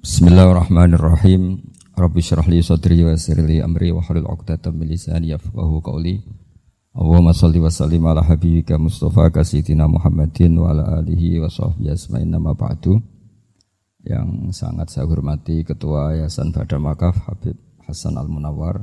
Bismillahirrahmanirrahim. 0.00 1.60
Rabbi 1.92 2.24
syrah 2.24 2.48
li 2.48 2.64
sadri 2.64 3.04
wa 3.04 3.12
yassir 3.12 3.36
li 3.36 3.60
amri 3.60 3.92
wa 3.92 4.00
hlul 4.00 4.32
'uqdatam 4.32 4.72
min 4.72 4.88
lisani 4.96 5.28
yafqahu 5.28 5.84
qawli. 5.84 6.24
Allahumma 6.96 7.36
shalli 7.36 7.60
wa 7.60 7.68
sallim 7.68 8.08
ala 8.08 8.24
habibika 8.24 8.80
Mustafa 8.80 9.28
kasidina 9.28 9.84
Muhammadin 9.84 10.56
wa 10.56 10.72
ala 10.72 11.04
alihi 11.04 11.36
wa 11.44 11.52
sahbihi 11.52 11.92
asma'in 11.92 12.32
nama 12.32 12.56
ba'du. 12.56 12.96
Yang 14.00 14.56
sangat 14.56 14.88
saya 14.88 15.04
hormati 15.04 15.68
Ketua 15.68 16.16
Yayasan 16.16 16.48
Badar 16.48 16.80
Makaf 16.80 17.20
Habib 17.28 17.60
Hasan 17.84 18.16
Al 18.16 18.32
Munawar. 18.32 18.80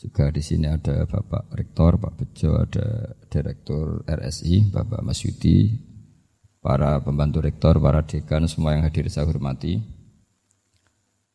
Juga 0.00 0.32
di 0.32 0.40
sini 0.40 0.72
ada 0.72 1.04
Bapak 1.04 1.52
Rektor, 1.52 2.00
Pak 2.00 2.16
Bejo, 2.16 2.56
ada 2.56 3.12
Direktur 3.28 4.08
RSI, 4.08 4.72
Bapak 4.72 5.04
Mas 5.04 5.20
Yudi, 5.20 5.91
para 6.62 7.02
pembantu 7.02 7.42
rektor, 7.42 7.82
para 7.82 8.06
dekan, 8.06 8.46
semua 8.46 8.78
yang 8.78 8.86
hadir 8.86 9.10
saya 9.10 9.26
hormati. 9.26 9.82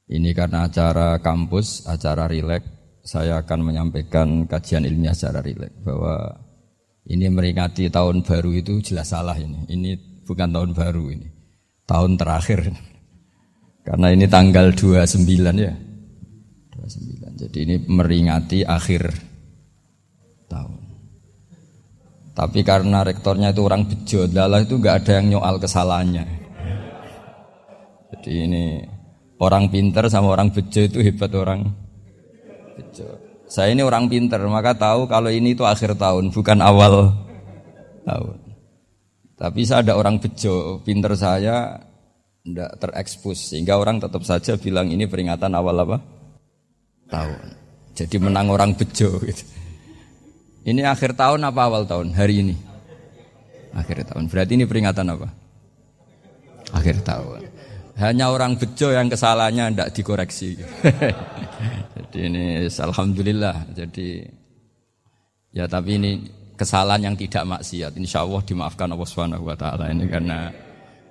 Ini 0.08 0.32
karena 0.32 0.72
acara 0.72 1.20
kampus, 1.20 1.84
acara 1.84 2.32
rilek, 2.32 2.64
saya 3.04 3.44
akan 3.44 3.60
menyampaikan 3.60 4.48
kajian 4.48 4.88
ilmiah 4.88 5.12
secara 5.12 5.44
rilek 5.44 5.84
bahwa 5.84 6.48
ini 7.08 7.28
meringati 7.28 7.92
tahun 7.92 8.24
baru 8.24 8.56
itu 8.56 8.80
jelas 8.80 9.12
salah 9.12 9.36
ini. 9.36 9.68
Ini 9.68 10.24
bukan 10.24 10.52
tahun 10.52 10.72
baru 10.72 11.12
ini. 11.12 11.28
Tahun 11.88 12.20
terakhir. 12.20 12.72
Karena 13.88 14.12
ini 14.12 14.28
tanggal 14.28 14.76
29 14.76 15.24
ya. 15.56 15.76
29. 16.76 17.44
Jadi 17.48 17.58
ini 17.64 17.76
meringati 17.88 18.68
akhir 18.68 19.08
tahun. 20.52 20.77
Tapi 22.38 22.62
karena 22.62 23.02
rektornya 23.02 23.50
itu 23.50 23.66
orang 23.66 23.90
bejo, 23.90 24.30
dalah 24.30 24.62
itu 24.62 24.78
nggak 24.78 24.96
ada 25.02 25.12
yang 25.18 25.26
nyoal 25.34 25.58
kesalahannya. 25.58 26.26
Jadi 28.14 28.32
ini 28.46 28.64
orang 29.42 29.74
pinter 29.74 30.06
sama 30.06 30.38
orang 30.38 30.54
bejo 30.54 30.86
itu 30.86 31.02
hebat 31.02 31.34
orang 31.34 31.66
bejo. 32.78 33.10
Saya 33.50 33.74
ini 33.74 33.82
orang 33.82 34.06
pinter, 34.06 34.38
maka 34.46 34.78
tahu 34.78 35.10
kalau 35.10 35.34
ini 35.34 35.58
itu 35.58 35.66
akhir 35.66 35.98
tahun, 35.98 36.30
bukan 36.30 36.62
awal 36.62 37.10
tahun. 38.06 38.38
Tapi 39.34 39.60
saya 39.66 39.82
ada 39.82 39.98
orang 39.98 40.22
bejo, 40.22 40.78
pinter 40.86 41.18
saya 41.18 41.82
tidak 42.46 42.78
terekspos, 42.78 43.50
sehingga 43.50 43.82
orang 43.82 43.98
tetap 43.98 44.22
saja 44.22 44.62
bilang 44.62 44.94
ini 44.94 45.10
peringatan 45.10 45.58
awal 45.58 45.74
apa? 45.90 45.98
Tahun. 47.10 47.40
Jadi 47.98 48.16
menang 48.22 48.54
orang 48.54 48.78
bejo 48.78 49.18
gitu. 49.26 49.57
Ini 50.68 50.84
akhir 50.84 51.16
tahun 51.16 51.48
apa 51.48 51.62
awal 51.64 51.88
tahun? 51.88 52.12
Hari 52.12 52.44
ini. 52.44 52.56
Akhir 53.72 54.04
tahun. 54.04 54.28
Berarti 54.28 54.60
ini 54.60 54.68
peringatan 54.68 55.08
apa? 55.08 55.32
Akhir 56.76 57.00
tahun. 57.08 57.48
Hanya 57.96 58.28
orang 58.28 58.60
bejo 58.60 58.92
yang 58.92 59.08
kesalahannya 59.08 59.72
tidak 59.72 59.90
dikoreksi. 59.96 60.60
Jadi 61.96 62.20
ini 62.20 62.46
alhamdulillah. 62.68 63.72
Jadi 63.72 64.28
ya 65.56 65.72
tapi 65.72 66.04
ini 66.04 66.12
kesalahan 66.60 67.08
yang 67.08 67.16
tidak 67.16 67.48
maksiat. 67.48 67.96
Insya 67.96 68.28
Allah 68.28 68.44
dimaafkan 68.44 68.92
Allah 68.92 69.08
Subhanahu 69.08 69.48
Wa 69.48 69.56
Taala 69.56 69.88
ini 69.88 70.04
karena 70.12 70.52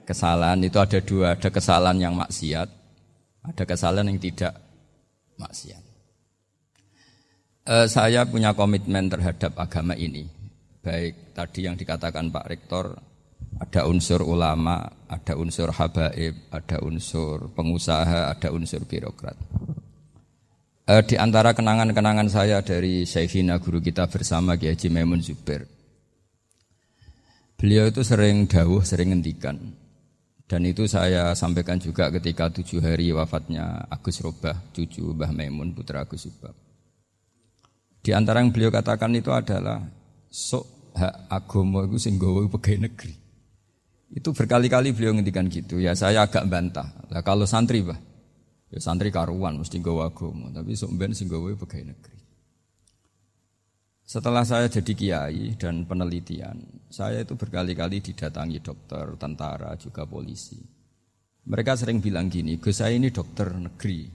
kesalahan 0.04 0.60
itu 0.60 0.76
ada 0.76 1.00
dua. 1.00 1.32
Ada 1.32 1.48
kesalahan 1.48 1.96
yang 1.96 2.12
maksiat, 2.12 2.68
ada 3.40 3.64
kesalahan 3.64 4.12
yang 4.12 4.20
tidak 4.20 4.52
maksiat 5.40 5.85
eh, 7.66 7.86
saya 7.90 8.24
punya 8.24 8.54
komitmen 8.54 9.10
terhadap 9.10 9.58
agama 9.58 9.92
ini. 9.98 10.24
Baik 10.80 11.34
tadi 11.34 11.66
yang 11.66 11.74
dikatakan 11.74 12.30
Pak 12.30 12.46
Rektor, 12.46 12.94
ada 13.58 13.82
unsur 13.90 14.22
ulama, 14.22 14.86
ada 15.10 15.34
unsur 15.34 15.74
habaib, 15.74 16.34
ada 16.54 16.78
unsur 16.86 17.50
pengusaha, 17.52 18.30
ada 18.30 18.48
unsur 18.54 18.86
birokrat. 18.86 19.36
Eh, 20.86 21.02
di 21.02 21.18
antara 21.18 21.50
kenangan-kenangan 21.50 22.30
saya 22.30 22.62
dari 22.62 23.02
Syekhina 23.02 23.58
guru 23.58 23.82
kita 23.82 24.06
bersama 24.06 24.54
Kiai 24.54 24.78
Haji 24.78 24.88
Maimun 24.94 25.18
Zubair. 25.18 25.66
Beliau 27.58 27.90
itu 27.90 28.06
sering 28.06 28.46
dawuh, 28.46 28.86
sering 28.86 29.10
ngendikan. 29.10 29.58
Dan 30.46 30.62
itu 30.62 30.86
saya 30.86 31.34
sampaikan 31.34 31.82
juga 31.82 32.06
ketika 32.14 32.46
tujuh 32.54 32.78
hari 32.78 33.10
wafatnya 33.10 33.90
Agus 33.90 34.22
Robah, 34.22 34.54
cucu 34.70 35.10
Mbah 35.10 35.34
Maimun, 35.34 35.74
putra 35.74 36.06
Agus 36.06 36.30
Subah. 36.30 36.65
Di 38.06 38.14
antara 38.14 38.38
yang 38.38 38.54
beliau 38.54 38.70
katakan 38.70 39.10
itu 39.18 39.34
adalah 39.34 39.82
sok 40.30 40.94
hak 40.94 41.26
agomo 41.26 41.82
itu 41.90 41.98
sing 41.98 42.22
gawe 42.22 42.46
pegawai 42.54 42.86
negeri. 42.86 43.10
Itu 44.14 44.30
berkali-kali 44.30 44.94
beliau 44.94 45.18
ngendikan 45.18 45.50
gitu. 45.50 45.82
Ya 45.82 45.90
saya 45.98 46.22
agak 46.22 46.46
bantah. 46.46 46.86
Lah 47.10 47.26
kalau 47.26 47.50
santri, 47.50 47.82
Bah. 47.82 47.98
Ya 48.70 48.78
santri 48.78 49.10
karuan 49.10 49.58
mesti 49.58 49.82
gawe 49.82 50.06
agomo, 50.06 50.54
tapi 50.54 50.78
sok 50.78 50.94
ben 50.94 51.18
sing 51.18 51.26
gawe 51.26 51.50
pegawai 51.58 51.90
negeri. 51.98 52.18
Setelah 54.06 54.46
saya 54.46 54.70
jadi 54.70 54.92
kiai 54.94 55.58
dan 55.58 55.82
penelitian, 55.82 56.62
saya 56.86 57.26
itu 57.26 57.34
berkali-kali 57.34 57.98
didatangi 57.98 58.62
dokter, 58.62 59.18
tentara, 59.18 59.74
juga 59.74 60.06
polisi. 60.06 60.62
Mereka 61.42 61.74
sering 61.74 61.98
bilang 61.98 62.30
gini, 62.30 62.54
Gus 62.62 62.78
saya 62.78 62.94
ini 62.94 63.10
dokter 63.10 63.50
negeri, 63.50 64.06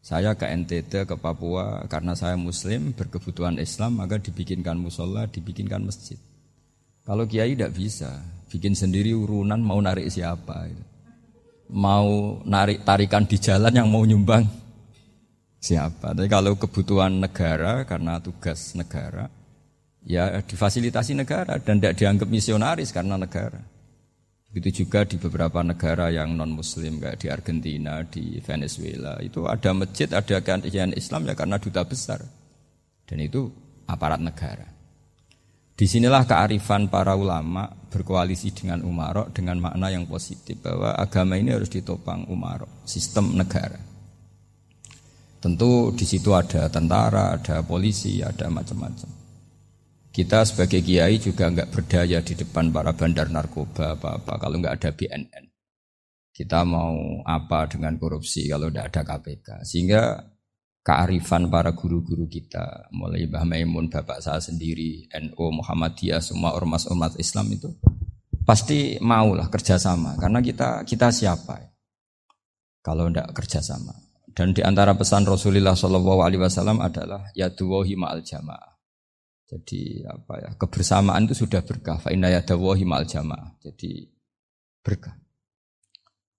saya 0.00 0.32
ke 0.32 0.48
NTT, 0.48 1.04
ke 1.04 1.16
Papua, 1.20 1.84
karena 1.84 2.16
saya 2.16 2.34
muslim, 2.40 2.96
berkebutuhan 2.96 3.60
Islam, 3.60 4.00
maka 4.00 4.16
dibikinkan 4.16 4.80
musola, 4.80 5.28
dibikinkan 5.28 5.84
masjid. 5.84 6.16
Kalau 7.04 7.28
kiai 7.28 7.52
tidak 7.52 7.76
bisa, 7.76 8.24
bikin 8.48 8.72
sendiri 8.72 9.12
urunan 9.12 9.60
mau 9.60 9.76
narik 9.76 10.08
siapa. 10.08 10.72
Mau 11.70 12.40
narik 12.48 12.82
tarikan 12.82 13.28
di 13.28 13.36
jalan 13.36 13.70
yang 13.70 13.92
mau 13.92 14.02
nyumbang 14.02 14.42
siapa. 15.60 16.16
Tapi 16.16 16.26
kalau 16.26 16.56
kebutuhan 16.56 17.20
negara, 17.20 17.84
karena 17.84 18.18
tugas 18.24 18.72
negara, 18.72 19.28
ya 20.04 20.40
difasilitasi 20.40 21.12
negara 21.12 21.60
dan 21.60 21.76
tidak 21.76 21.94
dianggap 22.00 22.28
misionaris 22.28 22.90
karena 22.90 23.20
negara. 23.20 23.60
Begitu 24.50 24.82
juga 24.82 25.06
di 25.06 25.14
beberapa 25.14 25.62
negara 25.62 26.10
yang 26.10 26.34
non 26.34 26.50
muslim 26.50 26.98
kayak 26.98 27.22
di 27.22 27.26
Argentina, 27.30 28.02
di 28.02 28.42
Venezuela 28.42 29.14
itu 29.22 29.46
ada 29.46 29.70
masjid, 29.70 30.10
ada 30.10 30.42
kajian 30.42 30.90
Islam 30.98 31.30
ya 31.30 31.38
karena 31.38 31.62
duta 31.62 31.86
besar. 31.86 32.18
Dan 33.06 33.22
itu 33.22 33.46
aparat 33.86 34.18
negara. 34.18 34.66
Di 35.78 35.86
sinilah 35.86 36.26
kearifan 36.26 36.90
para 36.90 37.14
ulama 37.14 37.70
berkoalisi 37.70 38.50
dengan 38.50 38.82
umarok 38.82 39.30
dengan 39.30 39.62
makna 39.62 39.88
yang 39.88 40.04
positif 40.10 40.58
bahwa 40.60 40.98
agama 40.98 41.38
ini 41.38 41.54
harus 41.54 41.70
ditopang 41.70 42.26
umarok, 42.26 42.82
sistem 42.84 43.38
negara. 43.38 43.78
Tentu 45.40 45.94
di 45.94 46.04
situ 46.04 46.34
ada 46.34 46.68
tentara, 46.68 47.38
ada 47.38 47.62
polisi, 47.64 48.20
ada 48.20 48.50
macam-macam. 48.50 49.19
Kita 50.10 50.42
sebagai 50.42 50.82
kiai 50.82 51.22
juga 51.22 51.46
nggak 51.54 51.70
berdaya 51.70 52.18
di 52.18 52.34
depan 52.34 52.74
para 52.74 52.90
bandar 52.90 53.30
narkoba 53.30 53.94
apa-apa 53.94 54.42
kalau 54.42 54.58
nggak 54.58 54.74
ada 54.82 54.90
BNN. 54.90 55.44
Kita 56.34 56.66
mau 56.66 57.22
apa 57.22 57.70
dengan 57.70 57.94
korupsi 57.94 58.50
kalau 58.50 58.74
tidak 58.74 58.90
ada 58.90 59.02
KPK. 59.06 59.48
Sehingga 59.62 60.18
kearifan 60.82 61.46
para 61.46 61.70
guru-guru 61.76 62.26
kita, 62.26 62.90
mulai 62.90 63.28
Mbah 63.28 63.44
Maimun, 63.46 63.86
bapak 63.86 64.18
saya 64.18 64.42
sendiri, 64.42 65.06
NU, 65.14 65.44
Muhammadiyah, 65.62 66.18
semua 66.18 66.58
ormas-ormas 66.58 67.14
Islam 67.20 67.46
itu 67.54 67.70
pasti 68.42 68.98
maulah 68.98 69.46
kerjasama. 69.46 70.18
Karena 70.18 70.42
kita 70.42 70.82
kita 70.82 71.14
siapa? 71.14 71.70
Kalau 72.82 73.06
tidak 73.12 73.30
kerjasama. 73.36 73.94
Dan 74.30 74.56
di 74.56 74.62
antara 74.64 74.96
pesan 74.96 75.22
Rasulullah 75.22 75.76
Shallallahu 75.76 76.24
Alaihi 76.24 76.42
Wasallam 76.42 76.80
adalah 76.80 77.28
ya 77.36 77.52
duwahi 77.52 77.94
ma'al 77.94 78.24
jamaah. 78.24 78.79
Jadi 79.50 80.06
apa 80.06 80.38
ya 80.38 80.50
kebersamaan 80.54 81.26
itu 81.26 81.42
sudah 81.42 81.58
berkah. 81.66 81.98
Fa 81.98 82.14
inna 82.14 82.30
jamaah. 82.38 83.50
Jadi 83.58 84.06
berkah. 84.86 85.18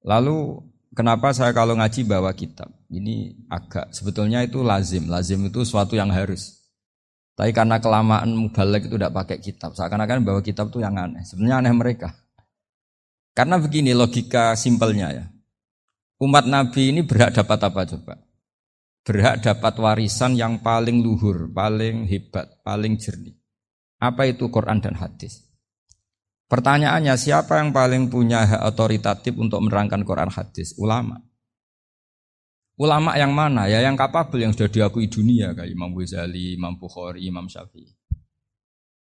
Lalu 0.07 0.63
kenapa 0.95 1.35
saya 1.35 1.51
kalau 1.51 1.75
ngaji 1.75 2.07
bawa 2.07 2.31
kitab? 2.31 2.71
Ini 2.87 3.35
agak 3.51 3.91
sebetulnya 3.91 4.47
itu 4.47 4.63
lazim. 4.63 5.11
Lazim 5.11 5.43
itu 5.51 5.59
suatu 5.67 5.99
yang 5.99 6.07
harus. 6.07 6.63
Tapi 7.35 7.51
karena 7.51 7.83
kelamaan 7.83 8.31
mubalek 8.31 8.87
itu 8.87 8.95
tidak 8.95 9.11
pakai 9.11 9.37
kitab. 9.43 9.75
Seakan-akan 9.75 10.23
bawa 10.23 10.39
kitab 10.39 10.71
itu 10.71 10.79
yang 10.79 10.95
aneh. 10.95 11.27
Sebenarnya 11.27 11.67
aneh 11.67 11.73
mereka. 11.75 12.15
Karena 13.35 13.59
begini 13.59 13.91
logika 13.91 14.55
simpelnya 14.55 15.07
ya. 15.11 15.25
Umat 16.21 16.47
Nabi 16.47 16.95
ini 16.95 17.01
berhak 17.03 17.35
dapat 17.35 17.59
apa 17.59 17.81
coba? 17.87 18.15
Berhak 19.01 19.41
dapat 19.41 19.73
warisan 19.81 20.37
yang 20.37 20.61
paling 20.61 21.01
luhur, 21.01 21.49
paling 21.49 22.05
hebat, 22.05 22.61
paling 22.61 22.97
jernih. 23.01 23.37
Apa 24.01 24.29
itu 24.29 24.49
Quran 24.49 24.81
dan 24.81 24.97
hadis? 24.97 25.45
Pertanyaannya 26.49 27.15
siapa 27.15 27.63
yang 27.63 27.71
paling 27.71 28.11
punya 28.11 28.43
hak 28.43 28.75
otoritatif 28.75 29.37
untuk 29.39 29.63
menerangkan 29.63 30.03
Quran 30.03 30.27
hadis? 30.27 30.75
Ulama. 30.75 31.21
Ulama 32.75 33.15
yang 33.15 33.31
mana? 33.31 33.69
Ya 33.69 33.79
yang 33.79 33.95
kapabel 33.95 34.49
yang 34.49 34.51
sudah 34.51 34.67
diakui 34.67 35.07
dunia 35.07 35.53
kayak 35.53 35.69
Imam 35.69 35.93
Ghazali, 35.93 36.57
Imam 36.57 36.75
Bukhari, 36.75 37.23
Imam 37.23 37.45
Syafi'i. 37.45 37.93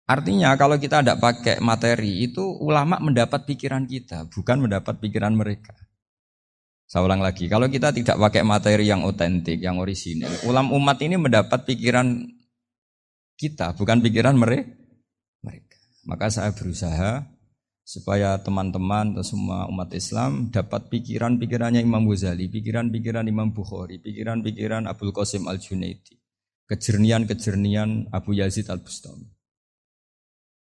Artinya 0.08 0.56
kalau 0.56 0.80
kita 0.80 1.04
tidak 1.04 1.20
pakai 1.20 1.56
materi 1.60 2.24
itu 2.24 2.40
ulama 2.40 2.96
mendapat 2.96 3.44
pikiran 3.44 3.84
kita, 3.84 4.28
bukan 4.28 4.66
mendapat 4.66 4.98
pikiran 5.00 5.36
mereka. 5.36 5.76
Saya 6.88 7.04
ulang 7.04 7.20
lagi, 7.20 7.52
kalau 7.52 7.68
kita 7.68 7.92
tidak 7.92 8.16
pakai 8.16 8.48
materi 8.48 8.88
yang 8.88 9.04
otentik, 9.04 9.60
yang 9.60 9.76
orisinil, 9.76 10.48
ulam 10.48 10.72
umat 10.72 10.96
ini 11.04 11.20
mendapat 11.20 11.68
pikiran 11.68 12.24
kita, 13.36 13.76
bukan 13.76 14.00
pikiran 14.00 14.32
mereka. 14.32 14.72
Maka 16.08 16.32
saya 16.32 16.56
berusaha 16.56 17.28
supaya 17.84 18.40
teman-teman 18.40 19.12
atau 19.12 19.20
semua 19.20 19.68
umat 19.68 19.92
Islam 19.92 20.48
dapat 20.48 20.88
pikiran-pikirannya 20.88 21.84
Imam 21.84 22.08
Ghazali, 22.08 22.48
pikiran-pikiran 22.48 23.28
Imam 23.28 23.52
Bukhari, 23.52 24.00
pikiran-pikiran 24.00 24.88
Abdul 24.88 25.12
Qasim 25.12 25.44
Al 25.44 25.60
Junaidi, 25.60 26.16
kejernian-kejernian 26.72 28.08
Abu 28.16 28.32
Yazid 28.40 28.72
Al 28.72 28.80
Bustami. 28.80 29.28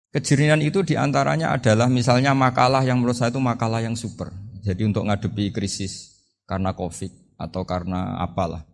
Kejernian 0.08 0.64
itu 0.64 0.80
di 0.80 0.96
antaranya 0.96 1.52
adalah 1.52 1.92
misalnya 1.92 2.32
makalah 2.32 2.80
yang 2.80 3.04
menurut 3.04 3.20
saya 3.20 3.28
itu 3.28 3.42
makalah 3.44 3.84
yang 3.84 3.92
super. 3.92 4.32
Jadi 4.64 4.88
untuk 4.88 5.04
ngadepi 5.04 5.52
krisis 5.52 6.13
karena 6.44 6.76
covid 6.76 7.10
atau 7.40 7.62
karena 7.66 8.20
apalah. 8.20 8.64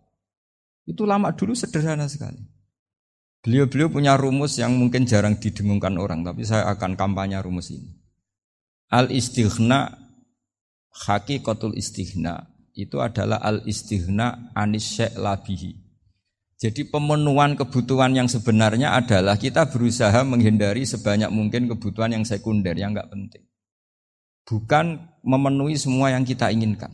Itu 0.85 1.07
lama 1.07 1.31
dulu 1.31 1.55
sederhana 1.55 2.07
sekali. 2.07 2.41
Beliau-beliau 3.41 3.89
punya 3.89 4.13
rumus 4.13 4.61
yang 4.61 4.77
mungkin 4.77 5.09
jarang 5.09 5.33
didengungkan 5.41 5.97
orang, 5.97 6.21
tapi 6.21 6.45
saya 6.45 6.69
akan 6.77 6.93
kampanye 6.93 7.41
rumus 7.41 7.73
ini. 7.73 7.89
Al 8.93 9.09
istighna 9.09 9.97
hakikatul 10.93 11.73
istighna 11.73 12.53
itu 12.77 13.01
adalah 13.01 13.41
al 13.41 13.65
istighna 13.65 14.53
anis 14.53 15.01
labihi. 15.17 15.73
Jadi 16.61 16.85
pemenuhan 16.85 17.57
kebutuhan 17.57 18.13
yang 18.13 18.29
sebenarnya 18.29 18.93
adalah 18.93 19.33
kita 19.33 19.65
berusaha 19.73 20.21
menghindari 20.21 20.85
sebanyak 20.85 21.33
mungkin 21.33 21.65
kebutuhan 21.65 22.13
yang 22.13 22.21
sekunder 22.21 22.77
yang 22.77 22.93
nggak 22.93 23.09
penting. 23.09 23.49
Bukan 24.45 25.01
memenuhi 25.25 25.73
semua 25.81 26.13
yang 26.13 26.21
kita 26.21 26.53
inginkan. 26.53 26.93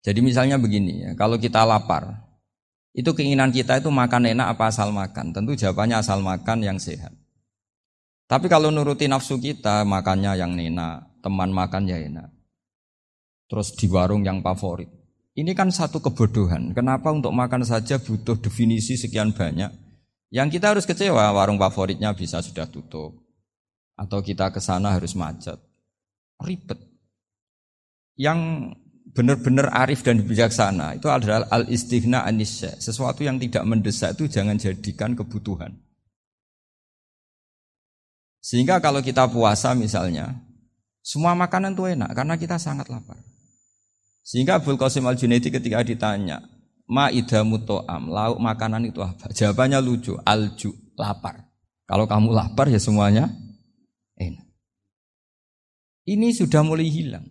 Jadi 0.00 0.20
misalnya 0.24 0.56
begini 0.56 1.04
ya, 1.04 1.10
kalau 1.12 1.36
kita 1.36 1.60
lapar, 1.64 2.30
itu 2.96 3.12
keinginan 3.12 3.52
kita 3.52 3.78
itu 3.78 3.92
makan 3.92 4.32
enak 4.32 4.56
apa 4.56 4.72
asal 4.72 4.90
makan? 4.90 5.30
Tentu 5.30 5.52
jawabannya 5.54 6.00
asal 6.00 6.24
makan 6.24 6.64
yang 6.64 6.78
sehat. 6.80 7.12
Tapi 8.30 8.46
kalau 8.46 8.70
nuruti 8.70 9.10
nafsu 9.10 9.36
kita, 9.42 9.82
makannya 9.82 10.38
yang 10.38 10.54
enak, 10.54 11.22
teman 11.22 11.50
makan 11.50 11.90
ya 11.90 11.98
enak. 11.98 12.30
Terus 13.50 13.74
di 13.74 13.90
warung 13.90 14.22
yang 14.22 14.40
favorit. 14.40 14.86
Ini 15.34 15.54
kan 15.54 15.70
satu 15.74 15.98
kebodohan. 15.98 16.70
Kenapa 16.74 17.10
untuk 17.10 17.34
makan 17.34 17.66
saja 17.66 17.98
butuh 17.98 18.38
definisi 18.38 18.94
sekian 18.94 19.34
banyak? 19.34 19.70
Yang 20.30 20.58
kita 20.58 20.74
harus 20.74 20.86
kecewa, 20.86 21.34
warung 21.34 21.58
favoritnya 21.58 22.14
bisa 22.14 22.38
sudah 22.38 22.70
tutup. 22.70 23.18
Atau 23.98 24.22
kita 24.22 24.54
ke 24.54 24.62
sana 24.62 24.94
harus 24.94 25.18
macet. 25.18 25.58
Ribet. 26.38 26.78
Yang 28.14 28.38
benar-benar 29.20 29.68
arif 29.76 30.00
dan 30.00 30.24
bijaksana 30.24 30.96
itu 30.96 31.12
adalah 31.12 31.44
al 31.52 31.68
istighna 31.68 32.24
anisya. 32.24 32.80
Sesuatu 32.80 33.20
yang 33.20 33.36
tidak 33.36 33.68
mendesak 33.68 34.16
itu 34.16 34.32
jangan 34.32 34.56
jadikan 34.56 35.12
kebutuhan. 35.12 35.76
Sehingga 38.40 38.80
kalau 38.80 39.04
kita 39.04 39.28
puasa 39.28 39.76
misalnya, 39.76 40.40
semua 41.04 41.36
makanan 41.36 41.76
itu 41.76 41.84
enak 41.84 42.16
karena 42.16 42.40
kita 42.40 42.56
sangat 42.56 42.88
lapar. 42.88 43.20
Sehingga 44.24 44.56
Abdul 44.56 44.80
Qasim 44.80 45.04
Al 45.04 45.20
Junaidi 45.20 45.52
ketika 45.52 45.84
ditanya, 45.84 46.40
Ma 46.88 47.12
idamu 47.12 47.60
to'am, 47.60 48.08
lauk 48.08 48.40
makanan 48.40 48.88
itu 48.88 49.04
apa? 49.04 49.28
Jawabannya 49.36 49.78
lucu, 49.84 50.16
alju, 50.24 50.72
lapar. 50.96 51.44
Kalau 51.84 52.08
kamu 52.08 52.32
lapar 52.32 52.72
ya 52.72 52.80
semuanya 52.80 53.28
enak. 54.16 54.48
Ini 56.08 56.32
sudah 56.32 56.64
mulai 56.64 56.88
hilang. 56.88 57.28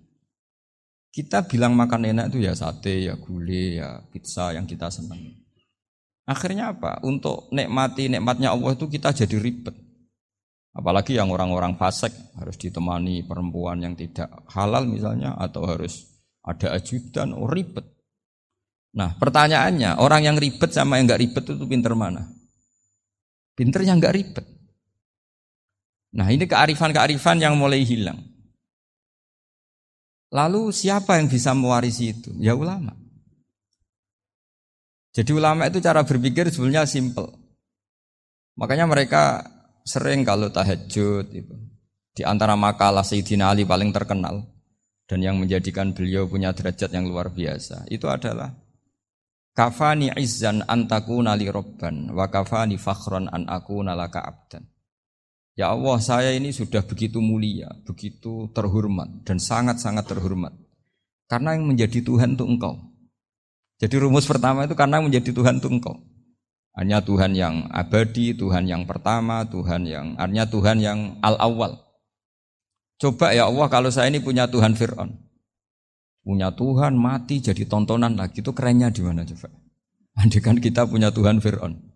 Kita 1.10 1.42
bilang 1.50 1.74
makan 1.74 2.06
enak 2.06 2.26
itu 2.30 2.46
ya 2.46 2.54
sate, 2.54 3.10
ya 3.10 3.18
gulai, 3.18 3.82
ya 3.82 3.98
pizza 4.14 4.54
yang 4.54 4.70
kita 4.70 4.94
senang. 4.94 5.18
Akhirnya 6.30 6.78
apa? 6.78 7.02
Untuk 7.02 7.50
nikmati 7.50 8.06
nikmatnya 8.14 8.54
Allah 8.54 8.78
itu 8.78 8.86
kita 8.86 9.10
jadi 9.10 9.42
ribet. 9.42 9.74
Apalagi 10.70 11.18
yang 11.18 11.34
orang-orang 11.34 11.74
fasik 11.82 12.14
harus 12.38 12.54
ditemani 12.62 13.26
perempuan 13.26 13.82
yang 13.82 13.98
tidak 13.98 14.30
halal 14.54 14.86
misalnya 14.86 15.34
atau 15.34 15.66
harus 15.66 16.06
ada 16.46 16.78
ajudan, 16.78 17.34
oh 17.34 17.50
ribet. 17.50 17.84
Nah 18.94 19.18
pertanyaannya 19.18 19.98
orang 19.98 20.30
yang 20.30 20.38
ribet 20.38 20.70
sama 20.70 21.02
yang 21.02 21.10
nggak 21.10 21.22
ribet 21.26 21.44
itu 21.50 21.66
pinter 21.66 21.94
mana? 21.98 22.30
Pinter 23.58 23.82
yang 23.82 23.98
nggak 23.98 24.14
ribet. 24.14 24.46
Nah 26.14 26.30
ini 26.30 26.46
kearifan-kearifan 26.46 27.42
yang 27.42 27.58
mulai 27.58 27.82
hilang. 27.82 28.18
Lalu 30.30 30.70
siapa 30.70 31.18
yang 31.18 31.26
bisa 31.26 31.58
mewarisi 31.58 32.14
itu? 32.14 32.30
Ya 32.38 32.54
ulama. 32.54 32.94
Jadi 35.10 35.32
ulama 35.34 35.66
itu 35.66 35.82
cara 35.82 36.06
berpikir 36.06 36.54
sebenarnya 36.54 36.86
simple. 36.86 37.34
Makanya 38.62 38.86
mereka 38.86 39.42
sering 39.82 40.22
kalau 40.22 40.54
tahajud 40.54 41.26
itu. 41.34 41.56
Di 42.14 42.28
antara 42.28 42.54
makalah 42.54 43.02
Sayyidina 43.02 43.50
Ali 43.50 43.64
paling 43.64 43.90
terkenal 43.96 44.44
dan 45.10 45.26
yang 45.26 45.42
menjadikan 45.42 45.96
beliau 45.98 46.30
punya 46.30 46.54
derajat 46.54 46.94
yang 46.94 47.10
luar 47.10 47.34
biasa 47.34 47.90
itu 47.90 48.06
adalah 48.06 48.54
kafani 49.58 50.14
izzan 50.20 50.62
antakuna 50.68 51.34
li 51.34 51.50
robban 51.50 52.14
wa 52.14 52.30
kafani 52.30 52.78
fakhran 52.78 53.26
an 53.32 53.50
akuna 53.50 53.98
laka 53.98 54.22
abdan. 54.22 54.68
Ya 55.60 55.76
Allah, 55.76 56.00
saya 56.00 56.32
ini 56.32 56.56
sudah 56.56 56.80
begitu 56.88 57.20
mulia, 57.20 57.68
begitu 57.84 58.48
terhormat 58.56 59.28
dan 59.28 59.44
sangat-sangat 59.44 60.08
terhormat. 60.08 60.56
Karena 61.28 61.60
yang 61.60 61.68
menjadi 61.68 62.00
Tuhan 62.00 62.40
itu 62.40 62.48
Engkau. 62.48 62.80
Jadi 63.76 64.00
rumus 64.00 64.24
pertama 64.24 64.64
itu 64.64 64.72
karena 64.72 65.04
menjadi 65.04 65.36
Tuhan 65.36 65.60
itu 65.60 65.68
Engkau. 65.68 66.00
Hanya 66.80 67.04
Tuhan 67.04 67.36
yang 67.36 67.68
abadi, 67.76 68.32
Tuhan 68.40 68.72
yang 68.72 68.88
pertama, 68.88 69.44
Tuhan 69.52 69.84
yang 69.84 70.16
artinya 70.16 70.48
Tuhan 70.48 70.80
yang 70.80 71.00
al-awwal. 71.20 71.76
Coba 72.96 73.36
ya 73.36 73.52
Allah 73.52 73.68
kalau 73.68 73.92
saya 73.92 74.08
ini 74.08 74.24
punya 74.24 74.48
Tuhan 74.48 74.80
Fir'aun. 74.80 75.12
Punya 76.24 76.56
Tuhan 76.56 76.96
mati 76.96 77.44
jadi 77.44 77.68
tontonan 77.68 78.16
lagi. 78.16 78.40
Itu 78.40 78.56
kerennya 78.56 78.96
di 78.96 79.04
mana 79.04 79.28
coba? 79.28 79.52
Andai 80.16 80.40
kan 80.40 80.56
kita 80.56 80.88
punya 80.88 81.12
Tuhan 81.12 81.44
Fir'aun. 81.44 81.89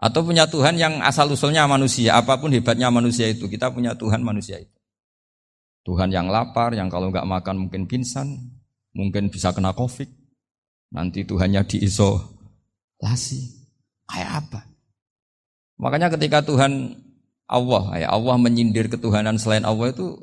Atau 0.00 0.24
punya 0.24 0.48
Tuhan 0.48 0.80
yang 0.80 1.04
asal 1.04 1.28
usulnya 1.28 1.68
manusia, 1.68 2.16
apa 2.16 2.40
pun 2.40 2.48
hebatnya 2.48 2.88
manusia 2.88 3.28
itu, 3.28 3.44
kita 3.52 3.68
punya 3.68 3.92
Tuhan 3.92 4.24
manusia 4.24 4.56
itu. 4.56 4.80
Tuhan 5.84 6.08
yang 6.08 6.32
lapar, 6.32 6.72
yang 6.72 6.88
kalau 6.88 7.12
nggak 7.12 7.28
makan 7.28 7.68
mungkin 7.68 7.84
pingsan, 7.84 8.40
mungkin 8.96 9.28
bisa 9.28 9.52
kena 9.52 9.76
covid. 9.76 10.08
Nanti 10.88 11.28
Tuhannya 11.28 11.68
diisolasi. 11.68 13.40
Kayak 14.08 14.30
apa? 14.40 14.60
Makanya 15.76 16.08
ketika 16.16 16.48
Tuhan 16.48 16.96
Allah, 17.44 17.84
ya 18.00 18.08
Allah 18.08 18.36
menyindir 18.40 18.88
ketuhanan 18.88 19.36
selain 19.36 19.68
Allah 19.68 19.92
itu, 19.92 20.16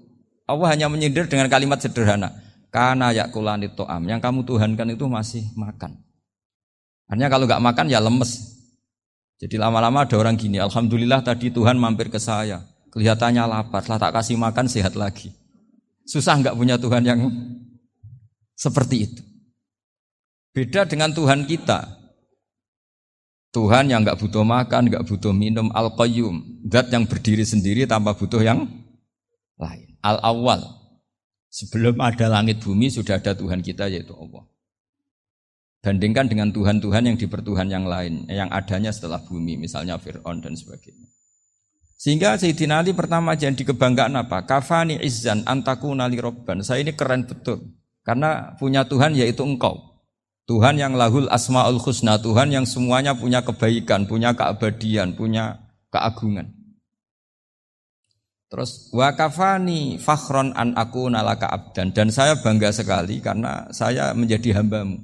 Allah 0.49 0.73
hanya 0.73 0.89
menyindir 0.89 1.29
dengan 1.29 1.53
kalimat 1.53 1.77
sederhana. 1.77 2.33
Karena 2.73 3.13
yakulani 3.13 3.71
to'am, 3.77 4.09
yang 4.09 4.19
kamu 4.19 4.41
Tuhankan 4.41 4.89
itu 4.97 5.05
masih 5.05 5.45
makan. 5.53 6.01
Hanya 7.07 7.29
kalau 7.29 7.45
nggak 7.45 7.63
makan 7.63 7.85
ya 7.87 8.01
lemes, 8.03 8.56
jadi 9.37 9.55
lama-lama 9.61 10.01
ada 10.01 10.17
orang 10.17 10.33
gini, 10.33 10.57
Alhamdulillah 10.57 11.21
tadi 11.21 11.53
Tuhan 11.53 11.77
mampir 11.77 12.09
ke 12.09 12.17
saya. 12.17 12.65
Kelihatannya 12.89 13.45
lapar, 13.45 13.85
setelah 13.85 14.09
tak 14.09 14.13
kasih 14.17 14.35
makan 14.41 14.65
sehat 14.65 14.97
lagi. 14.97 15.29
Susah 16.09 16.41
nggak 16.41 16.57
punya 16.57 16.81
Tuhan 16.81 17.05
yang 17.05 17.19
seperti 18.57 19.05
itu. 19.05 19.21
Beda 20.57 20.89
dengan 20.89 21.13
Tuhan 21.13 21.45
kita. 21.45 21.85
Tuhan 23.53 23.93
yang 23.93 24.01
nggak 24.01 24.17
butuh 24.17 24.41
makan, 24.41 24.89
nggak 24.89 25.05
butuh 25.05 25.29
minum, 25.29 25.69
al 25.77 25.93
qayyum 25.93 26.65
zat 26.73 26.89
yang 26.89 27.05
berdiri 27.05 27.45
sendiri 27.45 27.85
tanpa 27.85 28.17
butuh 28.17 28.41
yang 28.41 28.65
lain. 29.61 29.87
Al 30.01 30.17
awal, 30.25 30.65
sebelum 31.53 32.01
ada 32.01 32.25
langit 32.25 32.57
bumi 32.65 32.89
sudah 32.89 33.21
ada 33.21 33.37
Tuhan 33.37 33.61
kita 33.61 33.85
yaitu 33.85 34.17
Allah. 34.17 34.49
Bandingkan 35.81 36.25
dengan 36.27 36.49
Tuhan-Tuhan 36.51 37.03
yang 37.05 37.17
dipertuhan 37.17 37.69
yang 37.69 37.85
lain, 37.85 38.25
yang 38.27 38.49
adanya 38.49 38.89
setelah 38.89 39.21
bumi, 39.21 39.55
misalnya 39.61 39.95
Fir'aun 40.01 40.41
dan 40.41 40.57
sebagainya. 40.57 41.07
Sehingga 41.97 42.37
Sayyidina 42.37 42.85
Ali 42.85 42.93
pertama 42.93 43.33
jadi 43.33 43.57
kebanggaan 43.57 44.13
apa? 44.13 44.45
Kafani 44.45 45.01
izzan 45.01 45.41
antaku 45.49 45.89
nali 45.97 46.21
robban. 46.21 46.61
Saya 46.61 46.85
ini 46.85 46.93
keren 46.93 47.25
betul. 47.25 47.73
Karena 48.05 48.53
punya 48.61 48.85
Tuhan 48.85 49.17
yaitu 49.17 49.41
engkau. 49.41 49.97
Tuhan 50.45 50.77
yang 50.77 50.93
lahul 50.93 51.25
asma'ul 51.27 51.81
husna. 51.81 52.21
Tuhan 52.21 52.53
yang 52.53 52.69
semuanya 52.69 53.17
punya 53.17 53.41
kebaikan, 53.41 54.05
punya 54.05 54.37
keabadian, 54.37 55.17
punya 55.17 55.57
keagungan. 55.89 56.53
Terus 58.47 58.93
wakafani 58.95 59.99
fakhron 59.99 60.55
an 60.55 60.71
aku 60.79 61.11
nalaka 61.11 61.51
abdan 61.51 61.91
dan 61.91 62.07
saya 62.07 62.39
bangga 62.39 62.71
sekali 62.71 63.19
karena 63.19 63.67
saya 63.75 64.15
menjadi 64.15 64.63
hambamu. 64.63 65.03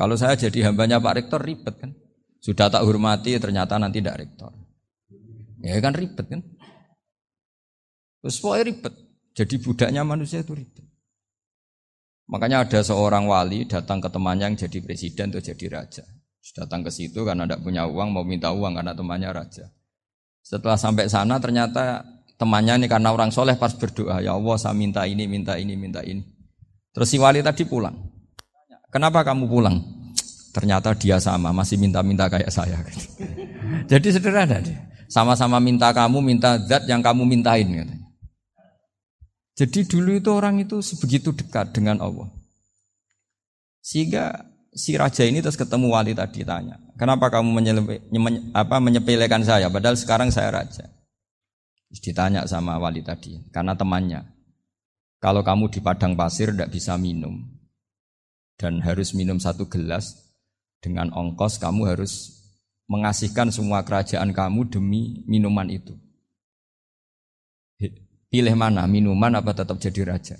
Kalau 0.00 0.16
saya 0.16 0.32
jadi 0.32 0.72
hambanya 0.72 0.96
Pak 0.96 1.12
Rektor 1.12 1.44
ribet 1.44 1.76
kan. 1.76 1.92
Sudah 2.40 2.72
tak 2.72 2.88
hormati 2.88 3.36
ternyata 3.36 3.76
nanti 3.76 4.00
tidak 4.00 4.24
rektor. 4.24 4.48
Ya 5.60 5.76
kan 5.76 5.92
ribet 5.92 6.24
kan. 6.24 6.40
Terus 8.24 8.40
pokoknya 8.40 8.64
ribet. 8.64 8.94
Jadi 9.36 9.60
budaknya 9.60 10.00
manusia 10.00 10.40
itu 10.40 10.56
ribet. 10.56 10.88
Makanya 12.32 12.64
ada 12.64 12.80
seorang 12.80 13.28
wali 13.28 13.68
datang 13.68 14.00
ke 14.00 14.08
temannya 14.08 14.48
yang 14.48 14.56
jadi 14.56 14.78
presiden 14.80 15.36
atau 15.36 15.44
jadi 15.44 15.66
raja. 15.68 16.04
Datang 16.56 16.80
ke 16.80 16.88
situ 16.88 17.20
karena 17.20 17.44
tidak 17.44 17.60
punya 17.60 17.84
uang, 17.84 18.16
mau 18.16 18.24
minta 18.24 18.56
uang 18.56 18.80
karena 18.80 18.96
temannya 18.96 19.28
raja. 19.36 19.68
Setelah 20.40 20.80
sampai 20.80 21.12
sana 21.12 21.36
ternyata 21.36 22.00
temannya 22.40 22.80
ini 22.80 22.86
karena 22.88 23.12
orang 23.12 23.28
soleh 23.28 23.60
pas 23.60 23.76
berdoa, 23.76 24.24
ya 24.24 24.32
Allah 24.32 24.56
saya 24.56 24.72
minta 24.72 25.04
ini, 25.04 25.28
minta 25.28 25.60
ini, 25.60 25.76
minta 25.76 26.00
ini. 26.00 26.24
Terus 26.96 27.12
si 27.12 27.20
wali 27.20 27.44
tadi 27.44 27.68
pulang. 27.68 28.19
Kenapa 28.90 29.22
kamu 29.22 29.46
pulang? 29.46 29.78
Ternyata 30.50 30.98
dia 30.98 31.22
sama, 31.22 31.54
masih 31.54 31.78
minta-minta 31.78 32.26
kayak 32.26 32.50
saya. 32.50 32.82
Jadi 33.86 34.08
sederhana 34.10 34.58
deh. 34.58 34.74
Sama-sama 35.06 35.62
minta 35.62 35.94
kamu, 35.94 36.18
minta 36.18 36.58
zat 36.66 36.86
yang 36.90 36.98
kamu 36.98 37.22
mintain. 37.22 37.66
Katanya. 37.66 37.98
Jadi 39.54 39.86
dulu 39.86 40.10
itu 40.18 40.30
orang 40.34 40.58
itu 40.58 40.82
sebegitu 40.82 41.30
dekat 41.30 41.70
dengan 41.70 42.02
Allah. 42.02 42.30
Sehingga 43.78 44.42
si 44.74 44.98
raja 44.98 45.22
ini 45.26 45.42
terus 45.42 45.58
ketemu 45.58 45.90
wali 45.90 46.14
tadi 46.14 46.46
tanya, 46.46 46.78
kenapa 46.94 47.26
kamu 47.26 47.58
menyepelekan 48.62 49.42
saya 49.42 49.66
padahal 49.66 49.98
sekarang 49.98 50.30
saya 50.30 50.54
raja. 50.54 50.86
Terus 51.90 52.00
ditanya 52.00 52.46
sama 52.46 52.78
wali 52.78 53.02
tadi, 53.02 53.38
karena 53.50 53.74
temannya. 53.74 54.22
Kalau 55.18 55.42
kamu 55.42 55.68
di 55.74 55.82
padang 55.82 56.16
pasir 56.16 56.54
tidak 56.54 56.72
bisa 56.72 56.96
minum 56.96 57.59
dan 58.60 58.84
harus 58.84 59.16
minum 59.16 59.40
satu 59.40 59.64
gelas 59.64 60.20
dengan 60.84 61.08
ongkos 61.16 61.56
kamu 61.56 61.96
harus 61.96 62.44
mengasihkan 62.84 63.48
semua 63.48 63.80
kerajaan 63.80 64.36
kamu 64.36 64.68
demi 64.68 65.24
minuman 65.24 65.72
itu. 65.72 65.96
Pilih 68.30 68.54
mana, 68.54 68.84
minuman 68.84 69.40
apa 69.40 69.56
tetap 69.56 69.80
jadi 69.80 70.12
raja? 70.12 70.36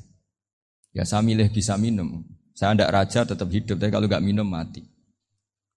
Ya 0.92 1.08
saya 1.08 1.24
milih 1.24 1.48
bisa 1.48 1.80
minum. 1.80 2.22
Saya 2.52 2.76
tidak 2.76 2.92
raja 2.92 3.20
tetap 3.24 3.48
hidup, 3.48 3.80
tapi 3.80 3.90
kalau 3.90 4.04
nggak 4.04 4.22
minum 4.22 4.44
mati. 4.44 4.84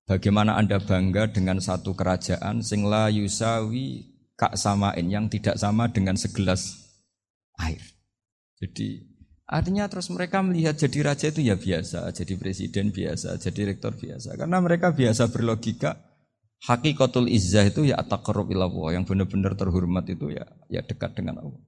Bagaimana 0.04 0.60
Anda 0.60 0.84
bangga 0.84 1.32
dengan 1.32 1.64
satu 1.64 1.96
kerajaan 1.96 2.60
sing 2.60 2.84
la 2.84 3.08
yusawi 3.08 4.14
kak 4.36 4.60
samain 4.60 5.08
yang 5.08 5.32
tidak 5.32 5.56
sama 5.56 5.88
dengan 5.88 6.20
segelas 6.20 6.92
air. 7.56 7.80
Jadi 8.60 9.13
artinya 9.48 9.86
terus 9.92 10.08
mereka 10.10 10.40
melihat 10.40 10.76
jadi 10.80 11.00
raja 11.14 11.28
itu 11.30 11.42
ya 11.44 11.56
biasa, 11.60 12.12
jadi 12.16 12.34
presiden 12.40 12.90
biasa, 12.92 13.40
jadi 13.40 13.76
rektor 13.76 13.94
biasa. 13.96 14.36
Karena 14.40 14.58
mereka 14.64 14.96
biasa 14.96 15.30
berlogika 15.30 16.00
hakikatul 16.64 17.28
izzah 17.28 17.68
itu 17.68 17.92
ya 17.92 18.00
taqarrub 18.00 18.48
ilallah 18.52 18.96
yang 18.96 19.04
benar-benar 19.04 19.54
terhormat 19.60 20.08
itu 20.08 20.32
ya 20.32 20.48
ya 20.72 20.80
dekat 20.80 21.16
dengan 21.16 21.44
Allah. 21.44 21.62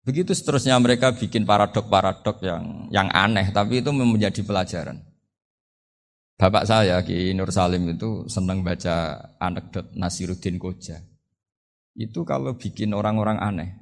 Begitu 0.00 0.32
seterusnya 0.32 0.80
mereka 0.80 1.12
bikin 1.12 1.44
paradok-paradok 1.44 2.40
yang 2.40 2.88
yang 2.88 3.08
aneh, 3.12 3.52
tapi 3.52 3.84
itu 3.84 3.92
menjadi 3.92 4.40
pelajaran. 4.40 5.04
Bapak 6.40 6.64
saya 6.64 6.96
Ki 7.04 7.36
Nur 7.36 7.52
Salim 7.52 7.84
itu 7.92 8.24
senang 8.24 8.64
baca 8.64 9.28
anekdot 9.36 9.92
Nasiruddin 9.92 10.56
Koja. 10.56 10.96
Itu 11.92 12.24
kalau 12.24 12.56
bikin 12.56 12.96
orang-orang 12.96 13.36
aneh, 13.44 13.76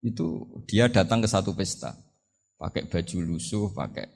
itu 0.00 0.48
dia 0.64 0.88
datang 0.88 1.20
ke 1.20 1.28
satu 1.28 1.52
pesta, 1.52 1.92
pakai 2.56 2.88
baju 2.88 3.16
lusuh, 3.24 3.72
pakai 3.72 4.08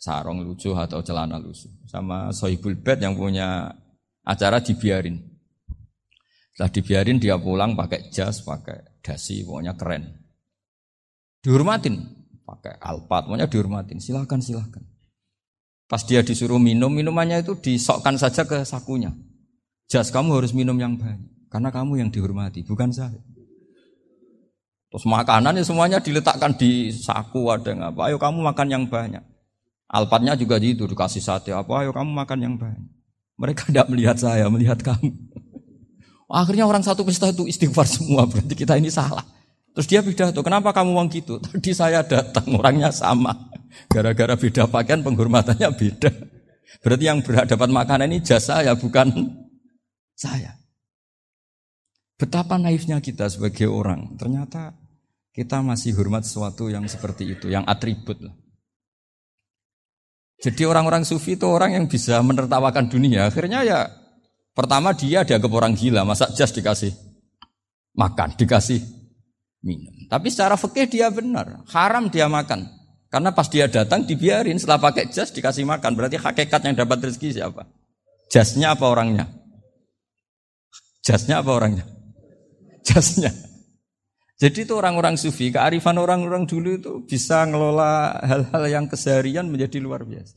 sarung 0.00 0.44
lusuh 0.44 0.76
atau 0.76 1.00
celana 1.04 1.36
lusuh, 1.36 1.72
sama 1.88 2.32
Sohibul 2.32 2.76
Bed 2.76 3.04
yang 3.04 3.16
punya 3.16 3.72
acara 4.24 4.60
dibiarin. 4.60 5.20
Setelah 6.56 6.72
dibiarin 6.72 7.20
dia 7.20 7.36
pulang 7.36 7.76
pakai 7.76 8.08
jas, 8.08 8.40
pakai 8.40 9.00
dasi, 9.04 9.44
pokoknya 9.44 9.76
keren. 9.76 10.08
Dihormatin. 11.44 12.00
Pakai 12.46 12.78
alpat, 12.80 13.26
maunya 13.26 13.50
dihormatin. 13.50 13.98
Silahkan, 14.00 14.38
silahkan. 14.40 14.80
Pas 15.84 16.00
dia 16.06 16.22
disuruh 16.22 16.62
minum, 16.62 16.88
minumannya 16.88 17.42
itu 17.42 17.58
disokkan 17.58 18.16
saja 18.16 18.48
ke 18.48 18.62
sakunya. 18.64 19.12
Jas 19.90 20.08
kamu 20.08 20.40
harus 20.40 20.56
minum 20.56 20.78
yang 20.80 20.96
banyak. 20.96 21.26
Karena 21.52 21.70
kamu 21.70 22.02
yang 22.02 22.10
dihormati, 22.10 22.66
bukan 22.66 22.90
saya. 22.90 23.18
Terus 24.86 25.04
makanannya 25.04 25.66
semuanya 25.66 25.98
diletakkan 25.98 26.54
di 26.54 26.94
saku 26.94 27.50
ada 27.50 27.74
apa. 27.90 28.06
Ayo 28.06 28.16
kamu 28.22 28.38
makan 28.40 28.66
yang 28.70 28.84
banyak. 28.86 29.22
Alpatnya 29.86 30.34
juga 30.34 30.58
gitu, 30.58 30.86
dikasih 30.86 31.22
sate 31.22 31.50
apa. 31.54 31.82
Ayo 31.82 31.90
kamu 31.94 32.10
makan 32.10 32.38
yang 32.42 32.54
banyak. 32.54 32.86
Mereka 33.38 33.66
tidak 33.70 33.86
melihat 33.90 34.16
saya, 34.18 34.46
melihat 34.46 34.78
kamu. 34.80 35.10
Akhirnya 36.26 36.66
orang 36.66 36.82
satu 36.82 37.06
pesta 37.06 37.30
itu 37.30 37.46
istighfar 37.46 37.86
semua. 37.86 38.26
Berarti 38.26 38.54
kita 38.58 38.74
ini 38.78 38.90
salah. 38.90 39.22
Terus 39.76 39.86
dia 39.92 40.00
pidato, 40.00 40.40
kenapa 40.40 40.72
kamu 40.72 40.96
uang 40.96 41.08
gitu? 41.12 41.36
Tadi 41.44 41.70
saya 41.76 42.00
datang, 42.02 42.48
orangnya 42.56 42.88
sama. 42.90 43.36
Gara-gara 43.92 44.32
beda 44.34 44.64
pakaian, 44.66 45.04
penghormatannya 45.04 45.68
beda. 45.76 46.10
Berarti 46.80 47.04
yang 47.04 47.20
berhak 47.20 47.46
dapat 47.46 47.68
makanan 47.68 48.08
ini 48.08 48.24
jasa 48.24 48.64
ya, 48.64 48.72
bukan 48.72 49.12
saya. 50.16 50.56
Betapa 52.16 52.56
naifnya 52.56 52.96
kita 53.04 53.28
sebagai 53.28 53.68
orang. 53.68 54.16
Ternyata 54.16 54.72
kita 55.36 55.60
masih 55.60 55.92
hormat 56.00 56.24
sesuatu 56.24 56.72
yang 56.72 56.88
seperti 56.88 57.36
itu, 57.36 57.52
yang 57.52 57.68
atribut. 57.68 58.16
Jadi 60.40 60.62
orang-orang 60.64 61.04
sufi 61.04 61.36
itu 61.36 61.44
orang 61.44 61.76
yang 61.76 61.84
bisa 61.88 62.20
menertawakan 62.24 62.88
dunia. 62.88 63.28
Akhirnya 63.28 63.60
ya 63.64 63.88
pertama 64.56 64.96
dia 64.96 65.28
dianggap 65.28 65.52
orang 65.52 65.76
gila, 65.76 66.08
masa 66.08 66.32
jas 66.32 66.52
dikasih 66.56 66.92
makan, 67.96 68.32
dikasih 68.36 68.80
minum. 69.60 69.92
Tapi 70.08 70.32
secara 70.32 70.56
fikih 70.56 70.88
dia 70.88 71.08
benar, 71.12 71.64
haram 71.72 72.08
dia 72.08 72.28
makan. 72.28 72.68
Karena 73.08 73.32
pas 73.32 73.48
dia 73.48 73.64
datang 73.68 74.04
dibiarin, 74.04 74.60
setelah 74.60 74.80
pakai 74.80 75.08
jas 75.08 75.32
dikasih 75.32 75.64
makan. 75.64 75.96
Berarti 75.96 76.20
hakikat 76.20 76.60
yang 76.64 76.76
dapat 76.76 77.12
rezeki 77.12 77.40
siapa? 77.40 77.64
Jasnya 78.28 78.76
apa 78.76 78.84
orangnya? 78.88 79.24
Jasnya 81.00 81.40
apa 81.40 81.52
orangnya? 81.52 81.95
Jasnya. 82.86 83.34
Jadi 84.36 84.68
itu 84.68 84.76
orang-orang 84.76 85.16
sufi, 85.16 85.48
kearifan 85.48 85.96
orang-orang 85.96 86.44
dulu 86.44 86.76
itu 86.76 86.92
bisa 87.08 87.48
ngelola 87.48 88.20
hal-hal 88.20 88.64
yang 88.68 88.84
keseharian 88.84 89.48
menjadi 89.48 89.80
luar 89.80 90.04
biasa. 90.04 90.36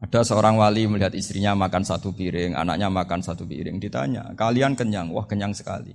Ada 0.00 0.24
seorang 0.24 0.56
wali 0.56 0.88
melihat 0.88 1.12
istrinya 1.12 1.52
makan 1.54 1.84
satu 1.84 2.12
piring, 2.12 2.56
anaknya 2.56 2.88
makan 2.88 3.20
satu 3.20 3.44
piring. 3.44 3.80
Ditanya, 3.80 4.32
kalian 4.36 4.76
kenyang? 4.76 5.12
Wah 5.12 5.28
kenyang 5.28 5.52
sekali. 5.52 5.92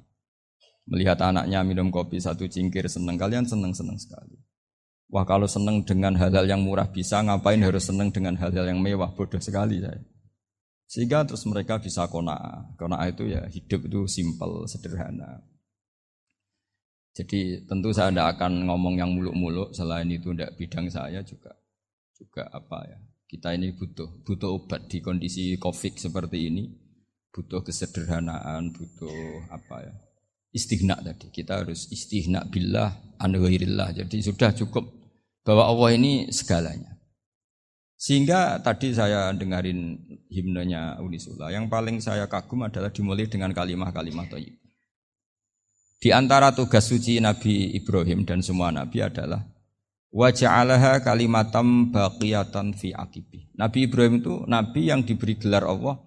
Melihat 0.90 1.22
anaknya 1.22 1.62
minum 1.62 1.94
kopi 1.94 2.18
satu 2.18 2.50
cingkir 2.50 2.86
seneng, 2.90 3.18
kalian 3.18 3.46
seneng-seneng 3.46 3.98
sekali. 4.02 4.38
Wah 5.10 5.26
kalau 5.26 5.50
seneng 5.50 5.86
dengan 5.86 6.14
hal-hal 6.18 6.46
yang 6.46 6.62
murah 6.62 6.90
bisa, 6.90 7.22
ngapain 7.22 7.62
harus 7.62 7.86
seneng 7.86 8.14
dengan 8.14 8.38
hal-hal 8.38 8.70
yang 8.70 8.78
mewah? 8.78 9.10
Bodoh 9.14 9.42
sekali 9.42 9.82
saya. 9.82 10.02
Sehingga 10.90 11.22
terus 11.22 11.46
mereka 11.46 11.78
bisa 11.78 12.10
kona. 12.10 12.66
Kona 12.74 12.98
itu 13.06 13.30
ya 13.30 13.46
hidup 13.46 13.86
itu 13.86 14.10
simple, 14.10 14.66
sederhana. 14.66 15.38
Jadi 17.14 17.62
tentu 17.70 17.94
saya 17.94 18.10
tidak 18.10 18.38
akan 18.38 18.66
ngomong 18.66 18.98
yang 18.98 19.14
muluk-muluk, 19.14 19.70
selain 19.76 20.10
itu 20.10 20.34
tidak 20.34 20.58
bidang 20.58 20.90
saya 20.90 21.22
juga 21.22 21.54
juga 22.18 22.50
apa 22.50 22.90
ya. 22.90 22.98
Kita 23.30 23.54
ini 23.54 23.78
butuh 23.78 24.26
butuh 24.26 24.50
obat 24.58 24.90
di 24.90 24.98
kondisi 25.00 25.54
covid 25.62 26.02
seperti 26.02 26.50
ini, 26.50 26.66
butuh 27.30 27.62
kesederhanaan, 27.62 28.74
butuh 28.74 29.46
apa 29.54 29.86
ya, 29.86 29.94
istighna 30.58 30.98
tadi. 30.98 31.30
Kita 31.30 31.62
harus 31.62 31.86
istighna 31.94 32.50
billah 32.50 32.90
an 33.22 33.38
Jadi 33.38 34.18
sudah 34.26 34.58
cukup 34.58 34.90
bahwa 35.46 35.70
Allah 35.70 35.90
ini 35.96 36.34
segalanya. 36.34 36.99
Sehingga 38.00 38.64
tadi 38.64 38.96
saya 38.96 39.36
dengarin 39.36 40.00
himnenya 40.32 41.04
Unisula. 41.04 41.52
Yang 41.52 41.68
paling 41.68 41.98
saya 42.00 42.32
kagum 42.32 42.64
adalah 42.64 42.96
dimulai 42.96 43.28
dengan 43.28 43.52
kalimat-kalimat 43.52 44.32
thayyib. 44.32 44.56
Di 46.00 46.16
antara 46.16 46.56
tugas 46.56 46.88
suci 46.88 47.20
Nabi 47.20 47.76
Ibrahim 47.76 48.24
dan 48.24 48.40
semua 48.40 48.72
nabi 48.72 49.04
adalah 49.04 49.44
waja'alaha 50.16 51.04
kalimatam 51.04 51.92
baqiyatan 51.92 52.72
fi 52.72 52.96
akibi. 52.96 53.52
Nabi 53.60 53.92
Ibrahim 53.92 54.24
itu 54.24 54.48
nabi 54.48 54.88
yang 54.88 55.04
diberi 55.04 55.36
gelar 55.36 55.68
Allah 55.68 56.00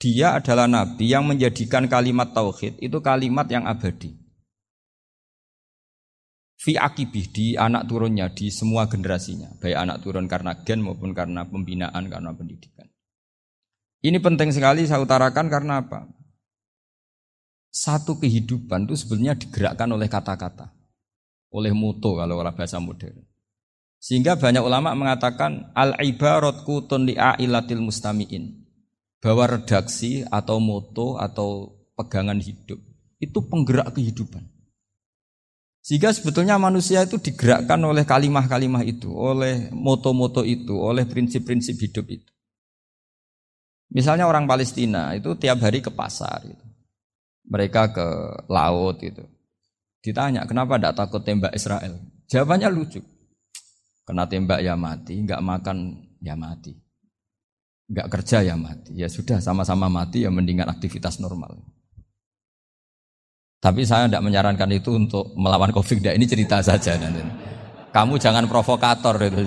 dia 0.00 0.40
adalah 0.40 0.64
nabi 0.64 1.12
yang 1.12 1.28
menjadikan 1.28 1.84
kalimat 1.84 2.32
tauhid 2.32 2.80
itu 2.80 2.96
kalimat 3.04 3.44
yang 3.52 3.68
abadi. 3.68 4.16
Fi 6.60 6.76
akibih 6.76 7.32
di 7.32 7.46
anak 7.56 7.88
turunnya 7.88 8.28
di 8.36 8.52
semua 8.52 8.84
generasinya, 8.84 9.48
baik 9.64 9.80
anak 9.80 10.04
turun 10.04 10.28
karena 10.28 10.52
gen 10.60 10.84
maupun 10.84 11.16
karena 11.16 11.48
pembinaan 11.48 12.04
karena 12.12 12.36
pendidikan. 12.36 12.84
Ini 14.04 14.20
penting 14.20 14.52
sekali 14.52 14.84
saya 14.84 15.00
utarakan 15.00 15.48
karena 15.48 15.80
apa? 15.80 16.04
Satu 17.72 18.20
kehidupan 18.20 18.84
itu 18.84 18.92
sebenarnya 18.92 19.40
digerakkan 19.40 19.88
oleh 19.88 20.04
kata-kata, 20.04 20.68
oleh 21.48 21.72
moto 21.72 22.20
kalau 22.20 22.36
orang 22.36 22.52
bahasa 22.52 22.76
modern. 22.76 23.24
Sehingga 23.96 24.36
banyak 24.36 24.60
ulama 24.60 24.92
mengatakan 24.92 25.72
al 25.72 25.96
ibarat 25.96 26.68
kutun 26.68 27.08
li'ailatil 27.08 27.80
mustamiin 27.80 28.68
bahwa 29.16 29.48
redaksi 29.48 30.28
atau 30.28 30.60
moto 30.60 31.16
atau 31.16 31.72
pegangan 31.96 32.36
hidup 32.36 32.76
itu 33.16 33.38
penggerak 33.48 33.96
kehidupan. 33.96 34.59
Sehingga 35.80 36.12
sebetulnya 36.12 36.60
manusia 36.60 37.08
itu 37.08 37.16
digerakkan 37.16 37.80
oleh 37.80 38.04
kalimah-kalimah 38.04 38.84
itu, 38.84 39.08
oleh 39.08 39.72
moto-moto 39.72 40.44
itu, 40.44 40.76
oleh 40.76 41.08
prinsip-prinsip 41.08 41.80
hidup 41.80 42.06
itu. 42.20 42.30
Misalnya 43.90 44.28
orang 44.28 44.46
Palestina 44.46 45.16
itu 45.16 45.34
tiap 45.34 45.64
hari 45.64 45.82
ke 45.82 45.90
pasar, 45.90 46.46
gitu. 46.46 46.64
mereka 47.50 47.90
ke 47.90 48.06
laut 48.46 49.02
itu. 49.02 49.24
Ditanya 50.00 50.46
kenapa 50.46 50.78
tidak 50.78 50.94
takut 50.94 51.24
tembak 51.26 51.50
Israel? 51.56 51.98
Jawabannya 52.30 52.68
lucu. 52.70 53.02
Kena 54.06 54.30
tembak 54.30 54.62
ya 54.62 54.78
mati, 54.78 55.18
nggak 55.26 55.42
makan 55.42 56.06
ya 56.22 56.38
mati, 56.38 56.76
nggak 57.90 58.06
kerja 58.06 58.46
ya 58.46 58.54
mati. 58.54 58.94
Ya 58.94 59.10
sudah 59.10 59.42
sama-sama 59.42 59.90
mati 59.90 60.22
ya 60.22 60.30
mendingan 60.30 60.70
aktivitas 60.70 61.18
normal. 61.18 61.58
Tapi 63.60 63.84
saya 63.84 64.08
tidak 64.08 64.24
menyarankan 64.24 64.72
itu 64.72 64.96
untuk 64.96 65.36
melawan 65.36 65.68
COVID. 65.68 66.16
Ini 66.16 66.24
cerita 66.24 66.64
saja. 66.64 66.96
Kamu 67.92 68.16
jangan 68.16 68.48
provokator 68.48 69.20
itu. 69.20 69.40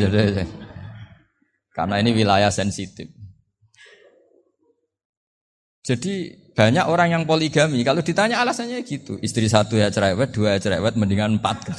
Karena 1.73 1.97
ini 1.97 2.13
wilayah 2.13 2.53
sensitif. 2.53 3.09
Jadi 5.83 6.31
banyak 6.53 6.85
orang 6.85 7.09
yang 7.11 7.23
poligami. 7.25 7.81
Kalau 7.81 8.05
ditanya 8.05 8.39
alasannya 8.45 8.85
gitu, 8.85 9.17
istri 9.19 9.49
satu 9.49 9.75
ya 9.75 9.89
cerewet, 9.89 10.29
dua 10.31 10.55
ya 10.55 10.59
cerewet, 10.61 10.93
mendingan 10.93 11.41
empat. 11.41 11.73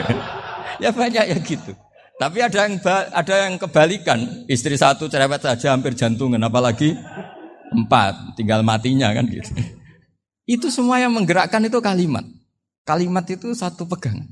ya 0.82 0.94
banyak 0.94 1.24
ya 1.28 1.38
gitu. 1.42 1.74
Tapi 2.14 2.38
ada 2.40 2.70
yang 2.70 2.78
ada 3.10 3.34
yang 3.44 3.58
kebalikan, 3.58 4.46
istri 4.46 4.78
satu 4.78 5.10
cerewet 5.10 5.42
saja 5.42 5.74
hampir 5.74 5.98
jantungan, 5.98 6.38
apalagi 6.46 6.94
empat, 7.74 8.38
tinggal 8.38 8.62
matinya 8.62 9.10
kan 9.10 9.26
gitu. 9.26 9.50
Itu 10.44 10.68
semua 10.68 11.00
yang 11.00 11.12
menggerakkan 11.16 11.64
itu 11.64 11.80
kalimat. 11.80 12.24
Kalimat 12.84 13.24
itu 13.32 13.56
satu 13.56 13.88
pegangan. 13.88 14.28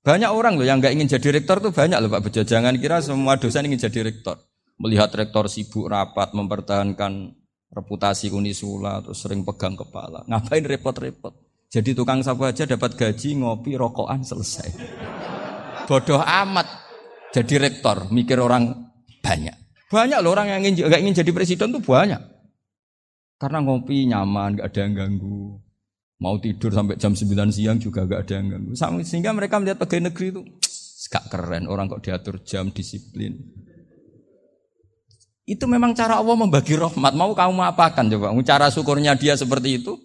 Banyak 0.00 0.32
orang 0.32 0.56
loh 0.56 0.64
yang 0.64 0.80
nggak 0.80 0.96
ingin 0.96 1.08
jadi 1.12 1.28
rektor 1.36 1.60
tuh 1.60 1.68
banyak 1.68 2.00
loh 2.00 2.08
Pak 2.08 2.24
Bejo. 2.24 2.40
Jangan 2.40 2.72
kira 2.80 3.04
semua 3.04 3.36
dosen 3.36 3.68
ingin 3.68 3.84
jadi 3.84 4.08
rektor. 4.08 4.40
Melihat 4.80 5.12
rektor 5.12 5.44
sibuk 5.52 5.92
rapat 5.92 6.32
mempertahankan 6.32 7.36
reputasi 7.68 8.32
Unisula 8.32 9.04
atau 9.04 9.12
sering 9.12 9.44
pegang 9.44 9.76
kepala. 9.76 10.24
Ngapain 10.24 10.64
repot-repot? 10.64 11.36
Jadi 11.68 11.92
tukang 11.92 12.24
sapu 12.24 12.48
aja 12.48 12.64
dapat 12.64 12.96
gaji, 12.96 13.36
ngopi, 13.44 13.76
rokokan 13.76 14.24
selesai. 14.24 14.72
Bodoh 15.84 16.24
amat 16.24 16.64
jadi 17.36 17.60
rektor, 17.60 18.08
mikir 18.08 18.40
orang 18.40 18.88
banyak. 19.20 19.52
Banyak 19.92 20.18
loh 20.24 20.32
orang 20.32 20.48
yang 20.48 20.60
ingin, 20.64 20.88
gak 20.88 21.00
ingin 21.04 21.16
jadi 21.20 21.30
presiden 21.36 21.68
tuh 21.76 21.84
banyak. 21.84 22.37
Karena 23.38 23.62
ngopi 23.62 24.10
nyaman, 24.10 24.58
gak 24.58 24.74
ada 24.74 24.80
yang 24.82 24.92
ganggu. 24.98 25.62
Mau 26.18 26.34
tidur 26.42 26.74
sampai 26.74 26.98
jam 26.98 27.14
9 27.14 27.54
siang 27.54 27.78
juga 27.78 28.02
gak 28.02 28.26
ada 28.26 28.34
yang 28.42 28.58
ganggu. 28.58 28.74
Sehingga 29.06 29.30
mereka 29.30 29.62
melihat 29.62 29.78
pegawai 29.78 30.10
negeri 30.10 30.26
itu 30.34 30.42
gak 31.08 31.30
keren. 31.30 31.70
Orang 31.70 31.86
kok 31.86 32.02
diatur 32.02 32.42
jam, 32.42 32.74
disiplin. 32.74 33.38
Itu 35.48 35.64
memang 35.64 35.94
cara 35.94 36.18
Allah 36.18 36.36
membagi 36.36 36.74
rahmat. 36.76 37.14
Mau 37.14 37.32
kamu 37.32 37.62
apakan 37.72 38.10
coba? 38.10 38.34
Cara 38.42 38.68
syukurnya 38.68 39.14
dia 39.14 39.38
seperti 39.38 39.80
itu. 39.80 39.96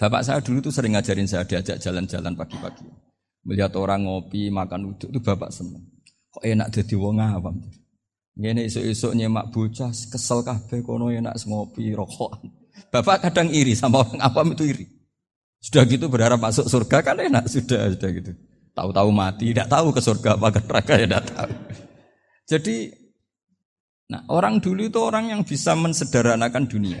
Bapak 0.00 0.26
saya 0.26 0.42
dulu 0.42 0.58
tuh 0.58 0.74
sering 0.74 0.98
ngajarin 0.98 1.30
saya 1.30 1.46
diajak 1.46 1.78
jalan-jalan 1.78 2.34
pagi-pagi. 2.34 2.88
Melihat 3.46 3.76
orang 3.78 4.08
ngopi, 4.08 4.50
makan 4.50 4.96
uduk 4.96 5.14
itu 5.14 5.20
bapak 5.22 5.54
senang. 5.54 5.86
Kok 6.34 6.42
enak 6.42 6.74
jadi 6.74 6.94
wong 6.98 7.22
awam. 7.22 7.62
Ngene 8.32 8.64
isu-isu 8.64 9.12
nyemak 9.12 9.52
bocah 9.52 9.92
kesel 9.92 10.40
kabeh 10.40 10.80
kono 10.80 11.12
enak 11.12 11.36
ngopi 11.44 11.92
rokokan. 11.92 12.48
Bapak 12.88 13.28
kadang 13.28 13.52
iri 13.52 13.76
sama 13.76 14.00
orang 14.00 14.20
awam 14.24 14.56
itu 14.56 14.64
iri. 14.72 14.86
Sudah 15.60 15.84
gitu 15.84 16.08
berharap 16.08 16.40
masuk 16.40 16.66
surga 16.66 17.04
kan 17.04 17.20
enak 17.20 17.44
sudah 17.46 17.92
sudah 17.92 18.10
gitu. 18.10 18.32
Tahu-tahu 18.72 19.12
mati, 19.12 19.52
tidak 19.52 19.68
tahu 19.68 19.92
ke 19.92 20.00
surga 20.00 20.40
apa 20.40 20.48
ke 20.48 20.60
neraka 20.64 20.92
ya 20.96 21.04
tidak 21.04 21.24
tahu. 21.28 21.52
Jadi 22.48 22.76
nah 24.08 24.24
orang 24.32 24.60
dulu 24.64 24.88
itu 24.88 25.00
orang 25.00 25.28
yang 25.28 25.44
bisa 25.44 25.76
mensederhanakan 25.76 26.64
dunia. 26.64 27.00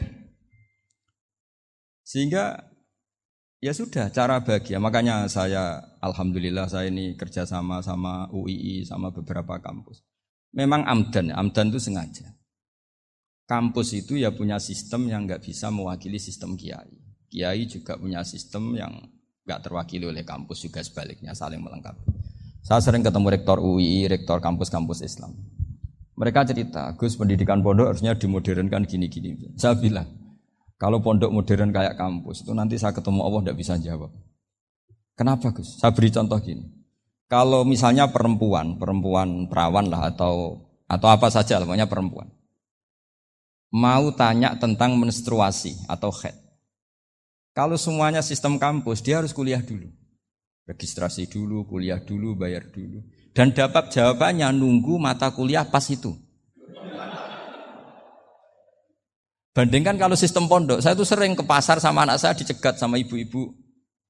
Sehingga 2.04 2.60
ya 3.56 3.72
sudah 3.72 4.12
cara 4.12 4.44
bahagia. 4.44 4.76
Makanya 4.76 5.32
saya 5.32 5.80
alhamdulillah 6.04 6.68
saya 6.68 6.92
ini 6.92 7.16
kerjasama 7.16 7.80
sama 7.80 8.28
UII 8.28 8.84
sama 8.84 9.08
beberapa 9.08 9.56
kampus 9.64 10.11
memang 10.52 10.84
amdan, 10.84 11.32
amdan 11.32 11.72
itu 11.72 11.80
sengaja. 11.80 12.32
Kampus 13.48 13.92
itu 13.92 14.16
ya 14.16 14.32
punya 14.32 14.56
sistem 14.56 15.10
yang 15.10 15.28
nggak 15.28 15.44
bisa 15.44 15.68
mewakili 15.68 16.16
sistem 16.16 16.54
kiai. 16.56 16.96
Kiai 17.28 17.64
juga 17.68 17.98
punya 17.98 18.22
sistem 18.22 18.76
yang 18.76 18.92
nggak 19.44 19.60
terwakili 19.68 20.06
oleh 20.06 20.22
kampus 20.22 20.62
juga 20.64 20.80
sebaliknya 20.84 21.34
saling 21.34 21.60
melengkapi. 21.60 22.06
Saya 22.62 22.78
sering 22.78 23.02
ketemu 23.02 23.26
rektor 23.34 23.58
UI, 23.58 24.06
rektor 24.06 24.38
kampus-kampus 24.38 25.02
Islam. 25.02 25.34
Mereka 26.14 26.46
cerita, 26.46 26.94
Gus 26.94 27.18
pendidikan 27.18 27.58
pondok 27.58 27.90
harusnya 27.90 28.14
dimodernkan 28.14 28.86
gini-gini. 28.86 29.58
Saya 29.58 29.74
bilang, 29.74 30.06
kalau 30.78 31.02
pondok 31.02 31.34
modern 31.34 31.74
kayak 31.74 31.98
kampus 31.98 32.46
itu 32.46 32.54
nanti 32.54 32.78
saya 32.78 32.94
ketemu 32.94 33.20
Allah 33.26 33.40
tidak 33.42 33.58
bisa 33.58 33.74
jawab. 33.82 34.14
Kenapa 35.18 35.50
Gus? 35.50 35.82
Saya 35.82 35.90
beri 35.90 36.14
contoh 36.14 36.38
gini. 36.38 36.81
Kalau 37.32 37.64
misalnya 37.64 38.12
perempuan, 38.12 38.76
perempuan 38.76 39.48
perawan 39.48 39.88
lah 39.88 40.12
atau 40.12 40.60
atau 40.84 41.08
apa 41.08 41.32
saja, 41.32 41.56
namanya 41.56 41.88
perempuan. 41.88 42.28
Mau 43.72 44.12
tanya 44.12 44.52
tentang 44.60 45.00
menstruasi 45.00 45.88
atau 45.88 46.12
head. 46.12 46.36
Kalau 47.56 47.80
semuanya 47.80 48.20
sistem 48.20 48.60
kampus, 48.60 49.00
dia 49.00 49.24
harus 49.24 49.32
kuliah 49.32 49.64
dulu. 49.64 49.88
Registrasi 50.68 51.24
dulu, 51.24 51.64
kuliah 51.64 52.04
dulu, 52.04 52.36
bayar 52.36 52.68
dulu. 52.68 53.00
Dan 53.32 53.56
dapat 53.56 53.88
jawabannya 53.88 54.52
nunggu 54.52 55.00
mata 55.00 55.32
kuliah 55.32 55.64
pas 55.64 55.88
itu. 55.88 56.12
Bandingkan 59.56 59.96
kalau 59.96 60.20
sistem 60.20 60.44
pondok, 60.52 60.84
saya 60.84 60.92
tuh 60.92 61.08
sering 61.08 61.32
ke 61.32 61.44
pasar 61.48 61.80
sama 61.80 62.04
anak 62.04 62.20
saya 62.20 62.36
dicegat 62.36 62.76
sama 62.76 63.00
ibu-ibu. 63.00 63.56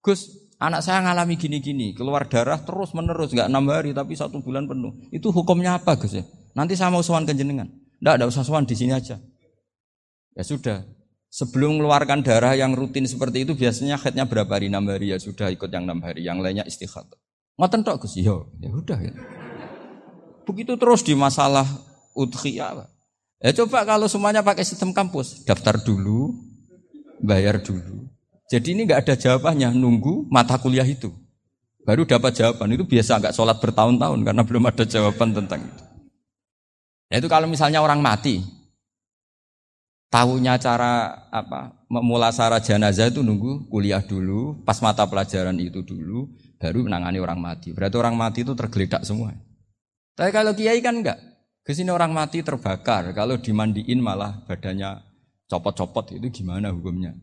Gus, 0.02 0.41
Anak 0.62 0.86
saya 0.86 1.02
ngalami 1.02 1.34
gini-gini, 1.34 1.90
keluar 1.90 2.30
darah 2.30 2.62
terus 2.62 2.94
menerus, 2.94 3.34
nggak 3.34 3.50
enam 3.50 3.66
hari 3.66 3.90
tapi 3.90 4.14
satu 4.14 4.38
bulan 4.38 4.70
penuh. 4.70 4.94
Itu 5.10 5.34
hukumnya 5.34 5.74
apa 5.74 5.98
Gus 5.98 6.14
ya? 6.14 6.22
Nanti 6.54 6.78
saya 6.78 6.94
mau 6.94 7.02
sowan 7.02 7.26
ke 7.26 7.34
jenengan. 7.34 7.66
Nggak, 7.98 8.14
ada 8.14 8.24
usah 8.30 8.46
sowan 8.46 8.62
di 8.62 8.78
sini 8.78 8.94
aja. 8.94 9.18
Ya 10.38 10.42
sudah. 10.46 10.86
Sebelum 11.34 11.82
mengeluarkan 11.82 12.22
darah 12.22 12.54
yang 12.54 12.78
rutin 12.78 13.10
seperti 13.10 13.42
itu 13.42 13.58
biasanya 13.58 13.98
headnya 13.98 14.22
berapa 14.22 14.54
hari? 14.54 14.70
Enam 14.70 14.86
hari 14.86 15.10
ya 15.10 15.18
sudah 15.18 15.50
ikut 15.50 15.66
yang 15.66 15.82
enam 15.82 15.98
hari, 15.98 16.22
yang 16.22 16.38
lainnya 16.38 16.62
istikhadah. 16.62 17.18
Ngoten 17.58 17.82
tok 17.82 18.06
Gus, 18.06 18.14
ya, 18.22 18.38
ya 18.62 18.70
udah 18.70 18.98
ya. 19.02 19.18
Begitu 20.46 20.78
terus 20.78 21.02
di 21.02 21.18
masalah 21.18 21.66
udhiyah. 22.14 22.86
Ya 23.42 23.50
coba 23.50 23.82
kalau 23.82 24.06
semuanya 24.06 24.46
pakai 24.46 24.62
sistem 24.62 24.94
kampus, 24.94 25.42
daftar 25.42 25.74
dulu, 25.82 26.38
bayar 27.18 27.58
dulu. 27.58 28.11
Jadi 28.52 28.76
ini 28.76 28.84
nggak 28.84 29.08
ada 29.08 29.14
jawabannya, 29.16 29.72
nunggu 29.72 30.28
mata 30.28 30.60
kuliah 30.60 30.84
itu. 30.84 31.08
Baru 31.88 32.04
dapat 32.04 32.36
jawaban. 32.36 32.68
Itu 32.76 32.84
biasa 32.84 33.16
nggak 33.16 33.32
sholat 33.32 33.56
bertahun-tahun 33.64 34.20
karena 34.28 34.42
belum 34.44 34.68
ada 34.68 34.84
jawaban 34.84 35.32
tentang 35.32 35.64
itu. 35.64 35.84
Ya 37.08 37.16
itu 37.16 37.32
kalau 37.32 37.48
misalnya 37.48 37.80
orang 37.80 38.04
mati, 38.04 38.44
tahunya 40.12 40.60
cara 40.60 41.24
apa 41.32 41.80
memulasara 41.88 42.60
jenazah 42.60 43.08
itu 43.08 43.24
nunggu 43.24 43.72
kuliah 43.72 44.04
dulu, 44.04 44.60
pas 44.68 44.76
mata 44.84 45.08
pelajaran 45.08 45.56
itu 45.56 45.80
dulu, 45.80 46.28
baru 46.60 46.84
menangani 46.84 47.24
orang 47.24 47.40
mati. 47.40 47.72
Berarti 47.72 47.96
orang 47.96 48.20
mati 48.20 48.44
itu 48.44 48.52
tergeledak 48.52 49.00
semua. 49.08 49.32
Tapi 50.12 50.28
kalau 50.28 50.52
kiai 50.52 50.84
kan 50.84 51.00
enggak. 51.00 51.16
Ke 51.64 51.72
sini 51.72 51.88
orang 51.88 52.12
mati 52.12 52.44
terbakar. 52.44 53.16
Kalau 53.16 53.40
dimandiin 53.40 53.96
malah 54.02 54.44
badannya 54.44 55.00
copot-copot 55.48 56.20
itu 56.20 56.42
gimana 56.42 56.68
hukumnya? 56.68 57.16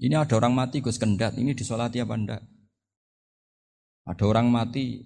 Ini 0.00 0.16
ada 0.16 0.32
orang 0.40 0.56
mati 0.56 0.80
Gus 0.80 0.96
Kendat, 0.96 1.36
ini 1.36 1.52
disolati 1.52 2.00
apa 2.00 2.16
enggak? 2.16 2.42
Ada 4.08 4.24
orang 4.24 4.48
mati 4.48 5.04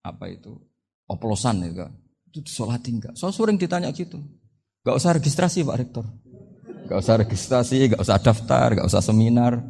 apa 0.00 0.32
itu? 0.32 0.56
Oplosan 1.04 1.60
ya 1.68 1.84
kan? 1.84 1.92
Itu 2.32 2.40
disolati 2.40 2.88
enggak? 2.88 3.14
So 3.20 3.28
sering 3.28 3.60
ditanya 3.60 3.92
gitu. 3.92 4.16
Gak 4.80 4.96
usah 4.96 5.12
registrasi 5.12 5.60
Pak 5.60 5.76
Rektor. 5.76 6.08
Gak 6.88 6.98
usah 7.04 7.20
registrasi, 7.20 7.92
gak 7.92 8.00
usah 8.00 8.16
daftar, 8.16 8.80
gak 8.80 8.88
usah 8.88 9.04
seminar. 9.04 9.60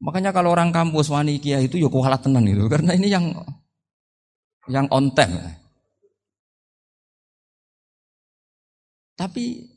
Makanya 0.00 0.32
kalau 0.32 0.56
orang 0.56 0.72
kampus 0.72 1.12
wani 1.12 1.36
kia 1.36 1.60
itu 1.60 1.76
ya 1.76 1.92
kualat 1.92 2.24
tenan 2.24 2.48
itu 2.48 2.64
karena 2.72 2.96
ini 2.96 3.12
yang 3.12 3.36
yang 4.64 4.88
on 4.88 5.12
time. 5.12 5.36
Tapi 9.12 9.67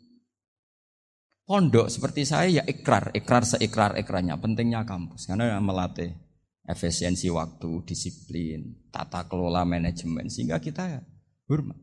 Pondok 1.52 1.92
seperti 1.92 2.24
saya 2.24 2.48
ya 2.48 2.64
ikrar, 2.64 3.12
ikrar 3.12 3.44
seikrar 3.44 4.00
ikrarnya. 4.00 4.40
Pentingnya 4.40 4.88
kampus 4.88 5.28
karena 5.28 5.60
melatih 5.60 6.16
efisiensi 6.64 7.28
waktu, 7.28 7.84
disiplin, 7.84 8.88
tata 8.88 9.28
kelola 9.28 9.68
manajemen 9.68 10.32
sehingga 10.32 10.64
kita 10.64 10.84
ya 10.88 11.04
hormat. 11.52 11.76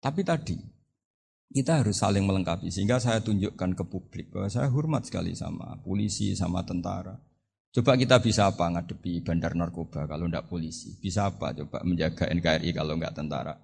Tapi 0.00 0.24
tadi 0.24 0.56
Kita 1.52 1.84
harus 1.84 2.00
saling 2.00 2.24
melengkapi 2.24 2.72
sehingga 2.72 2.96
saya 2.96 3.20
tunjukkan 3.20 3.76
ke 3.76 3.84
publik 3.86 4.32
bahwa 4.32 4.48
saya 4.48 4.72
hormat 4.72 5.04
sekali 5.04 5.36
sama 5.36 5.76
polisi, 5.84 6.32
sama 6.32 6.64
tentara. 6.64 7.12
Coba 7.70 7.94
kita 8.00 8.24
bisa 8.24 8.48
apa 8.48 8.72
ngadepi 8.72 9.20
bandar 9.20 9.52
narkoba 9.52 10.08
kalau 10.08 10.26
tidak 10.26 10.48
polisi? 10.48 10.96
Bisa 10.96 11.28
apa 11.28 11.52
coba 11.52 11.84
menjaga 11.84 12.26
NKRI 12.26 12.72
kalau 12.72 12.96
nggak 12.96 13.14
tentara? 13.14 13.54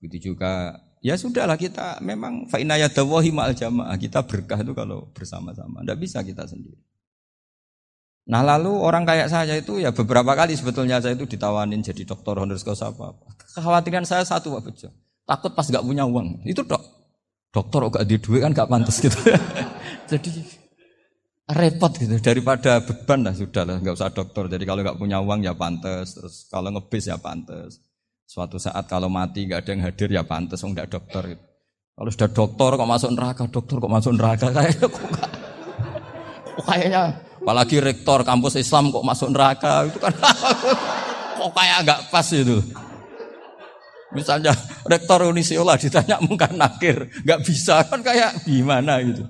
Begitu 0.00 0.32
juga 0.32 0.80
ya 1.04 1.14
sudahlah 1.14 1.58
kita 1.58 2.02
memang 2.02 2.46
fa'inayadawahi 2.50 3.30
ma'al 3.34 3.54
jamaah. 3.54 3.96
Kita 3.98 4.24
berkah 4.24 4.60
itu 4.60 4.72
kalau 4.74 5.10
bersama-sama. 5.14 5.82
Tidak 5.82 5.98
bisa 5.98 6.22
kita 6.22 6.46
sendiri. 6.46 6.78
Nah 8.28 8.44
lalu 8.44 8.76
orang 8.76 9.08
kayak 9.08 9.32
saya 9.32 9.56
itu 9.56 9.80
ya 9.80 9.88
beberapa 9.88 10.36
kali 10.36 10.52
sebetulnya 10.52 11.00
saya 11.00 11.16
itu 11.16 11.24
ditawanin 11.24 11.80
jadi 11.80 12.04
dokter 12.04 12.36
honoris 12.36 12.64
apa. 12.64 13.16
Kekhawatiran 13.56 14.04
saya 14.04 14.20
satu 14.22 14.52
Pak 14.60 14.62
Bejo. 14.68 14.88
Takut 15.24 15.52
pas 15.56 15.64
nggak 15.64 15.84
punya 15.84 16.04
uang. 16.04 16.44
Itu 16.44 16.60
dok 16.60 16.82
dokter 17.48 17.80
kok 17.88 18.04
di 18.04 18.16
duit 18.20 18.44
kan 18.44 18.52
gak 18.52 18.68
pantas 18.68 19.00
gitu. 19.00 19.16
Jadi 20.12 20.44
repot 21.48 21.88
gitu 21.96 22.20
daripada 22.20 22.84
beban 22.84 23.24
lah 23.24 23.32
sudah 23.32 23.64
lah 23.64 23.76
nggak 23.80 23.96
usah 23.96 24.12
dokter. 24.12 24.44
Jadi 24.52 24.64
kalau 24.68 24.84
nggak 24.84 25.00
punya 25.00 25.24
uang 25.24 25.48
ya 25.48 25.56
pantas, 25.56 26.12
terus 26.12 26.44
kalau 26.52 26.68
ngebis 26.68 27.08
ya 27.08 27.16
pantas. 27.16 27.80
Suatu 28.28 28.60
saat 28.60 28.84
kalau 28.84 29.08
mati 29.08 29.48
nggak 29.48 29.64
ada 29.64 29.70
yang 29.72 29.82
hadir 29.88 30.08
ya 30.12 30.20
pantas, 30.20 30.60
nggak 30.60 30.92
dokter. 30.92 31.32
Gitu. 31.32 31.44
Kalau 31.96 32.10
sudah 32.12 32.28
dokter 32.28 32.70
kok 32.76 32.90
masuk 32.92 33.10
neraka, 33.16 33.42
dokter 33.48 33.76
kok 33.80 33.88
masuk 33.88 34.12
neraka 34.20 34.46
kayaknya 34.56 34.84
kok, 34.84 35.02
gak, 35.16 35.30
kok 36.44 36.64
kayaknya 36.68 37.02
apalagi 37.40 37.76
rektor 37.80 38.20
kampus 38.28 38.60
Islam 38.60 38.92
kok 38.92 39.00
masuk 39.00 39.32
neraka 39.32 39.88
itu 39.88 39.96
kan 39.96 40.12
kok 41.40 41.50
kayak 41.56 41.78
nggak 41.88 42.00
pas 42.12 42.28
itu. 42.36 42.60
Misalnya 44.12 44.52
rektor 44.84 45.24
Unisiola 45.24 45.80
ditanya 45.80 46.20
mungkar 46.20 46.52
nakir, 46.52 47.08
nggak 47.24 47.40
bisa 47.40 47.80
kan 47.88 48.04
kayak 48.04 48.44
gimana 48.44 49.00
gitu. 49.08 49.24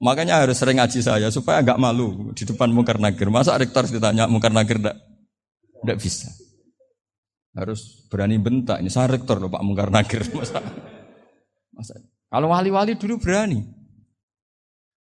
Makanya 0.00 0.40
harus 0.40 0.56
sering 0.56 0.80
ngaji 0.80 1.04
saya 1.04 1.28
supaya 1.28 1.60
nggak 1.60 1.76
malu 1.76 2.32
di 2.32 2.48
depan 2.48 2.72
mungkar 2.72 2.96
nakir. 2.96 3.28
Masa 3.28 3.60
rektor 3.60 3.84
ditanya 3.84 4.24
mungkar 4.24 4.56
nakir 4.56 4.80
nggak 4.80 6.00
bisa. 6.00 6.45
Harus 7.56 8.04
berani 8.12 8.36
bentak. 8.36 8.84
Ini 8.84 8.92
saya 8.92 9.16
rektor 9.16 9.40
loh 9.40 9.48
Pak 9.48 9.64
mungkar 9.64 9.88
nakir. 9.88 10.20
Masa, 10.36 10.60
masa. 11.72 11.96
Kalau 12.28 12.52
wali-wali 12.52 13.00
dulu 13.00 13.16
berani. 13.16 13.64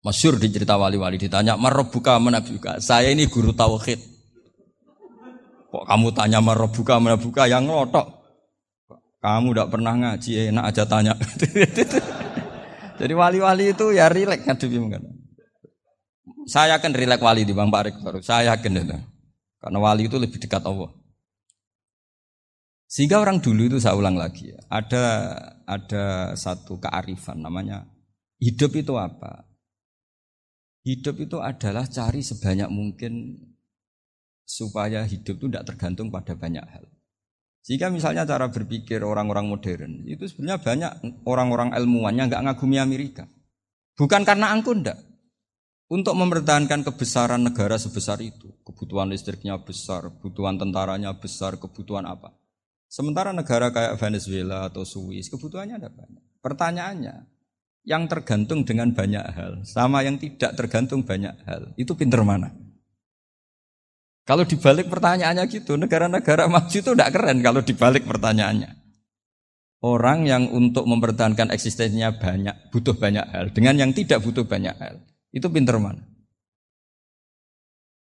Masyur 0.04 0.38
di 0.38 0.52
cerita 0.52 0.78
wali-wali 0.78 1.18
ditanya 1.18 1.58
marobuka 1.58 2.14
menabuka. 2.22 2.78
Saya 2.78 3.10
ini 3.10 3.26
guru 3.26 3.56
tauhid. 3.56 3.98
Kok 5.72 5.84
kamu 5.88 6.08
tanya 6.14 6.38
marobuka 6.38 7.00
menabuka 7.02 7.50
yang 7.50 7.66
ngotok? 7.66 8.22
Kamu 9.24 9.56
tidak 9.56 9.68
pernah 9.72 9.94
ngaji, 9.96 10.52
enak 10.52 10.64
aja 10.68 10.84
tanya. 10.84 11.16
Jadi 13.00 13.12
wali-wali 13.16 13.72
itu 13.72 13.90
ya 13.96 14.06
rileks 14.12 14.44
ngadepi 14.44 14.76
mungkin. 14.78 15.02
Saya 16.44 16.76
akan 16.76 16.92
rileks 16.92 17.24
wali 17.24 17.48
di 17.48 17.56
Bang 17.56 17.72
Pak 17.72 17.82
Rektor. 17.88 18.20
Saya 18.20 18.52
yakin 18.54 18.84
itu. 18.84 18.98
Karena 19.58 19.78
wali 19.80 20.04
itu 20.06 20.20
lebih 20.20 20.36
dekat 20.36 20.60
Allah. 20.68 20.92
Sehingga 22.94 23.18
orang 23.18 23.42
dulu 23.42 23.66
itu 23.66 23.82
saya 23.82 23.98
ulang 23.98 24.14
lagi 24.14 24.54
ya, 24.54 24.60
ada 24.70 25.34
ada 25.66 26.30
satu 26.38 26.78
kearifan 26.78 27.42
namanya 27.42 27.90
hidup 28.38 28.70
itu 28.78 28.94
apa? 28.94 29.50
Hidup 30.86 31.18
itu 31.18 31.42
adalah 31.42 31.90
cari 31.90 32.22
sebanyak 32.22 32.70
mungkin 32.70 33.34
supaya 34.46 35.02
hidup 35.02 35.42
itu 35.42 35.50
tidak 35.50 35.74
tergantung 35.74 36.14
pada 36.14 36.38
banyak 36.38 36.62
hal. 36.62 36.86
Jika 37.66 37.90
misalnya 37.90 38.22
cara 38.22 38.46
berpikir 38.46 39.02
orang-orang 39.02 39.50
modern 39.50 40.06
itu 40.06 40.30
sebenarnya 40.30 40.62
banyak 40.62 40.92
orang-orang 41.26 41.74
ilmuwan 41.74 42.14
yang 42.14 42.30
nggak 42.30 42.46
ngagumi 42.46 42.78
Amerika. 42.78 43.26
Bukan 43.98 44.22
karena 44.22 44.54
angku 44.54 44.70
ndak. 44.70 45.02
Untuk 45.90 46.14
mempertahankan 46.14 46.86
kebesaran 46.86 47.42
negara 47.42 47.74
sebesar 47.74 48.22
itu, 48.22 48.54
kebutuhan 48.62 49.10
listriknya 49.10 49.58
besar, 49.58 50.14
kebutuhan 50.14 50.62
tentaranya 50.62 51.10
besar, 51.18 51.58
kebutuhan 51.58 52.06
apa. 52.06 52.43
Sementara 52.94 53.34
negara 53.34 53.74
kayak 53.74 53.98
Venezuela 53.98 54.70
atau 54.70 54.86
Swiss, 54.86 55.26
kebutuhannya 55.26 55.82
ada 55.82 55.90
banyak. 55.90 56.22
Pertanyaannya, 56.38 57.26
yang 57.82 58.06
tergantung 58.06 58.62
dengan 58.62 58.94
banyak 58.94 59.24
hal 59.34 59.66
sama 59.66 60.06
yang 60.06 60.14
tidak 60.14 60.54
tergantung 60.54 61.02
banyak 61.02 61.34
hal, 61.42 61.74
itu 61.74 61.90
pinter 61.98 62.22
mana? 62.22 62.54
Kalau 64.22 64.46
dibalik 64.46 64.86
pertanyaannya 64.86 65.42
gitu, 65.50 65.74
negara-negara 65.74 66.46
maju 66.54 66.70
itu 66.70 66.86
tidak 66.94 67.10
keren 67.10 67.42
kalau 67.42 67.66
dibalik 67.66 68.06
pertanyaannya. 68.06 68.70
Orang 69.82 70.30
yang 70.30 70.54
untuk 70.54 70.86
mempertahankan 70.86 71.50
eksistensinya 71.50 72.14
banyak, 72.14 72.70
butuh 72.70 72.94
banyak 72.94 73.26
hal, 73.26 73.50
dengan 73.50 73.74
yang 73.74 73.90
tidak 73.90 74.22
butuh 74.22 74.46
banyak 74.46 74.72
hal, 74.78 75.02
itu 75.34 75.50
pinter 75.50 75.82
mana? 75.82 76.14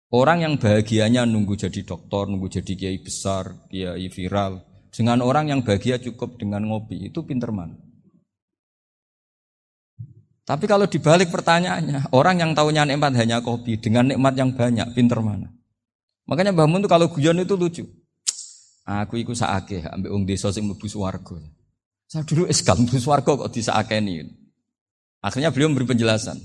Orang 0.08 0.40
yang 0.40 0.56
bahagianya 0.56 1.28
nunggu 1.28 1.60
jadi 1.60 1.84
dokter, 1.84 2.24
nunggu 2.24 2.48
jadi 2.48 2.72
kiai 2.72 2.98
besar, 3.04 3.68
kiai 3.68 4.08
viral, 4.08 4.67
dengan 4.98 5.22
orang 5.22 5.46
yang 5.46 5.60
bahagia 5.62 6.02
cukup 6.02 6.42
dengan 6.42 6.66
ngopi, 6.66 7.06
itu 7.06 7.22
pinter 7.22 7.54
mana? 7.54 7.78
Tapi 10.42 10.66
kalau 10.66 10.90
dibalik 10.90 11.30
pertanyaannya, 11.30 12.10
orang 12.10 12.42
yang 12.42 12.50
tahunya 12.50 12.82
nikmat 12.82 13.14
hanya 13.14 13.38
kopi 13.38 13.78
dengan 13.78 14.10
nikmat 14.10 14.34
yang 14.34 14.50
banyak, 14.50 14.90
pinter 14.98 15.22
mana? 15.22 15.54
Makanya 16.26 16.50
Mbah 16.50 16.66
Mun 16.66 16.82
tuh 16.82 16.90
kalau 16.90 17.06
guyon 17.14 17.38
itu 17.38 17.54
lucu. 17.54 17.86
Aku 18.88 19.20
iku 19.20 19.38
saake 19.38 19.86
ambek 19.86 20.10
wong 20.10 20.24
desa 20.26 20.50
sing 20.50 20.66
mlebu 20.66 20.88
swarga. 20.88 21.36
Saya 22.08 22.24
dulu 22.24 22.48
eskal 22.50 22.80
mlebu 22.80 22.98
swarga 22.98 23.38
kok 23.38 23.52
disakeni. 23.54 24.24
Akhirnya 25.22 25.54
beliau 25.54 25.70
memberi 25.70 25.94
penjelasan. 25.94 26.40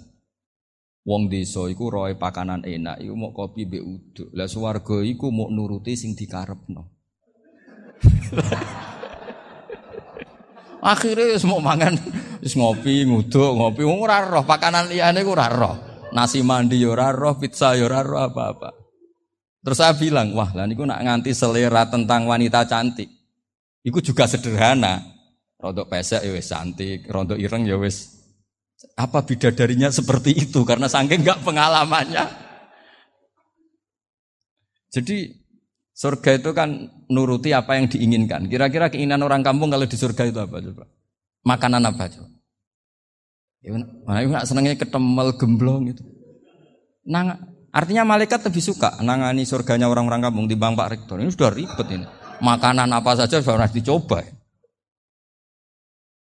Wong 1.07 1.31
desa 1.31 1.65
iku 1.71 1.89
roe 1.89 2.13
pakanan 2.19 2.67
enak, 2.67 3.01
iku 3.01 3.15
mau 3.15 3.31
kopi 3.33 3.65
mbek 3.65 3.83
uduk. 3.83 4.29
Lah 4.35 4.45
swarga 4.51 4.99
iku 5.01 5.31
mau 5.31 5.49
nuruti 5.49 5.95
sing 5.95 6.13
dikarepno. 6.13 7.02
Akhirnya 10.83 11.39
semua 11.39 11.63
mangan 11.63 11.95
wis 12.43 12.59
ngopi, 12.59 13.07
nguduk, 13.07 13.55
ngopi 13.55 13.87
ora 13.87 14.19
roh 14.27 14.43
pakanan 14.43 14.91
liyane 14.91 15.23
ku 15.23 15.31
ora 15.31 15.47
roh. 15.47 15.75
Nasi 16.11 16.43
mandi 16.43 16.77
yo 16.83 16.91
ora 16.91 17.09
roh, 17.15 17.39
pizza 17.39 17.71
yo 17.79 17.87
ora 17.87 18.03
roh 18.03 18.19
apa-apa. 18.19 18.69
Terus 19.63 19.79
saya 19.79 19.95
bilang, 19.95 20.35
wah 20.35 20.51
lah 20.51 20.67
niku 20.67 20.83
nak 20.83 20.99
nganti 20.99 21.31
selera 21.31 21.87
tentang 21.87 22.27
wanita 22.27 22.67
cantik. 22.67 23.07
Iku 23.87 24.03
juga 24.03 24.27
sederhana. 24.27 24.99
Rontok 25.55 25.87
pesek 25.87 26.27
ya 26.27 26.31
wis 26.35 26.51
cantik, 26.51 27.07
rontok 27.07 27.39
ireng 27.39 27.63
ya 27.63 27.79
wis. 27.79 28.11
Apa 28.99 29.23
bidadarinya 29.23 29.87
seperti 29.87 30.35
itu 30.35 30.67
karena 30.67 30.91
saking 30.91 31.23
enggak 31.23 31.39
pengalamannya. 31.47 32.27
Jadi 34.91 35.42
surga 36.03 36.35
itu 36.35 36.51
kan 36.51 36.91
nuruti 37.07 37.55
apa 37.55 37.79
yang 37.79 37.87
diinginkan. 37.87 38.51
Kira-kira 38.51 38.91
keinginan 38.91 39.23
orang 39.23 39.39
kampung 39.39 39.71
kalau 39.71 39.87
di 39.87 39.95
surga 39.95 40.27
itu 40.27 40.39
apa 40.43 40.59
coba? 40.59 40.83
Makanan 41.47 41.79
apa 41.87 42.11
coba? 42.11 42.27
Ya, 43.63 43.79
nah, 43.79 44.43
senangnya 44.43 44.75
ketemel 44.75 45.39
gemblong 45.39 45.95
itu. 45.95 46.03
Nang 47.07 47.55
Artinya 47.73 48.05
malaikat 48.05 48.45
lebih 48.45 48.61
suka 48.61 49.01
nangani 49.01 49.49
surganya 49.49 49.89
orang-orang 49.89 50.29
kampung 50.29 50.45
di 50.45 50.53
Bang 50.53 50.77
Pak 50.77 50.93
Rektor. 50.93 51.17
Ini 51.17 51.33
sudah 51.33 51.49
ribet 51.49 51.87
ini. 51.89 52.05
Makanan 52.37 52.85
apa 52.93 53.17
saja 53.17 53.41
sudah 53.41 53.57
pernah 53.57 53.65
dicoba. 53.65 54.21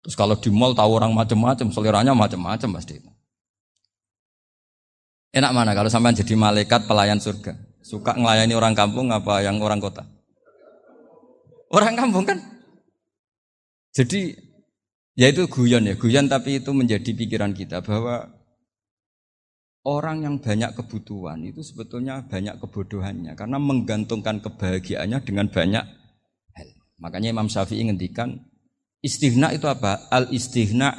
Terus 0.00 0.16
kalau 0.16 0.40
di 0.40 0.48
mall 0.48 0.72
tahu 0.72 0.88
orang 0.96 1.12
macam-macam, 1.12 1.68
seleranya 1.68 2.16
macam-macam 2.16 2.80
pasti. 2.80 2.96
Enak 5.37 5.52
mana 5.52 5.76
kalau 5.76 5.92
sampai 5.92 6.16
jadi 6.16 6.32
malaikat 6.32 6.88
pelayan 6.88 7.20
surga? 7.20 7.52
Suka 7.84 8.16
ngelayani 8.16 8.56
orang 8.56 8.72
kampung 8.72 9.12
apa 9.12 9.44
yang 9.44 9.60
orang 9.60 9.76
kota? 9.76 10.08
Orang 11.68 11.94
kampung 12.00 12.24
kan? 12.24 12.40
Jadi 13.92 14.32
ya 15.14 15.28
itu 15.28 15.44
guyon 15.46 15.84
ya, 15.86 15.94
guyon 15.94 16.26
tapi 16.26 16.64
itu 16.64 16.72
menjadi 16.72 17.12
pikiran 17.12 17.52
kita 17.52 17.84
bahwa 17.84 18.32
Orang 19.84 20.24
yang 20.24 20.40
banyak 20.40 20.72
kebutuhan 20.80 21.44
itu 21.44 21.60
sebetulnya 21.60 22.24
banyak 22.24 22.56
kebodohannya 22.56 23.36
karena 23.36 23.60
menggantungkan 23.60 24.40
kebahagiaannya 24.40 25.20
dengan 25.28 25.52
banyak 25.52 25.84
hal. 26.56 26.68
Makanya 26.96 27.36
Imam 27.36 27.52
Syafi'i 27.52 27.84
ngendikan 27.84 28.48
istighna 29.04 29.52
itu 29.52 29.68
apa? 29.68 30.08
Al 30.08 30.32
istighna 30.32 30.96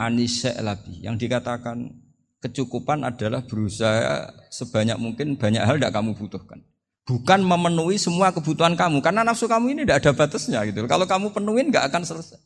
labi. 0.61 1.01
Yang 1.01 1.25
dikatakan 1.25 1.97
kecukupan 2.45 3.01
adalah 3.09 3.41
berusaha 3.41 4.29
sebanyak 4.53 5.01
mungkin 5.01 5.41
banyak 5.41 5.65
hal 5.65 5.81
tidak 5.81 5.89
kamu 5.89 6.13
butuhkan. 6.13 6.61
Bukan 7.05 7.45
memenuhi 7.45 8.01
semua 8.01 8.33
kebutuhan 8.33 8.73
kamu 8.73 8.97
karena 9.05 9.21
nafsu 9.21 9.45
kamu 9.45 9.77
ini 9.77 9.81
tidak 9.85 10.01
ada 10.01 10.11
batasnya 10.17 10.65
gitu. 10.65 10.89
Kalau 10.89 11.05
kamu 11.05 11.29
penuhin 11.29 11.69
nggak 11.69 11.93
akan 11.93 12.01
selesai. 12.01 12.41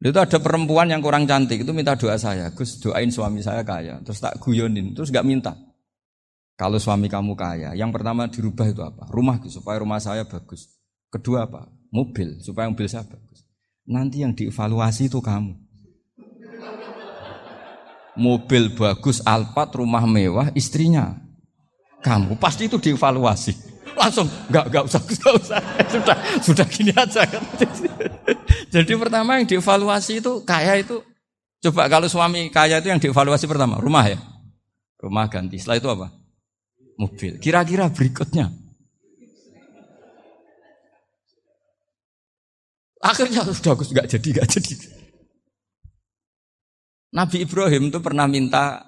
Itu 0.00 0.16
ada 0.16 0.38
perempuan 0.40 0.88
yang 0.88 1.04
kurang 1.04 1.28
cantik 1.28 1.60
itu 1.60 1.76
minta 1.76 1.92
doa 1.92 2.16
saya, 2.16 2.48
Gus 2.56 2.80
doain 2.80 3.12
suami 3.12 3.44
saya 3.44 3.60
kaya. 3.60 4.00
Terus 4.00 4.16
tak 4.16 4.40
guyonin, 4.40 4.96
terus 4.96 5.12
gak 5.12 5.28
minta. 5.28 5.52
Kalau 6.56 6.80
suami 6.80 7.04
kamu 7.04 7.36
kaya, 7.36 7.76
yang 7.76 7.92
pertama 7.92 8.24
dirubah 8.24 8.64
itu 8.64 8.80
apa? 8.80 9.04
Rumah 9.12 9.44
supaya 9.52 9.76
rumah 9.76 10.00
saya 10.00 10.24
bagus. 10.24 10.72
Kedua 11.12 11.44
apa? 11.44 11.68
Mobil 11.92 12.40
supaya 12.40 12.70
mobil 12.72 12.88
saya 12.88 13.04
bagus. 13.04 13.44
Nanti 13.84 14.24
yang 14.24 14.32
dievaluasi 14.32 15.12
itu 15.12 15.20
kamu. 15.20 15.68
mobil 18.20 18.76
bagus, 18.76 19.24
Alphard, 19.24 19.72
rumah 19.80 20.04
mewah, 20.04 20.52
istrinya 20.52 21.16
kamu 22.00 22.36
pasti 22.40 22.66
itu 22.66 22.76
dievaluasi. 22.80 23.52
Langsung 23.96 24.26
nggak 24.48 24.64
nggak 24.70 24.84
usah 24.86 25.00
nggak 25.02 25.34
usah 25.42 25.58
sudah 25.90 26.16
sudah 26.40 26.66
gini 26.68 26.92
aja 26.94 27.26
kan. 27.26 27.42
Jadi 28.74 28.92
pertama 28.96 29.36
yang 29.40 29.46
dievaluasi 29.48 30.22
itu 30.22 30.40
kaya 30.46 30.78
itu 30.80 31.02
coba 31.60 31.90
kalau 31.92 32.08
suami 32.08 32.48
kaya 32.48 32.80
itu 32.80 32.88
yang 32.88 33.02
dievaluasi 33.02 33.44
pertama 33.44 33.76
rumah 33.76 34.06
ya 34.08 34.18
rumah 35.02 35.26
ganti. 35.28 35.58
Setelah 35.60 35.78
itu 35.80 35.88
apa? 35.90 36.06
Mobil. 37.00 37.40
Kira-kira 37.40 37.88
berikutnya 37.88 38.52
Akhirnya 43.00 43.48
sudah 43.48 43.72
aku 43.72 43.84
nggak 43.88 44.08
jadi, 44.12 44.28
nggak 44.36 44.48
jadi. 44.60 44.74
Nabi 47.16 47.36
Ibrahim 47.48 47.88
itu 47.88 47.98
pernah 48.04 48.28
minta 48.28 48.84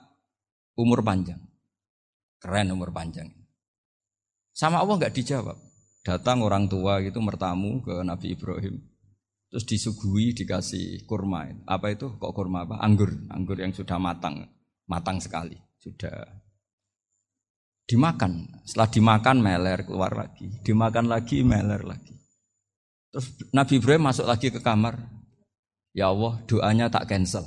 umur 0.76 1.00
panjang. 1.00 1.40
Keren 2.42 2.74
umur 2.74 2.90
panjang. 2.90 3.30
Sama 4.50 4.82
Allah 4.82 4.98
nggak 4.98 5.14
dijawab. 5.14 5.54
Datang 6.02 6.42
orang 6.42 6.66
tua 6.66 6.98
gitu 6.98 7.22
mertamu 7.22 7.78
ke 7.86 8.02
Nabi 8.02 8.34
Ibrahim. 8.34 8.82
Terus 9.54 9.62
disuguhi 9.62 10.34
dikasih 10.34 11.06
kurma. 11.06 11.46
Apa 11.70 11.94
itu? 11.94 12.10
Kok 12.18 12.34
kurma 12.34 12.66
apa? 12.66 12.82
Anggur. 12.82 13.14
Anggur 13.30 13.62
yang 13.62 13.70
sudah 13.70 14.02
matang. 14.02 14.50
Matang 14.90 15.22
sekali. 15.22 15.54
Sudah 15.78 16.26
dimakan. 17.86 18.50
Setelah 18.66 18.88
dimakan 18.90 19.36
meler 19.38 19.86
keluar 19.86 20.10
lagi. 20.10 20.50
Dimakan 20.66 21.06
lagi 21.06 21.46
meler 21.46 21.86
lagi. 21.86 22.16
Terus 23.14 23.28
Nabi 23.54 23.78
Ibrahim 23.78 24.08
masuk 24.08 24.26
lagi 24.26 24.48
ke 24.50 24.58
kamar. 24.58 24.98
Ya 25.92 26.08
Allah, 26.08 26.40
doanya 26.48 26.88
tak 26.88 27.06
cancel. 27.06 27.44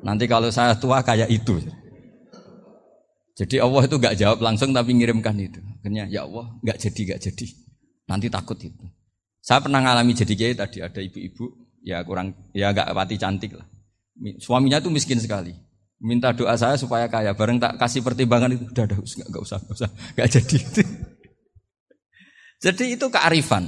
Nanti 0.00 0.24
kalau 0.30 0.48
saya 0.48 0.78
tua 0.78 1.02
kayak 1.02 1.28
itu. 1.28 1.60
Jadi 3.40 3.56
Allah 3.56 3.88
itu 3.88 3.96
gak 3.96 4.20
jawab 4.20 4.44
langsung 4.44 4.76
tapi 4.76 4.92
ngirimkan 4.92 5.32
itu. 5.40 5.64
Akhirnya 5.80 6.04
ya 6.12 6.28
Allah 6.28 6.60
gak 6.60 6.76
jadi 6.76 7.16
gak 7.16 7.20
jadi. 7.24 7.46
Nanti 8.04 8.28
takut 8.28 8.60
itu. 8.60 8.84
Saya 9.40 9.64
pernah 9.64 9.80
ngalami 9.80 10.12
jadi 10.12 10.32
kiai 10.36 10.52
tadi 10.52 10.84
ada 10.84 11.00
ibu-ibu 11.00 11.48
ya 11.80 12.04
kurang 12.04 12.36
ya 12.52 12.76
gak 12.76 12.92
pati 12.92 13.16
cantik 13.16 13.56
lah. 13.56 13.64
Suaminya 14.36 14.84
tuh 14.84 14.92
miskin 14.92 15.16
sekali. 15.16 15.56
Minta 16.04 16.36
doa 16.36 16.52
saya 16.60 16.76
supaya 16.76 17.08
kaya. 17.08 17.32
Bareng 17.32 17.56
tak 17.56 17.80
kasih 17.80 18.04
pertimbangan 18.04 18.52
itu 18.52 18.68
udah 18.68 18.84
udah 18.92 18.98
gak, 19.00 19.28
gak 19.32 19.42
usah 19.48 19.58
gak 19.64 19.72
usah 19.72 19.90
gak 20.20 20.28
jadi. 20.36 20.58
jadi 22.68 22.84
itu 22.92 23.06
kearifan. 23.08 23.64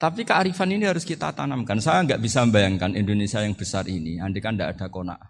Tapi 0.00 0.24
kearifan 0.24 0.72
ini 0.72 0.88
harus 0.88 1.04
kita 1.04 1.36
tanamkan. 1.36 1.76
Saya 1.84 2.00
nggak 2.08 2.24
bisa 2.24 2.40
membayangkan 2.48 2.96
Indonesia 2.96 3.44
yang 3.44 3.52
besar 3.52 3.84
ini, 3.84 4.16
andai 4.16 4.40
kan 4.40 4.56
tidak 4.56 4.80
ada 4.80 4.88
konak 4.88 5.20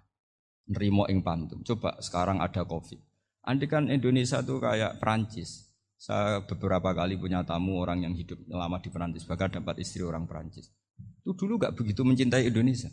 nerimo 0.70 1.04
ing 1.10 1.20
pantum. 1.20 1.60
Coba 1.66 1.98
sekarang 1.98 2.38
ada 2.38 2.62
covid. 2.62 3.02
Andi 3.42 3.66
kan 3.66 3.90
Indonesia 3.90 4.38
tuh 4.40 4.62
kayak 4.62 5.02
Perancis. 5.02 5.66
Saya 6.00 6.40
beberapa 6.46 6.96
kali 6.96 7.20
punya 7.20 7.44
tamu 7.44 7.76
orang 7.76 8.08
yang 8.08 8.16
hidup 8.16 8.40
lama 8.48 8.80
di 8.80 8.88
Perancis, 8.88 9.28
bahkan 9.28 9.52
dapat 9.52 9.84
istri 9.84 10.00
orang 10.00 10.24
Perancis. 10.24 10.72
Itu 11.20 11.36
dulu 11.36 11.60
gak 11.60 11.76
begitu 11.76 12.00
mencintai 12.06 12.48
Indonesia. 12.48 12.88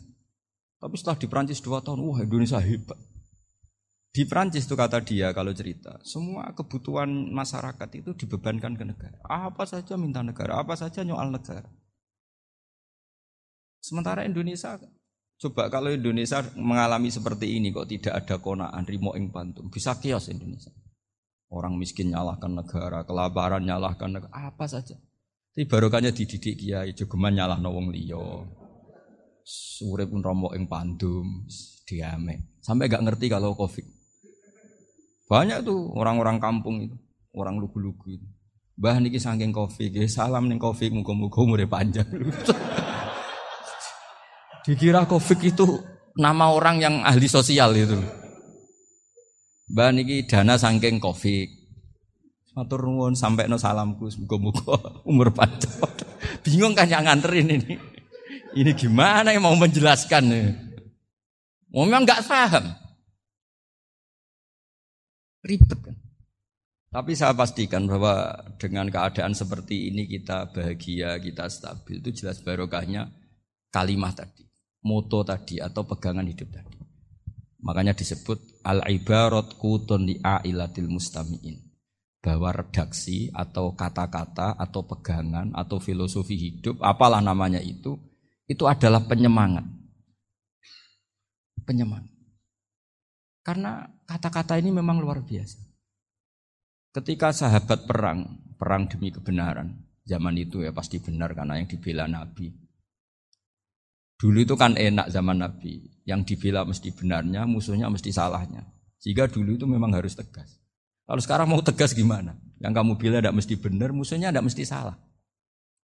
Tapi 0.76 0.94
setelah 1.00 1.16
di 1.16 1.24
Perancis 1.24 1.64
dua 1.64 1.80
tahun, 1.80 2.04
wah 2.04 2.20
Indonesia 2.20 2.60
hebat. 2.60 3.00
Di 4.12 4.28
Perancis 4.28 4.68
tuh 4.68 4.76
kata 4.76 5.00
dia 5.04 5.32
kalau 5.32 5.56
cerita, 5.56 5.96
semua 6.04 6.52
kebutuhan 6.52 7.08
masyarakat 7.32 7.88
itu 7.96 8.12
dibebankan 8.12 8.76
ke 8.76 8.84
negara. 8.84 9.18
Apa 9.24 9.64
saja 9.64 9.96
minta 9.96 10.20
negara, 10.20 10.60
apa 10.60 10.76
saja 10.76 11.00
nyoal 11.00 11.32
negara. 11.32 11.68
Sementara 13.80 14.26
Indonesia 14.26 14.76
Coba 15.38 15.70
kalau 15.70 15.94
Indonesia 15.94 16.42
mengalami 16.58 17.14
seperti 17.14 17.62
ini 17.62 17.70
kok 17.70 17.86
tidak 17.86 18.26
ada 18.26 18.42
konaan 18.42 18.82
rimo 18.82 19.14
ing 19.14 19.30
pantum, 19.30 19.70
bisa 19.70 19.94
kios 20.02 20.26
Indonesia. 20.34 20.74
Orang 21.54 21.78
miskin 21.78 22.10
nyalahkan 22.10 22.58
negara, 22.58 23.06
kelaparan 23.06 23.62
nyalahkan 23.62 24.18
negara, 24.18 24.34
apa 24.34 24.66
saja. 24.66 24.98
Tapi 25.54 25.64
barokahnya 25.64 26.10
dididik 26.10 26.58
kiai, 26.58 26.90
jogeman 26.90 27.38
nyalah 27.38 27.62
wong 27.62 27.94
liya. 27.94 28.18
Sore 29.46 30.10
pun 30.10 30.26
romo 30.26 30.50
ing 30.58 30.66
pandum, 30.66 31.46
diame. 31.86 32.58
Sampai 32.58 32.90
gak 32.90 33.06
ngerti 33.06 33.30
kalau 33.30 33.54
covid. 33.54 33.86
Banyak 35.30 35.62
tuh 35.62 35.94
orang-orang 35.94 36.42
kampung 36.42 36.82
itu, 36.82 36.98
orang 37.38 37.62
lugu-lugu 37.62 38.10
itu. 38.10 38.26
Bah 38.74 38.98
niki 38.98 39.22
saking 39.22 39.54
covid, 39.54 40.02
salam 40.10 40.50
ning 40.50 40.58
covid, 40.58 40.90
muga-muga 40.90 41.38
umure 41.46 41.66
panjang. 41.70 42.10
Dikira 44.68 45.08
Covid 45.08 45.40
itu 45.48 45.80
nama 46.12 46.52
orang 46.52 46.76
yang 46.76 46.94
ahli 47.00 47.24
sosial 47.24 47.72
itu. 47.72 47.96
Mbak 49.72 49.90
niki 49.96 50.16
dana 50.28 50.60
saking 50.60 51.00
Covid. 51.00 51.48
Matur 52.52 52.84
nuwun 52.84 53.16
sampai 53.16 53.48
no 53.48 53.56
salamku 53.56 54.12
muga-muga 54.20 54.76
umur 55.08 55.32
panjang. 55.32 55.72
Bingung 56.44 56.76
kan 56.76 56.84
yang 56.84 57.08
nganterin 57.08 57.48
ini. 57.48 57.80
Ini 58.52 58.76
gimana 58.76 59.32
yang 59.32 59.48
mau 59.48 59.56
menjelaskan? 59.56 60.28
Memang 61.72 62.04
nggak 62.04 62.28
paham. 62.28 62.68
Ribet 65.48 65.80
kan. 65.80 65.96
Tapi 66.92 67.16
saya 67.16 67.32
pastikan 67.32 67.88
bahwa 67.88 68.36
dengan 68.60 68.92
keadaan 68.92 69.32
seperti 69.32 69.88
ini 69.88 70.04
kita 70.04 70.52
bahagia, 70.52 71.16
kita 71.24 71.48
stabil 71.48 72.04
itu 72.04 72.20
jelas 72.20 72.44
barokahnya 72.44 73.08
kalimat 73.72 74.12
tadi 74.12 74.47
moto 74.84 75.26
tadi 75.26 75.58
atau 75.58 75.82
pegangan 75.86 76.26
hidup 76.26 76.48
tadi. 76.50 76.78
Makanya 77.58 77.94
disebut 77.94 78.62
al 78.62 78.86
ibarat 78.86 79.58
kutun 79.58 80.06
li 80.06 80.16
ailatil 80.22 80.86
mustamiin. 80.86 81.66
Bahwa 82.18 82.50
redaksi 82.50 83.30
atau 83.30 83.78
kata-kata 83.78 84.58
atau 84.58 84.82
pegangan 84.82 85.54
atau 85.54 85.78
filosofi 85.78 86.34
hidup, 86.34 86.82
apalah 86.82 87.22
namanya 87.22 87.62
itu, 87.62 87.94
itu 88.50 88.66
adalah 88.66 89.06
penyemangat. 89.06 89.64
Penyemangat. 91.62 92.10
Karena 93.46 93.86
kata-kata 94.04 94.58
ini 94.58 94.74
memang 94.74 94.98
luar 94.98 95.22
biasa. 95.22 95.62
Ketika 96.92 97.30
sahabat 97.30 97.86
perang, 97.86 98.50
perang 98.58 98.90
demi 98.90 99.14
kebenaran, 99.14 99.78
zaman 100.02 100.34
itu 100.36 100.66
ya 100.66 100.74
pasti 100.74 100.98
benar 100.98 101.32
karena 101.32 101.56
yang 101.62 101.68
dibela 101.70 102.04
Nabi. 102.10 102.67
Dulu 104.18 104.42
itu 104.42 104.58
kan 104.58 104.74
enak 104.74 105.14
zaman 105.14 105.38
Nabi. 105.38 106.02
Yang 106.02 106.34
dibela 106.34 106.66
mesti 106.66 106.90
benarnya, 106.90 107.46
musuhnya 107.46 107.86
mesti 107.86 108.10
salahnya. 108.10 108.66
Jika 108.98 109.30
dulu 109.30 109.54
itu 109.54 109.64
memang 109.70 109.94
harus 109.94 110.18
tegas. 110.18 110.58
Kalau 111.06 111.22
sekarang 111.22 111.46
mau 111.46 111.62
tegas 111.62 111.94
gimana? 111.94 112.34
Yang 112.58 112.72
kamu 112.74 112.92
bela 112.98 113.16
tidak 113.22 113.36
mesti 113.38 113.54
benar, 113.54 113.94
musuhnya 113.94 114.34
tidak 114.34 114.50
mesti 114.50 114.62
salah. 114.66 114.98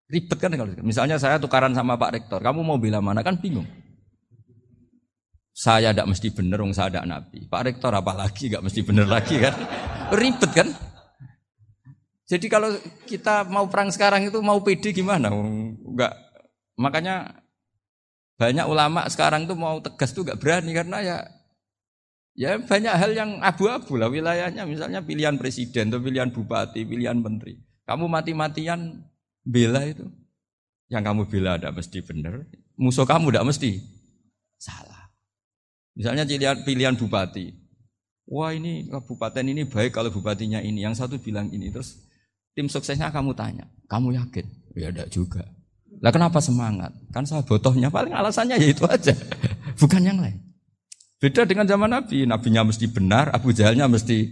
Ribet 0.08 0.38
kan 0.40 0.52
kalau 0.56 0.72
misalnya 0.80 1.20
saya 1.20 1.36
tukaran 1.36 1.76
sama 1.76 2.00
Pak 2.00 2.10
Rektor, 2.16 2.40
kamu 2.40 2.64
mau 2.64 2.80
bela 2.80 3.04
mana 3.04 3.20
kan 3.20 3.36
bingung. 3.36 3.68
Saya 5.52 5.92
tidak 5.92 6.08
mesti 6.08 6.32
benar, 6.32 6.64
wong 6.64 6.72
saya 6.72 6.88
tidak 6.88 7.04
nabi. 7.04 7.44
Pak 7.44 7.62
Rektor 7.68 7.92
apalagi 7.92 8.48
nggak 8.48 8.64
mesti 8.64 8.80
benar 8.80 9.06
lagi 9.12 9.36
kan? 9.36 9.54
Ribet 10.20 10.52
kan? 10.56 10.68
Jadi 12.24 12.46
kalau 12.48 12.72
kita 13.04 13.44
mau 13.44 13.68
perang 13.68 13.92
sekarang 13.92 14.24
itu 14.24 14.40
mau 14.40 14.56
pede 14.64 14.96
gimana? 14.96 15.28
Enggak. 15.28 16.16
Makanya 16.80 17.41
banyak 18.42 18.66
ulama 18.66 19.06
sekarang 19.06 19.46
tuh 19.46 19.54
mau 19.54 19.78
tegas 19.78 20.10
tuh 20.10 20.26
gak 20.26 20.42
berani 20.42 20.74
karena 20.74 20.98
ya 20.98 21.16
ya 22.34 22.58
banyak 22.58 22.90
hal 22.90 23.14
yang 23.14 23.30
abu-abu 23.38 23.94
lah 23.94 24.10
wilayahnya 24.10 24.66
misalnya 24.66 24.98
pilihan 24.98 25.38
presiden 25.38 25.94
atau 25.94 26.02
pilihan 26.02 26.34
bupati, 26.34 26.82
pilihan 26.82 27.14
menteri. 27.22 27.62
Kamu 27.86 28.10
mati-matian 28.10 28.98
bela 29.46 29.86
itu. 29.86 30.10
Yang 30.90 31.02
kamu 31.06 31.22
bela 31.30 31.50
ada 31.54 31.70
mesti 31.70 32.02
benar, 32.02 32.42
musuh 32.74 33.06
kamu 33.06 33.30
tidak 33.30 33.46
mesti 33.46 33.70
salah. 34.58 35.08
Misalnya 35.94 36.26
pilihan, 36.26 36.58
pilihan 36.66 36.94
bupati. 36.98 37.54
Wah 38.26 38.50
ini 38.50 38.90
kabupaten 38.90 39.44
ini 39.46 39.62
baik 39.70 39.94
kalau 39.94 40.10
bupatinya 40.10 40.58
ini. 40.58 40.82
Yang 40.82 41.04
satu 41.04 41.16
bilang 41.22 41.48
ini. 41.54 41.70
Terus 41.70 42.00
tim 42.58 42.66
suksesnya 42.66 43.14
kamu 43.14 43.38
tanya. 43.38 43.70
Kamu 43.86 44.12
yakin? 44.18 44.46
Ya 44.74 44.90
tidak 44.90 45.08
juga. 45.14 45.44
Lah 46.02 46.10
kenapa 46.10 46.42
semangat? 46.42 46.90
Kan 47.14 47.22
saya 47.22 47.46
botohnya 47.46 47.86
paling 47.86 48.10
alasannya 48.10 48.58
ya 48.58 48.68
itu 48.74 48.82
aja. 48.90 49.14
Bukan 49.80 50.02
yang 50.02 50.18
lain. 50.18 50.34
Beda 51.22 51.46
dengan 51.46 51.70
zaman 51.70 51.94
Nabi. 51.94 52.26
Nabinya 52.26 52.66
mesti 52.66 52.90
benar, 52.90 53.30
Abu 53.30 53.54
Jahalnya 53.54 53.86
mesti 53.86 54.26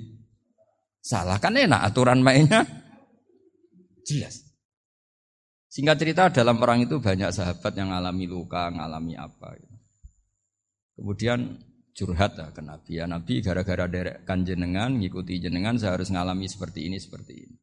salah. 0.98 1.38
Kan 1.38 1.54
enak 1.54 1.94
aturan 1.94 2.26
mainnya. 2.26 2.66
Jelas. 4.02 4.50
Singkat 5.70 5.96
cerita 6.02 6.22
dalam 6.34 6.58
perang 6.58 6.82
itu 6.82 6.98
banyak 6.98 7.30
sahabat 7.30 7.78
yang 7.78 7.94
alami 7.94 8.26
luka, 8.26 8.66
ngalami 8.74 9.14
apa. 9.14 9.54
Kemudian 10.98 11.62
curhat 11.94 12.34
lah 12.34 12.50
ke 12.50 12.58
Nabi. 12.58 12.98
Ya 12.98 13.06
Nabi 13.06 13.38
gara-gara 13.38 13.86
derekkan 13.86 14.42
jenengan, 14.42 14.98
ngikuti 14.98 15.38
jenengan 15.38 15.78
saya 15.78 15.94
harus 15.94 16.10
ngalami 16.10 16.50
seperti 16.50 16.90
ini, 16.90 16.98
seperti 16.98 17.32
ini. 17.46 17.56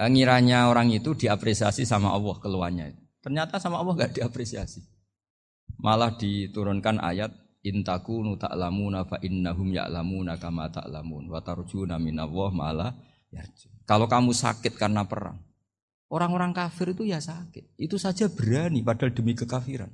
Eh, 0.00 0.08
ngiranya 0.08 0.72
orang 0.72 0.88
itu 0.88 1.12
diapresiasi 1.12 1.84
sama 1.84 2.16
Allah 2.16 2.40
keluarnya. 2.40 2.88
Ternyata 3.20 3.60
sama 3.60 3.84
Allah 3.84 4.08
gak 4.08 4.16
diapresiasi. 4.16 4.80
Malah 5.76 6.16
diturunkan 6.16 7.04
ayat 7.04 7.28
intakunu 7.60 8.40
ta'lamuna 8.40 9.04
fa 9.04 9.20
innahum 9.20 9.68
ya'lamuna 9.68 10.40
kama 10.40 10.72
ta'lamun 10.72 11.28
wa. 11.28 11.44
Kalau 13.84 14.06
kamu 14.08 14.32
sakit 14.32 14.72
karena 14.80 15.04
perang, 15.04 15.36
orang-orang 16.08 16.56
kafir 16.56 16.96
itu 16.96 17.04
ya 17.04 17.20
sakit. 17.20 17.76
Itu 17.76 18.00
saja 18.00 18.32
berani 18.32 18.80
padahal 18.80 19.12
demi 19.12 19.36
kekafiran. 19.36 19.92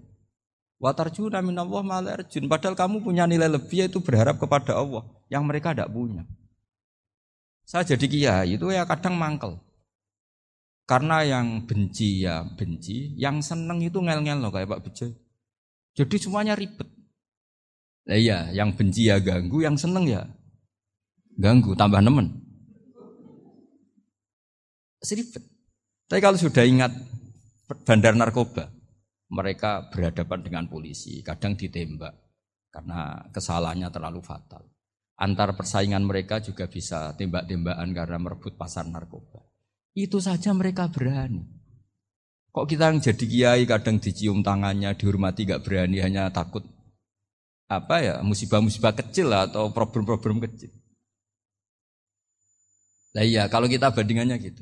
Wa 0.78 0.94
tarjuna 0.94 1.42
ma'ala 1.42 2.14
yarjun. 2.14 2.46
Padahal 2.46 2.78
kamu 2.78 3.02
punya 3.02 3.26
nilai 3.26 3.50
lebih 3.50 3.82
yaitu 3.82 3.98
berharap 3.98 4.38
kepada 4.38 4.78
Allah 4.78 5.02
yang 5.26 5.42
mereka 5.42 5.74
tidak 5.74 5.90
punya. 5.90 6.22
Saya 7.66 7.82
jadi 7.82 8.06
kiai 8.06 8.54
itu 8.54 8.70
ya 8.70 8.86
kadang 8.86 9.18
mangkel. 9.18 9.58
Karena 10.86 11.26
yang 11.26 11.66
benci 11.66 12.22
ya 12.22 12.46
benci, 12.46 13.18
yang 13.18 13.42
seneng 13.42 13.82
itu 13.82 13.98
ngel-ngel 13.98 14.38
loh 14.38 14.54
kayak 14.54 14.70
Pak 14.70 14.82
Bejo. 14.86 15.10
Jadi 15.98 16.16
semuanya 16.22 16.54
ribet. 16.54 16.86
Nah 18.06 18.14
iya, 18.14 18.46
yang 18.54 18.70
benci 18.78 19.10
ya 19.10 19.18
ganggu, 19.18 19.66
yang 19.66 19.74
seneng 19.74 20.06
ya 20.06 20.22
ganggu, 21.34 21.74
tambah 21.74 21.98
nemen. 21.98 22.30
Seribet. 25.02 25.42
Tapi 26.06 26.22
kalau 26.22 26.38
sudah 26.38 26.62
ingat 26.62 26.94
bandar 27.82 28.14
narkoba, 28.14 28.70
mereka 29.26 29.90
berhadapan 29.90 30.38
dengan 30.46 30.64
polisi, 30.70 31.18
kadang 31.26 31.58
ditembak 31.58 32.14
karena 32.70 33.26
kesalahannya 33.34 33.90
terlalu 33.90 34.22
fatal. 34.22 34.62
Antar 35.18 35.56
persaingan 35.58 36.06
mereka 36.06 36.38
juga 36.38 36.70
bisa 36.70 37.10
tembak-tembakan 37.18 37.90
karena 37.90 38.18
merebut 38.22 38.54
pasar 38.54 38.86
narkoba. 38.86 39.55
Itu 39.96 40.20
saja 40.20 40.52
mereka 40.52 40.92
berani. 40.92 41.40
Kok 42.52 42.68
kita 42.68 42.92
yang 42.92 43.00
jadi 43.00 43.24
kiai 43.24 43.62
kadang 43.64 43.96
dicium 43.96 44.44
tangannya, 44.44 44.92
dihormati 44.92 45.48
gak 45.48 45.64
berani, 45.64 46.04
hanya 46.04 46.28
takut 46.28 46.64
apa 47.66 47.98
ya 47.98 48.14
musibah-musibah 48.22 48.94
kecil 48.94 49.32
atau 49.32 49.72
problem-problem 49.72 50.38
kecil. 50.44 50.70
Nah 53.16 53.24
iya, 53.24 53.48
kalau 53.48 53.66
kita 53.66 53.88
bandingannya 53.88 54.36
gitu. 54.36 54.60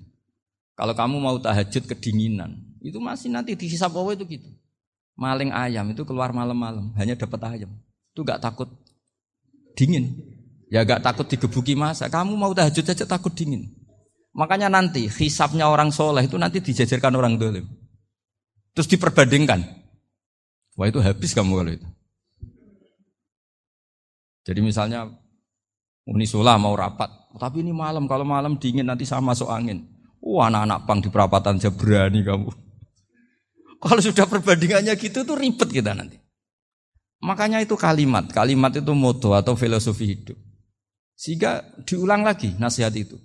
Kalau 0.74 0.94
kamu 0.94 1.18
mau 1.18 1.36
tahajud 1.38 1.86
kedinginan, 1.86 2.54
itu 2.82 2.98
masih 2.98 3.30
nanti 3.30 3.54
di 3.54 3.66
Allah 3.78 4.14
itu 4.14 4.26
gitu. 4.26 4.50
Maling 5.14 5.54
ayam 5.54 5.86
itu 5.90 6.02
keluar 6.02 6.34
malam-malam, 6.34 6.90
hanya 6.98 7.14
dapat 7.14 7.42
ayam. 7.46 7.70
Itu 8.14 8.22
gak 8.22 8.42
takut 8.42 8.70
dingin. 9.74 10.14
Ya 10.70 10.82
gak 10.82 11.02
takut 11.02 11.26
digebuki 11.26 11.78
masa. 11.78 12.10
Kamu 12.10 12.34
mau 12.34 12.50
tahajud 12.50 12.82
aja 12.86 13.06
takut 13.06 13.30
dingin. 13.34 13.83
Makanya 14.34 14.66
nanti 14.66 15.06
hisapnya 15.06 15.70
orang 15.70 15.94
soleh 15.94 16.26
itu 16.26 16.34
nanti 16.34 16.58
dijajarkan 16.58 17.14
orang 17.14 17.38
dolim. 17.38 17.66
Terus 18.74 18.90
diperbandingkan. 18.90 19.62
Wah 20.74 20.90
itu 20.90 20.98
habis 20.98 21.30
kamu 21.30 21.52
kalau 21.54 21.72
itu. 21.72 21.86
Jadi 24.44 24.60
misalnya 24.60 25.06
Unisula 26.04 26.58
mau 26.60 26.76
rapat, 26.76 27.08
tapi 27.40 27.64
ini 27.64 27.72
malam, 27.72 28.04
kalau 28.04 28.28
malam 28.28 28.60
dingin 28.60 28.84
nanti 28.84 29.08
sama 29.08 29.32
masuk 29.32 29.48
angin. 29.48 29.88
Wah 30.20 30.52
anak-anak 30.52 30.78
pang 30.84 31.00
di 31.00 31.08
perapatan 31.08 31.56
aja 31.56 31.72
berani 31.72 32.20
kamu. 32.20 32.48
Kalau 33.84 34.00
sudah 34.00 34.24
perbandingannya 34.24 34.96
gitu 34.96 35.20
tuh 35.20 35.36
ribet 35.36 35.68
kita 35.68 35.92
nanti. 35.92 36.16
Makanya 37.20 37.60
itu 37.60 37.76
kalimat, 37.76 38.28
kalimat 38.32 38.72
itu 38.72 38.92
moto 38.96 39.36
atau 39.36 39.52
filosofi 39.52 40.16
hidup. 40.16 40.36
Sehingga 41.12 41.64
diulang 41.84 42.24
lagi 42.24 42.56
nasihat 42.56 42.92
itu. 42.96 43.20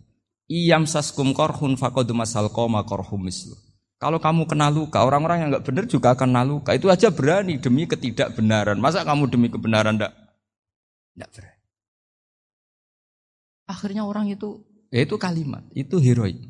Iyam 0.49 0.89
saskum 0.89 1.29
korhun 1.38 1.77
fakodu 1.77 2.17
masal 2.17 2.49
koma 2.49 2.81
korhum 2.81 3.21
mislu. 3.21 3.53
Kalau 4.01 4.17
kamu 4.17 4.49
kena 4.49 4.73
luka, 4.73 5.03
orang-orang 5.05 5.45
yang 5.45 5.49
nggak 5.53 5.65
benar 5.69 5.85
juga 5.85 6.17
akan 6.17 6.33
kena 6.33 6.41
luka. 6.41 6.71
Itu 6.73 6.89
aja 6.89 7.13
berani 7.13 7.62
demi 7.62 7.85
ketidakbenaran. 7.85 8.81
Masa 8.81 9.05
kamu 9.05 9.29
demi 9.29 9.51
kebenaran 9.53 9.99
ndak 9.99 10.15
ndak 11.19 11.29
berani? 11.35 11.59
Akhirnya 13.69 14.01
orang 14.07 14.33
itu, 14.33 14.65
ya 14.89 15.05
itu 15.05 15.13
kalimat, 15.21 15.62
itu 15.77 16.01
heroik. 16.01 16.41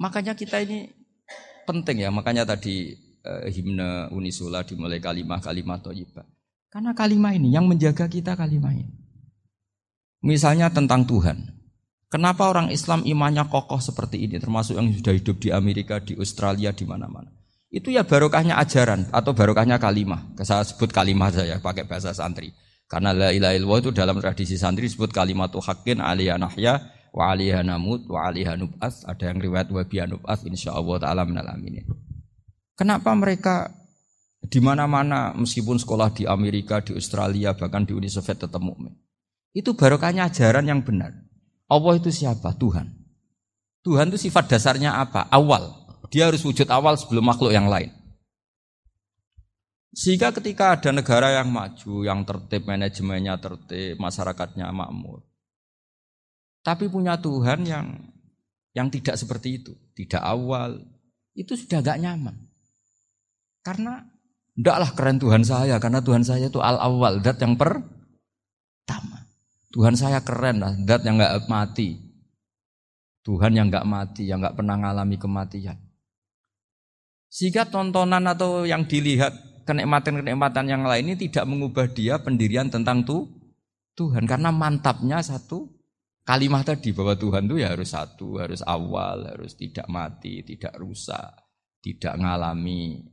Makanya 0.00 0.32
kita 0.32 0.64
ini 0.64 0.88
penting 1.68 2.00
ya, 2.00 2.08
makanya 2.08 2.48
tadi 2.48 2.96
eh, 3.20 3.52
himne 3.52 4.08
Unisula 4.14 4.64
dimulai 4.64 5.02
kalimah-kalimah 5.02 5.84
toyibah. 5.84 6.24
Karena 6.72 6.96
kalimah 6.96 7.36
ini 7.36 7.52
yang 7.52 7.68
menjaga 7.68 8.08
kita 8.08 8.32
kalimah 8.38 8.72
ini. 8.72 8.94
Misalnya 10.24 10.72
tentang 10.72 11.04
Tuhan. 11.04 11.55
Kenapa 12.06 12.46
orang 12.46 12.70
Islam 12.70 13.02
imannya 13.02 13.50
kokoh 13.50 13.82
seperti 13.82 14.22
ini, 14.22 14.38
termasuk 14.38 14.78
yang 14.78 14.94
sudah 14.94 15.10
hidup 15.10 15.42
di 15.42 15.50
Amerika, 15.50 15.98
di 15.98 16.14
Australia, 16.14 16.70
di 16.70 16.86
mana-mana? 16.86 17.34
Itu 17.66 17.90
ya 17.90 18.06
barokahnya 18.06 18.54
ajaran 18.62 19.10
atau 19.10 19.34
barokahnya 19.34 19.82
kalimah. 19.82 20.22
Saya 20.46 20.62
sebut 20.62 20.94
kalimah 20.94 21.34
saya 21.34 21.58
pakai 21.58 21.82
bahasa 21.82 22.14
santri. 22.14 22.54
Karena 22.86 23.10
la 23.10 23.34
ilaha 23.34 23.58
illallah 23.58 23.80
itu 23.82 23.90
dalam 23.90 24.22
tradisi 24.22 24.54
santri 24.54 24.86
disebut 24.86 25.10
kalimatu 25.10 25.58
haqqin 25.58 25.98
aliyah 25.98 26.38
nahya 26.38 26.78
wa 27.10 27.34
aliyah 27.34 27.66
namut 27.66 28.06
wa 28.06 28.30
aliyah 28.30 28.54
nub'as. 28.54 29.02
Ada 29.02 29.34
yang 29.34 29.42
riwayat 29.42 29.74
wa 29.74 29.82
biya 29.82 30.06
nub'as 30.06 30.46
insyaallah 30.46 31.02
taala 31.02 31.26
minal 31.26 31.50
aminin. 31.50 31.82
Kenapa 32.78 33.10
mereka 33.18 33.74
di 34.46 34.62
mana-mana 34.62 35.34
meskipun 35.34 35.82
sekolah 35.82 36.14
di 36.14 36.22
Amerika, 36.22 36.78
di 36.78 36.94
Australia, 36.94 37.58
bahkan 37.58 37.82
di 37.82 37.98
Uni 37.98 38.06
Soviet 38.06 38.46
tetap 38.46 38.62
mukmin. 38.62 38.94
Itu 39.50 39.74
barokahnya 39.74 40.30
ajaran 40.30 40.70
yang 40.70 40.86
benar. 40.86 41.25
Allah 41.66 41.94
itu 41.98 42.10
siapa? 42.14 42.54
Tuhan. 42.54 42.86
Tuhan 43.82 44.10
itu 44.10 44.30
sifat 44.30 44.50
dasarnya 44.50 44.94
apa? 44.98 45.26
Awal. 45.30 45.86
Dia 46.10 46.30
harus 46.30 46.42
wujud 46.46 46.66
awal 46.70 46.94
sebelum 46.94 47.26
makhluk 47.26 47.50
yang 47.50 47.66
lain. 47.66 47.90
Sehingga 49.96 50.30
ketika 50.30 50.76
ada 50.76 50.92
negara 50.92 51.40
yang 51.40 51.48
maju, 51.48 52.04
yang 52.04 52.20
tertib, 52.22 52.68
manajemennya 52.68 53.40
tertib, 53.40 53.96
masyarakatnya 53.96 54.68
makmur. 54.68 55.24
Tapi 56.60 56.90
punya 56.92 57.16
Tuhan 57.16 57.64
yang 57.64 57.86
yang 58.76 58.92
tidak 58.92 59.16
seperti 59.16 59.62
itu, 59.62 59.72
tidak 59.96 60.20
awal, 60.20 60.76
itu 61.32 61.56
sudah 61.56 61.80
gak 61.80 61.96
nyaman. 61.96 62.36
Karena 63.64 64.04
ndaklah 64.52 64.92
keren 64.92 65.16
Tuhan 65.16 65.42
saya, 65.48 65.80
karena 65.80 66.04
Tuhan 66.04 66.22
saya 66.28 66.52
itu 66.52 66.60
al 66.60 66.76
awal, 66.76 67.24
dat 67.24 67.40
yang 67.40 67.56
pertama. 67.56 69.25
Tuhan 69.76 69.92
saya 69.92 70.24
keren 70.24 70.64
lah, 70.64 70.72
dat 70.72 71.04
yang 71.04 71.20
nggak 71.20 71.52
mati. 71.52 72.00
Tuhan 73.20 73.52
yang 73.52 73.68
nggak 73.68 73.84
mati, 73.84 74.24
yang 74.24 74.40
nggak 74.40 74.56
pernah 74.56 74.80
mengalami 74.80 75.20
kematian. 75.20 75.76
Sehingga 77.28 77.68
tontonan 77.68 78.24
atau 78.24 78.64
yang 78.64 78.88
dilihat 78.88 79.36
kenikmatan-kenikmatan 79.68 80.72
yang 80.72 80.80
lain 80.80 81.12
ini 81.12 81.28
tidak 81.28 81.44
mengubah 81.44 81.92
dia 81.92 82.16
pendirian 82.16 82.72
tentang 82.72 83.04
tuh 83.04 83.28
Tuhan 84.00 84.24
karena 84.24 84.48
mantapnya 84.48 85.20
satu 85.20 85.68
kalimat 86.24 86.64
tadi 86.64 86.96
bahwa 86.96 87.12
Tuhan 87.12 87.44
itu 87.44 87.60
ya 87.60 87.76
harus 87.76 87.92
satu, 87.92 88.40
harus 88.40 88.64
awal, 88.64 89.28
harus 89.28 89.52
tidak 89.60 89.92
mati, 89.92 90.40
tidak 90.40 90.72
rusak, 90.80 91.36
tidak 91.84 92.16
mengalami 92.16 93.04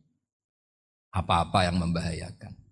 apa-apa 1.12 1.67
yang 1.67 1.76
membahayakan. 1.76 2.62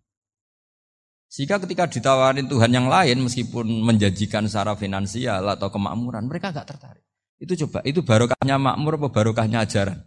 Sehingga 1.32 1.64
ketika 1.64 1.88
ditawarin 1.88 2.52
Tuhan 2.52 2.76
yang 2.76 2.92
lain 2.92 3.24
meskipun 3.24 3.64
menjanjikan 3.64 4.52
secara 4.52 4.76
finansial 4.76 5.48
atau 5.48 5.72
kemakmuran, 5.72 6.28
mereka 6.28 6.52
gak 6.52 6.76
tertarik. 6.76 7.08
Itu 7.40 7.56
coba, 7.66 7.80
itu 7.88 8.04
barokahnya 8.04 8.60
makmur 8.60 9.00
apa 9.00 9.08
barokahnya 9.08 9.64
ajaran? 9.64 10.04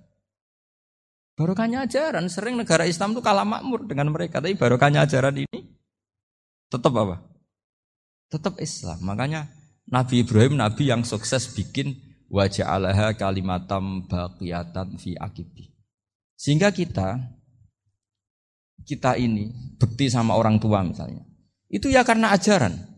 Barokahnya 1.32 1.88
ajaran, 1.88 2.28
sering 2.28 2.60
negara 2.60 2.84
Islam 2.84 3.16
itu 3.16 3.24
kalah 3.24 3.48
makmur 3.48 3.88
dengan 3.88 4.12
mereka, 4.12 4.44
tapi 4.44 4.52
barokahnya 4.52 5.08
ajaran 5.08 5.48
ini 5.48 5.58
tetap 6.68 6.92
apa? 6.92 7.24
Tetap 8.28 8.60
Islam. 8.60 9.00
Makanya 9.02 9.48
Nabi 9.88 10.28
Ibrahim 10.28 10.60
Nabi 10.60 10.92
yang 10.92 11.08
sukses 11.08 11.48
bikin 11.56 11.96
wajah 12.28 12.68
Allah 12.68 13.16
kalimatam 13.16 14.04
baqiyatan 14.06 15.00
fi 15.00 15.16
akibi. 15.16 15.72
Sehingga 16.36 16.68
kita 16.68 17.16
kita 18.84 19.16
ini 19.16 19.50
bekti 19.80 20.12
sama 20.12 20.36
orang 20.36 20.60
tua 20.60 20.84
misalnya. 20.84 21.24
Itu 21.68 21.90
ya 21.90 22.04
karena 22.06 22.30
ajaran. 22.36 22.94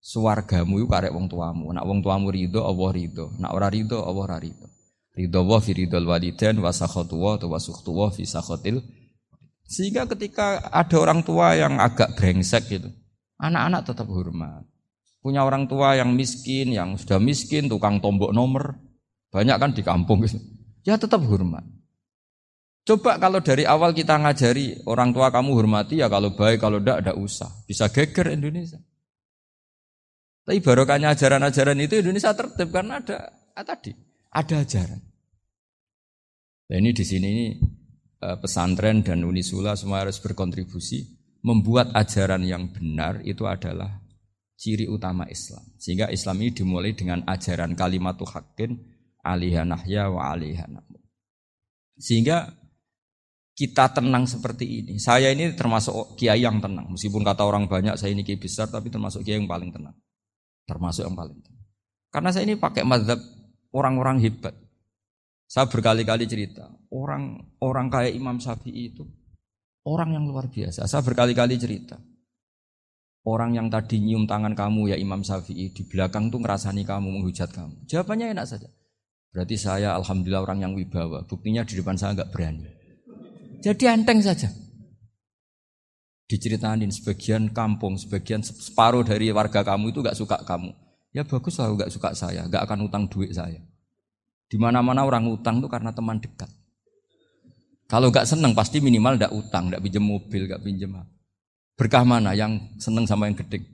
Suwargamu 0.00 0.80
itu 0.80 0.88
karek 0.88 1.12
wong 1.12 1.28
tuamu. 1.28 1.70
Nak 1.76 1.84
wong 1.84 2.00
tuamu 2.00 2.32
ridho, 2.32 2.64
Allah 2.64 2.90
ridho. 2.90 3.36
Nak 3.36 3.52
ora 3.52 3.68
ridho, 3.68 4.00
Allah 4.00 4.24
ora 4.32 4.38
ridho. 4.40 4.66
Ridho 5.12 5.40
wa 5.44 5.60
fi 5.60 5.76
ridho 5.76 6.00
walidain 6.00 6.56
wa 6.56 6.72
sakhatu 6.72 7.20
wa 7.20 7.36
wa 7.36 7.58
sukhtu 7.60 7.92
wa 7.92 8.08
fi 8.08 8.24
sakhatil. 8.24 8.80
Sehingga 9.68 10.08
ketika 10.08 10.66
ada 10.72 10.96
orang 10.98 11.22
tua 11.22 11.54
yang 11.54 11.78
agak 11.78 12.18
brengsek 12.18 12.66
gitu, 12.72 12.90
anak-anak 13.38 13.86
tetap 13.86 14.08
hormat. 14.10 14.66
Punya 15.20 15.44
orang 15.44 15.68
tua 15.68 15.94
yang 15.94 16.16
miskin, 16.16 16.72
yang 16.74 16.96
sudah 16.96 17.20
miskin, 17.20 17.68
tukang 17.68 18.00
tombok 18.00 18.32
nomor, 18.32 18.80
banyak 19.30 19.56
kan 19.60 19.70
di 19.70 19.84
kampung 19.84 20.24
gitu. 20.24 20.40
Ya 20.82 20.96
tetap 20.96 21.22
hormat. 21.22 21.62
Coba 22.90 23.22
kalau 23.22 23.38
dari 23.38 23.62
awal 23.62 23.94
kita 23.94 24.18
ngajari 24.18 24.82
orang 24.90 25.14
tua 25.14 25.30
kamu 25.30 25.54
hormati 25.54 26.02
ya 26.02 26.10
kalau 26.10 26.34
baik, 26.34 26.58
kalau 26.58 26.82
tidak, 26.82 27.06
tidak 27.06 27.16
usah. 27.22 27.46
Bisa 27.62 27.86
geger 27.86 28.34
Indonesia. 28.34 28.82
Tapi 30.42 30.58
barokahnya 30.58 31.14
ajaran-ajaran 31.14 31.78
itu 31.78 32.02
Indonesia 32.02 32.34
tertib 32.34 32.74
karena 32.74 32.98
ada 32.98 33.30
ah, 33.54 33.62
tadi 33.62 33.94
ada 34.34 34.66
ajaran. 34.66 34.98
Nah 36.66 36.76
ini 36.82 36.90
di 36.90 37.04
sini 37.06 37.26
ini 37.30 37.46
eh, 38.26 38.36
pesantren 38.42 39.06
dan 39.06 39.22
Unisula 39.22 39.78
semua 39.78 40.02
harus 40.02 40.18
berkontribusi 40.18 41.06
membuat 41.46 41.94
ajaran 41.94 42.42
yang 42.42 42.74
benar 42.74 43.22
itu 43.22 43.46
adalah 43.46 44.02
ciri 44.58 44.90
utama 44.90 45.30
Islam. 45.30 45.62
Sehingga 45.78 46.10
Islam 46.10 46.42
ini 46.42 46.50
dimulai 46.58 46.98
dengan 46.98 47.22
ajaran 47.22 47.78
kalimatul 47.78 48.34
haqqin 48.34 48.82
alihanahya 49.22 50.10
wa 50.10 50.34
alihanahmu. 50.34 50.98
Sehingga 51.94 52.59
kita 53.60 53.92
tenang 53.92 54.24
seperti 54.24 54.80
ini. 54.80 54.96
Saya 54.96 55.28
ini 55.36 55.52
termasuk 55.52 56.16
kiai 56.16 56.40
yang 56.40 56.64
tenang. 56.64 56.88
Meskipun 56.96 57.20
kata 57.20 57.44
orang 57.44 57.68
banyak 57.68 57.92
saya 58.00 58.16
ini 58.16 58.24
kiai 58.24 58.40
besar, 58.40 58.72
tapi 58.72 58.88
termasuk 58.88 59.20
kiai 59.20 59.36
yang 59.36 59.44
paling 59.44 59.68
tenang. 59.68 59.92
Termasuk 60.64 61.04
yang 61.04 61.12
paling 61.12 61.36
tenang. 61.44 61.64
Karena 62.08 62.32
saya 62.32 62.48
ini 62.48 62.56
pakai 62.56 62.88
mazhab 62.88 63.20
orang-orang 63.76 64.16
hebat. 64.24 64.56
Saya 65.44 65.68
berkali-kali 65.68 66.24
cerita, 66.24 66.72
orang 66.88 67.52
orang 67.60 67.92
kayak 67.92 68.16
Imam 68.16 68.40
Syafi'i 68.40 68.96
itu 68.96 69.04
orang 69.84 70.16
yang 70.16 70.24
luar 70.24 70.48
biasa. 70.48 70.88
Saya 70.88 71.04
berkali-kali 71.04 71.60
cerita. 71.60 72.00
Orang 73.20 73.52
yang 73.52 73.68
tadi 73.68 74.00
nyium 74.00 74.24
tangan 74.24 74.56
kamu 74.56 74.94
ya 74.94 74.96
Imam 74.96 75.20
Syafi'i 75.20 75.76
di 75.76 75.84
belakang 75.84 76.32
tuh 76.32 76.40
ngerasani 76.40 76.88
kamu 76.88 77.20
menghujat 77.20 77.52
kamu. 77.52 77.84
Jawabannya 77.84 78.32
enak 78.32 78.46
saja. 78.48 78.72
Berarti 79.36 79.60
saya 79.60 79.92
alhamdulillah 80.00 80.48
orang 80.48 80.64
yang 80.64 80.72
wibawa. 80.72 81.28
Buktinya 81.28 81.60
di 81.60 81.76
depan 81.76 82.00
saya 82.00 82.16
nggak 82.16 82.32
berani. 82.32 82.79
Jadi 83.60 83.84
enteng 83.84 84.24
saja. 84.24 84.48
Diceritain 86.30 86.88
sebagian 86.88 87.50
kampung, 87.50 87.98
sebagian 88.00 88.40
separuh 88.40 89.04
dari 89.04 89.28
warga 89.34 89.60
kamu 89.66 89.92
itu 89.92 90.00
gak 90.00 90.16
suka 90.16 90.40
kamu. 90.46 90.72
Ya 91.10 91.26
bagus 91.26 91.58
lah 91.58 91.74
gak 91.74 91.90
suka 91.90 92.14
saya, 92.14 92.46
gak 92.46 92.64
akan 92.70 92.86
utang 92.86 93.04
duit 93.10 93.34
saya. 93.34 93.58
Di 94.46 94.56
mana-mana 94.56 95.02
orang 95.02 95.26
utang 95.26 95.58
itu 95.58 95.66
karena 95.66 95.90
teman 95.90 96.22
dekat. 96.22 96.48
Kalau 97.90 98.14
gak 98.14 98.30
seneng 98.30 98.54
pasti 98.54 98.78
minimal 98.78 99.18
gak 99.18 99.34
utang, 99.34 99.74
gak 99.74 99.82
pinjam 99.82 100.06
mobil, 100.06 100.46
gak 100.46 100.62
pinjam 100.62 100.94
apa. 100.94 101.10
Berkah 101.74 102.04
mana 102.04 102.36
yang 102.36 102.76
seneng 102.78 103.08
sama 103.08 103.26
yang 103.26 103.34
gede? 103.34 103.64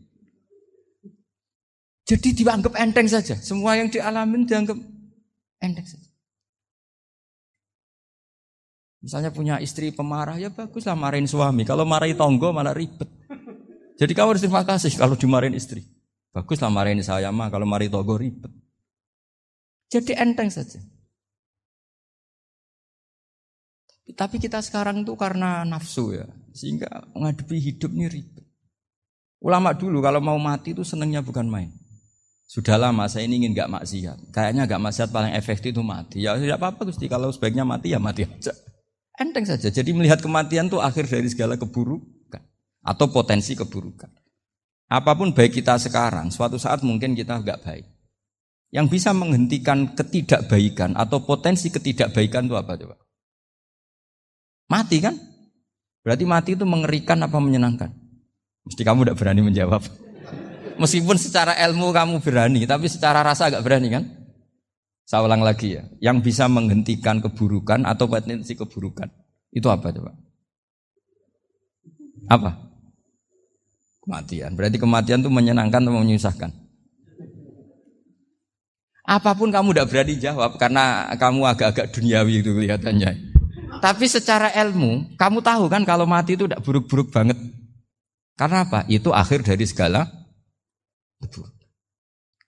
Jadi 2.06 2.38
dianggap 2.38 2.78
enteng 2.78 3.10
saja. 3.10 3.34
Semua 3.34 3.74
yang 3.74 3.90
dialamin 3.90 4.46
dianggap 4.46 4.78
enteng 5.58 5.82
saja. 5.82 6.05
Misalnya 9.04 9.30
punya 9.30 9.60
istri 9.60 9.92
pemarah, 9.92 10.40
ya 10.40 10.48
baguslah 10.50 10.96
marahin 10.96 11.28
suami. 11.28 11.62
Kalau 11.68 11.84
marahin 11.84 12.16
tonggo 12.16 12.50
malah 12.50 12.72
ribet. 12.72 13.06
Jadi 13.96 14.12
kamu 14.12 14.36
harus 14.36 14.42
terima 14.44 14.64
kasih 14.64 14.92
kalau 14.96 15.16
dimarahin 15.16 15.56
istri. 15.56 15.84
Baguslah 16.32 16.68
marahin 16.68 17.00
saya 17.00 17.32
mah, 17.32 17.48
kalau 17.48 17.64
marahin 17.68 17.92
tonggo 17.92 18.16
ribet. 18.16 18.52
Jadi 19.92 20.12
enteng 20.18 20.50
saja. 20.50 20.82
Tapi 24.16 24.38
kita 24.38 24.62
sekarang 24.62 25.02
tuh 25.02 25.18
karena 25.18 25.66
nafsu 25.66 26.14
ya, 26.14 26.26
sehingga 26.54 26.88
menghadapi 27.12 27.58
hidup 27.58 27.90
ini 27.92 28.06
ribet. 28.08 28.44
Ulama 29.42 29.76
dulu 29.76 30.00
kalau 30.00 30.18
mau 30.24 30.38
mati 30.40 30.72
itu 30.72 30.82
senengnya 30.82 31.20
bukan 31.20 31.44
main. 31.46 31.70
Sudah 32.46 32.78
lama 32.78 33.10
saya 33.10 33.26
ini 33.26 33.42
ingin 33.42 33.58
gak 33.58 33.70
maksiat. 33.70 34.30
Kayaknya 34.30 34.70
gak 34.70 34.82
maksiat 34.82 35.08
paling 35.10 35.34
efektif 35.34 35.74
itu 35.74 35.82
mati. 35.82 36.22
Ya 36.22 36.38
tidak 36.38 36.62
apa-apa 36.62 36.86
Gusti, 36.88 37.10
kalau 37.10 37.34
sebaiknya 37.34 37.66
mati 37.66 37.90
ya 37.90 37.98
mati 37.98 38.22
aja. 38.22 38.54
Enteng 39.16 39.48
saja. 39.48 39.72
Jadi 39.72 39.96
melihat 39.96 40.20
kematian 40.20 40.68
itu 40.68 40.76
akhir 40.76 41.08
dari 41.08 41.28
segala 41.32 41.56
keburukan 41.56 42.44
atau 42.84 43.06
potensi 43.08 43.56
keburukan. 43.56 44.12
Apa 44.86 45.18
pun 45.18 45.34
baik 45.34 45.58
kita 45.58 45.80
sekarang, 45.82 46.30
suatu 46.30 46.60
saat 46.60 46.84
mungkin 46.84 47.16
kita 47.16 47.40
nggak 47.42 47.64
baik. 47.64 47.86
Yang 48.70 48.86
bisa 48.92 49.10
menghentikan 49.16 49.96
ketidakbaikan 49.96 50.94
atau 50.94 51.24
potensi 51.24 51.72
ketidakbaikan 51.72 52.46
itu 52.46 52.54
apa 52.54 52.76
coba? 52.76 52.96
Mati 54.68 54.98
kan? 55.00 55.16
Berarti 56.06 56.24
mati 56.28 56.50
itu 56.54 56.62
mengerikan 56.62 57.18
apa 57.24 57.40
menyenangkan? 57.42 57.90
Mesti 58.68 58.82
kamu 58.86 59.06
tidak 59.06 59.18
berani 59.18 59.42
menjawab. 59.42 59.82
Meskipun 60.82 61.16
secara 61.18 61.56
ilmu 61.66 61.90
kamu 61.90 62.22
berani, 62.22 62.62
tapi 62.68 62.86
secara 62.86 63.24
rasa 63.26 63.50
agak 63.50 63.64
berani 63.64 63.88
kan? 63.90 64.04
Saya 65.06 65.22
ulang 65.22 65.46
lagi 65.46 65.78
ya, 65.78 65.86
yang 66.02 66.18
bisa 66.18 66.50
menghentikan 66.50 67.22
keburukan 67.22 67.86
atau 67.86 68.10
potensi 68.10 68.58
keburukan. 68.58 69.06
Itu 69.54 69.70
apa 69.70 69.94
coba? 69.94 70.10
Apa? 72.26 72.50
Kematian. 74.02 74.58
Berarti 74.58 74.82
kematian 74.82 75.22
itu 75.22 75.30
menyenangkan 75.30 75.86
atau 75.86 75.94
menyusahkan? 75.94 76.50
Apa 79.06 79.38
pun 79.38 79.54
kamu 79.54 79.70
tidak 79.70 79.88
berani 79.94 80.14
jawab 80.18 80.58
karena 80.58 81.06
kamu 81.14 81.40
agak-agak 81.54 81.94
duniawi 81.94 82.42
itu 82.42 82.50
kelihatannya. 82.50 83.10
Tapi 83.78 84.10
secara 84.10 84.50
ilmu, 84.58 85.14
kamu 85.14 85.38
tahu 85.38 85.70
kan 85.70 85.86
kalau 85.86 86.10
mati 86.10 86.34
itu 86.34 86.50
tidak 86.50 86.66
buruk-buruk 86.66 87.14
banget. 87.14 87.38
Karena 88.34 88.66
apa? 88.66 88.82
Itu 88.90 89.14
akhir 89.14 89.46
dari 89.46 89.62
segala 89.70 90.10
keburukan. 91.22 91.55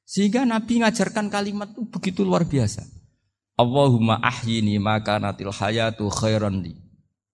Sehingga 0.09 0.49
Nabi 0.49 0.81
ngajarkan 0.81 1.29
kalimat 1.29 1.69
itu 1.77 1.85
begitu 1.85 2.25
luar 2.25 2.49
biasa. 2.49 2.81
Allahumma 3.61 4.17
ahyini 4.25 4.81
maka 4.81 5.21
natil 5.21 5.53
hayatu 5.53 6.09
khairan 6.09 6.65
li. 6.65 6.73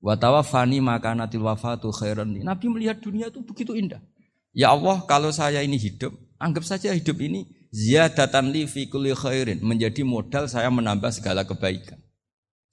Wa 0.03 0.19
tawaffani 0.19 0.83
maka 0.83 1.15
natil 1.15 1.47
wafatu 1.47 1.95
khairan 1.95 2.35
li. 2.35 2.43
Nabi 2.43 2.67
melihat 2.67 2.99
dunia 2.99 3.31
itu 3.31 3.47
begitu 3.47 3.79
indah. 3.79 4.03
Ya 4.51 4.75
Allah, 4.75 5.07
kalau 5.07 5.31
saya 5.31 5.63
ini 5.63 5.79
hidup, 5.79 6.19
anggap 6.43 6.67
saja 6.67 6.91
hidup 6.91 7.19
ini 7.23 7.47
ziyadatan 7.71 8.51
li 8.51 8.67
fi 8.67 8.91
kulli 8.91 9.15
khairin, 9.15 9.63
menjadi 9.63 10.03
modal 10.03 10.51
saya 10.51 10.67
menambah 10.67 11.15
segala 11.15 11.47
kebaikan. 11.47 12.03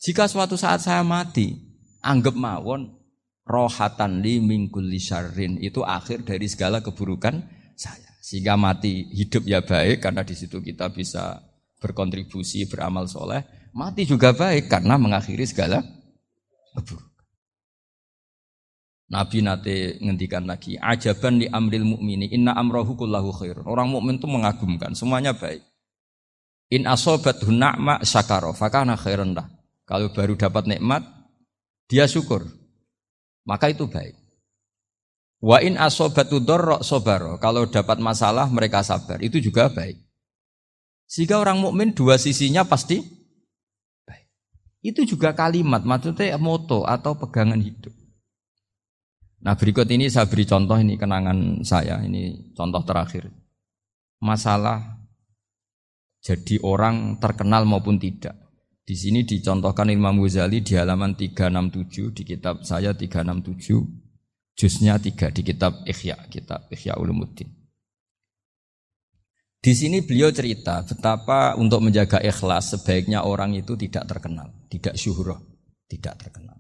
Jika 0.02 0.26
suatu 0.26 0.58
saat 0.58 0.82
saya 0.82 1.06
mati, 1.06 1.58
anggap 2.02 2.34
mawon 2.34 2.89
rohatan 3.45 4.26
li 4.26 4.41
min 4.41 4.70
syarrin, 4.97 5.62
itu 5.62 5.86
akhir 5.86 6.26
dari 6.26 6.49
segala 6.49 6.82
keburukan. 6.82 7.61
Sehingga 8.32 8.56
mati 8.56 9.12
hidup 9.12 9.44
ya 9.44 9.60
baik 9.60 10.08
karena 10.08 10.24
di 10.24 10.32
situ 10.32 10.64
kita 10.64 10.88
bisa 10.88 11.44
berkontribusi 11.84 12.64
beramal 12.72 13.04
soleh. 13.12 13.44
Mati 13.76 14.08
juga 14.08 14.32
baik 14.32 14.72
karena 14.72 14.96
mengakhiri 14.96 15.44
segala 15.44 15.84
keburukan. 16.72 17.12
Nabi 19.12 19.44
nate 19.44 20.00
ngendikan 20.00 20.48
lagi, 20.48 20.80
ajaban 20.80 21.44
di 21.44 21.48
amril 21.52 21.84
mukmini, 21.84 22.32
inna 22.32 22.56
amrohu 22.56 22.96
kullahu 22.96 23.36
khair. 23.36 23.60
Orang 23.68 23.92
mukmin 23.92 24.16
itu 24.16 24.32
mengagumkan, 24.32 24.96
semuanya 24.96 25.36
baik. 25.36 25.60
In 26.72 26.88
asobat 26.88 27.44
hunakma 27.44 28.00
syakaro, 28.08 28.56
fakana 28.56 28.96
khairan. 28.96 29.36
Kalau 29.84 30.16
baru 30.16 30.40
dapat 30.40 30.72
nikmat, 30.72 31.04
dia 31.92 32.08
syukur. 32.08 32.48
Maka 33.44 33.76
itu 33.76 33.92
baik. 33.92 34.16
Wa 35.42 35.58
in 35.58 35.74
asobatu 35.74 36.38
dorro 36.38 36.86
sobaro. 36.86 37.42
Kalau 37.42 37.66
dapat 37.66 37.98
masalah 37.98 38.46
mereka 38.54 38.86
sabar. 38.86 39.18
Itu 39.26 39.42
juga 39.42 39.74
baik. 39.74 39.98
Sehingga 41.10 41.42
orang 41.42 41.60
mukmin 41.60 41.92
dua 41.98 42.22
sisinya 42.22 42.62
pasti 42.64 43.02
baik. 44.06 44.30
Itu 44.86 45.04
juga 45.04 45.34
kalimat, 45.34 45.84
maksudnya 45.84 46.38
moto 46.38 46.88
atau 46.88 47.18
pegangan 47.18 47.60
hidup. 47.60 47.92
Nah 49.42 49.58
berikut 49.58 49.89
ini 49.89 50.08
saya 50.08 50.30
beri 50.30 50.46
contoh 50.46 50.78
ini 50.78 50.96
kenangan 50.96 51.66
saya, 51.66 52.00
ini 52.06 52.54
contoh 52.54 52.86
terakhir. 52.86 53.28
Masalah 54.22 55.02
jadi 56.22 56.62
orang 56.62 57.18
terkenal 57.18 57.66
maupun 57.66 57.98
tidak. 57.98 58.38
Di 58.86 58.94
sini 58.94 59.26
dicontohkan 59.26 59.89
Imam 59.89 60.22
Ghazali 60.22 60.62
di 60.62 60.78
halaman 60.78 61.18
367 61.18 62.14
di 62.14 62.24
kitab 62.24 62.62
saya 62.62 62.94
367 62.94 64.01
Jusnya 64.56 64.99
tiga 64.99 65.32
di 65.32 65.41
kitab 65.41 65.82
Ikhya, 65.88 66.28
kitab 66.28 66.68
Ikhya 66.70 66.99
Ulumuddin. 66.99 67.62
Di 69.62 69.78
sini 69.78 70.02
beliau 70.02 70.34
cerita 70.34 70.82
betapa 70.82 71.54
untuk 71.54 71.86
menjaga 71.86 72.18
ikhlas 72.18 72.74
sebaiknya 72.74 73.22
orang 73.22 73.54
itu 73.54 73.78
tidak 73.78 74.10
terkenal, 74.10 74.49
tidak 74.74 74.97
syuhroh, 74.97 75.38
tidak 75.86 76.18
terkenal. 76.18 76.58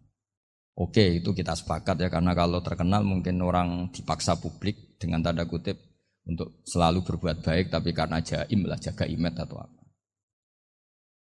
Oke, 0.77 1.17
itu 1.17 1.33
kita 1.33 1.57
sepakat 1.57 1.97
ya 1.97 2.13
karena 2.13 2.37
kalau 2.37 2.61
terkenal 2.61 3.01
mungkin 3.01 3.41
orang 3.41 3.89
dipaksa 3.89 4.37
publik 4.37 5.01
dengan 5.01 5.25
tanda 5.25 5.49
kutip 5.49 5.81
untuk 6.29 6.61
selalu 6.61 7.01
berbuat 7.01 7.41
baik 7.41 7.73
tapi 7.73 7.89
karena 7.89 8.21
jaim 8.21 8.69
lah 8.69 8.77
jaga 8.77 9.09
imet 9.09 9.33
atau 9.33 9.57
apa. 9.65 9.81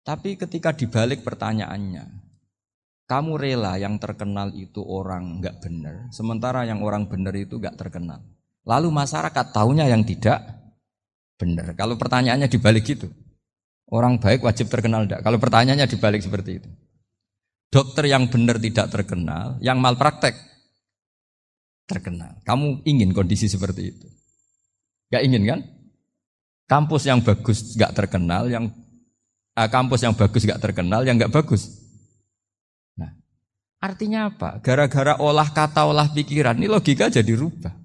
Tapi 0.05 0.37
ketika 0.37 0.77
dibalik 0.77 1.25
pertanyaannya, 1.25 2.24
kamu 3.05 3.37
rela 3.37 3.77
yang 3.77 4.01
terkenal 4.01 4.49
itu 4.57 4.81
orang 4.81 5.45
nggak 5.45 5.61
benar, 5.61 6.09
sementara 6.09 6.65
yang 6.65 6.81
orang 6.81 7.05
benar 7.05 7.37
itu 7.37 7.61
nggak 7.61 7.77
terkenal. 7.77 8.25
Lalu 8.65 8.89
masyarakat 8.89 9.53
tahunya 9.53 9.93
yang 9.93 10.09
tidak 10.09 10.41
benar. 11.37 11.77
Kalau 11.77 12.01
pertanyaannya 12.01 12.49
dibalik 12.49 12.89
itu, 12.89 13.13
orang 13.93 14.17
baik 14.17 14.41
wajib 14.41 14.73
terkenal 14.73 15.05
enggak? 15.05 15.21
Kalau 15.21 15.37
pertanyaannya 15.37 15.85
dibalik 15.85 16.25
seperti 16.25 16.65
itu. 16.65 16.71
Dokter 17.69 18.09
yang 18.09 18.33
benar 18.33 18.57
tidak 18.57 18.89
terkenal, 18.89 19.61
yang 19.61 19.77
malpraktek 19.85 20.33
terkenal. 21.85 22.41
Kamu 22.49 22.89
ingin 22.89 23.13
kondisi 23.13 23.51
seperti 23.51 23.93
itu? 23.93 24.07
Gak 25.13 25.29
ingin 25.29 25.45
kan? 25.45 25.61
Kampus 26.65 27.05
yang 27.05 27.21
bagus 27.21 27.77
gak 27.77 27.93
terkenal, 27.93 28.49
yang 28.49 28.73
eh, 29.61 29.69
kampus 29.69 30.01
yang 30.09 30.17
bagus 30.17 30.49
gak 30.49 30.63
terkenal, 30.63 31.05
yang 31.05 31.21
gak 31.21 31.35
bagus 31.35 31.84
Artinya 33.85 34.33
apa? 34.33 34.65
Gara-gara 34.65 35.21
olah 35.21 35.53
kata, 35.53 35.85
olah 35.85 36.09
pikiran, 36.09 36.57
ini 36.57 36.73
logika 36.73 37.13
jadi 37.13 37.37
rubah. 37.37 37.77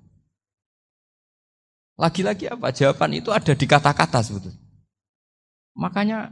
Lagi-lagi 2.00 2.48
apa? 2.48 2.72
Jawaban 2.72 3.20
itu 3.20 3.36
ada 3.36 3.52
di 3.52 3.68
kata-kata 3.68 4.24
sebetulnya. 4.24 4.56
Makanya 5.76 6.32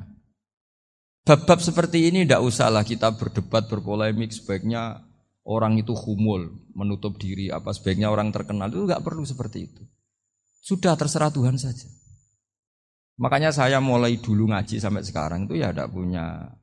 bab-bab 1.27 1.59
seperti 1.59 2.07
ini 2.07 2.23
tidak 2.23 2.47
usahlah 2.47 2.87
kita 2.87 3.11
berdebat, 3.19 3.67
berpolemik. 3.67 4.31
Sebaiknya 4.31 5.03
orang 5.43 5.75
itu 5.75 5.91
humul, 5.91 6.63
menutup 6.71 7.19
diri. 7.19 7.51
Apa 7.51 7.75
sebaiknya 7.75 8.07
orang 8.07 8.31
terkenal 8.31 8.71
itu 8.71 8.87
nggak 8.87 9.03
perlu 9.03 9.27
seperti 9.27 9.67
itu. 9.67 9.83
Sudah 10.63 10.95
terserah 10.95 11.27
Tuhan 11.27 11.59
saja. 11.59 11.91
Makanya 13.19 13.51
saya 13.51 13.83
mulai 13.83 14.15
dulu 14.23 14.47
ngaji 14.47 14.79
sampai 14.79 15.03
sekarang 15.03 15.51
itu 15.51 15.59
ya 15.59 15.75
tidak 15.75 15.91
punya 15.91 16.55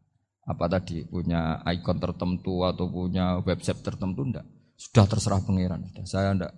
apa 0.45 0.65
tadi 0.69 1.05
punya 1.09 1.65
ikon 1.65 1.97
tertentu 1.97 2.65
atau 2.69 2.89
punya 2.89 3.41
website 3.41 3.81
tertentu? 3.81 4.29
Ndak. 4.29 4.45
Sudah 4.77 5.05
terserah 5.09 5.41
pangeran. 5.41 5.89
Sudah. 5.91 6.05
Saya 6.05 6.29
ndak. 6.37 6.53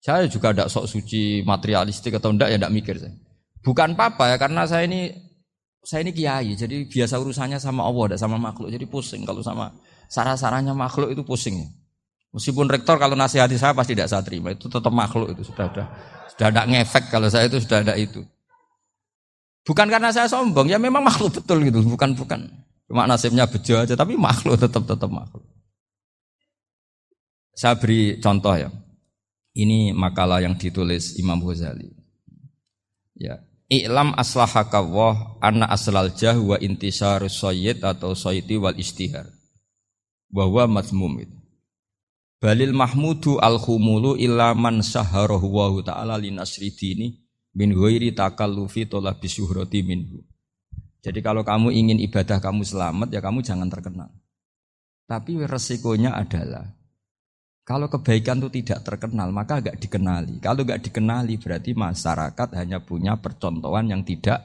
Saya 0.00 0.26
juga 0.26 0.50
ndak 0.50 0.68
sok 0.68 0.86
suci 0.90 1.46
materialistik 1.46 2.18
atau 2.18 2.34
ndak 2.34 2.48
ya 2.50 2.56
ndak 2.58 2.74
mikir 2.74 2.98
saya. 2.98 3.14
Bukan 3.60 3.94
apa 3.94 4.32
ya 4.32 4.36
karena 4.40 4.66
saya 4.66 4.88
ini 4.88 5.14
saya 5.84 6.02
ini 6.02 6.12
kiai. 6.12 6.52
Jadi 6.58 6.90
biasa 6.90 7.20
urusannya 7.22 7.62
sama 7.62 7.86
Allah 7.86 8.14
ndak 8.14 8.20
sama 8.20 8.36
makhluk. 8.40 8.74
Jadi 8.74 8.84
pusing 8.90 9.22
kalau 9.22 9.44
sama 9.44 9.70
sarah-sarahnya 10.10 10.74
makhluk 10.74 11.14
itu 11.14 11.22
pusing 11.22 11.60
meskipun 12.34 12.66
rektor 12.70 12.98
kalau 12.98 13.18
nasihati 13.18 13.58
saya 13.58 13.74
pasti 13.74 13.94
tidak 13.94 14.10
saya 14.10 14.22
terima. 14.22 14.54
Itu 14.54 14.70
tetap 14.70 14.90
makhluk 14.90 15.34
itu 15.34 15.46
sudah 15.46 15.70
sudah. 15.70 15.86
Sudah 16.34 16.48
tidak 16.50 16.66
ngefek 16.70 17.04
kalau 17.10 17.28
saya 17.28 17.50
itu 17.50 17.58
sudah 17.62 17.78
ada 17.82 17.94
itu. 17.98 18.22
Bukan 19.60 19.86
karena 19.92 20.08
saya 20.08 20.26
sombong, 20.26 20.72
ya 20.72 20.80
memang 20.80 21.04
makhluk 21.04 21.36
betul 21.36 21.60
gitu, 21.62 21.84
bukan 21.84 22.16
bukan. 22.16 22.48
Cuma 22.90 23.06
nasibnya 23.06 23.46
bejo 23.46 23.78
aja, 23.78 23.94
tapi 23.94 24.18
makhluk 24.18 24.58
tetap 24.58 24.82
tetap 24.82 25.06
makhluk. 25.06 25.46
Saya 27.54 27.78
beri 27.78 28.18
contoh 28.18 28.50
ya. 28.50 28.66
Ini 29.54 29.94
makalah 29.94 30.42
yang 30.42 30.58
ditulis 30.58 31.14
Imam 31.14 31.38
Ghazali. 31.38 31.86
Ya, 33.14 33.38
I'lam 33.70 34.10
aslahaka 34.18 34.82
wah 34.82 35.38
anna 35.38 35.70
aslal 35.70 36.10
jah 36.18 36.34
wa 36.34 36.58
intisar 36.58 37.22
sayyid 37.30 37.78
atau 37.86 38.18
sayyidi 38.18 38.58
wal 38.58 38.74
istihar. 38.74 39.30
Bahwa 40.26 40.66
mazmum 40.66 41.22
itu. 41.22 41.38
Balil 42.42 42.74
mahmudu 42.74 43.38
al 43.38 43.62
khumulu 43.62 44.18
illa 44.18 44.50
man 44.58 44.82
saharahu 44.82 45.46
wa 45.46 45.70
ta'ala 45.78 46.18
linasri 46.18 46.74
dini 46.74 47.22
min 47.54 47.70
ghairi 47.70 48.10
takallufi 48.10 48.90
tolabi 48.90 49.30
syuhrati 49.30 49.86
minhu. 49.86 50.26
Jadi 51.00 51.20
kalau 51.24 51.40
kamu 51.40 51.72
ingin 51.72 51.98
ibadah 52.04 52.38
kamu 52.44 52.60
selamat 52.60 53.08
ya 53.08 53.20
kamu 53.24 53.40
jangan 53.40 53.68
terkenal. 53.72 54.12
Tapi 55.08 55.42
resikonya 55.42 56.14
adalah 56.14 56.76
kalau 57.64 57.88
kebaikan 57.88 58.38
itu 58.44 58.62
tidak 58.62 58.84
terkenal 58.84 59.32
maka 59.32 59.64
agak 59.64 59.80
dikenali. 59.80 60.38
Kalau 60.44 60.62
gak 60.62 60.84
dikenali 60.84 61.40
berarti 61.40 61.72
masyarakat 61.72 62.48
hanya 62.56 62.84
punya 62.84 63.16
percontohan 63.16 63.88
yang 63.88 64.02
tidak 64.04 64.42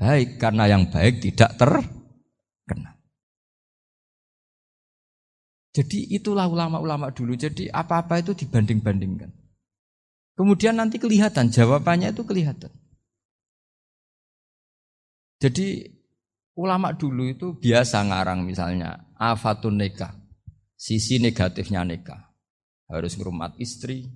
baik 0.00 0.40
karena 0.40 0.64
yang 0.66 0.88
baik 0.88 1.20
tidak 1.20 1.54
terkenal. 1.60 2.96
Jadi 5.72 6.12
itulah 6.12 6.48
ulama-ulama 6.48 7.08
dulu. 7.12 7.32
Jadi 7.32 7.68
apa-apa 7.72 8.20
itu 8.20 8.36
dibanding-bandingkan. 8.36 9.32
Kemudian 10.36 10.76
nanti 10.76 10.96
kelihatan, 11.00 11.48
jawabannya 11.48 12.12
itu 12.12 12.24
kelihatan. 12.24 12.72
Jadi 15.42 15.82
ulama 16.54 16.94
dulu 16.94 17.26
itu 17.26 17.58
biasa 17.58 18.06
ngarang 18.06 18.46
misalnya 18.46 19.10
afatun 19.18 19.74
nikah, 19.74 20.14
sisi 20.78 21.18
negatifnya 21.18 21.82
nikah. 21.82 22.30
Harus 22.86 23.18
ngurmat 23.18 23.58
istri, 23.58 24.06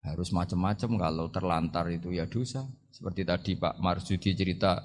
harus 0.00 0.32
macam-macam 0.32 0.90
kalau 0.96 1.26
terlantar 1.28 1.92
itu 1.92 2.16
ya 2.16 2.24
dosa. 2.24 2.64
Seperti 2.88 3.28
tadi 3.28 3.52
Pak 3.60 3.84
Marsudi 3.84 4.32
cerita 4.32 4.80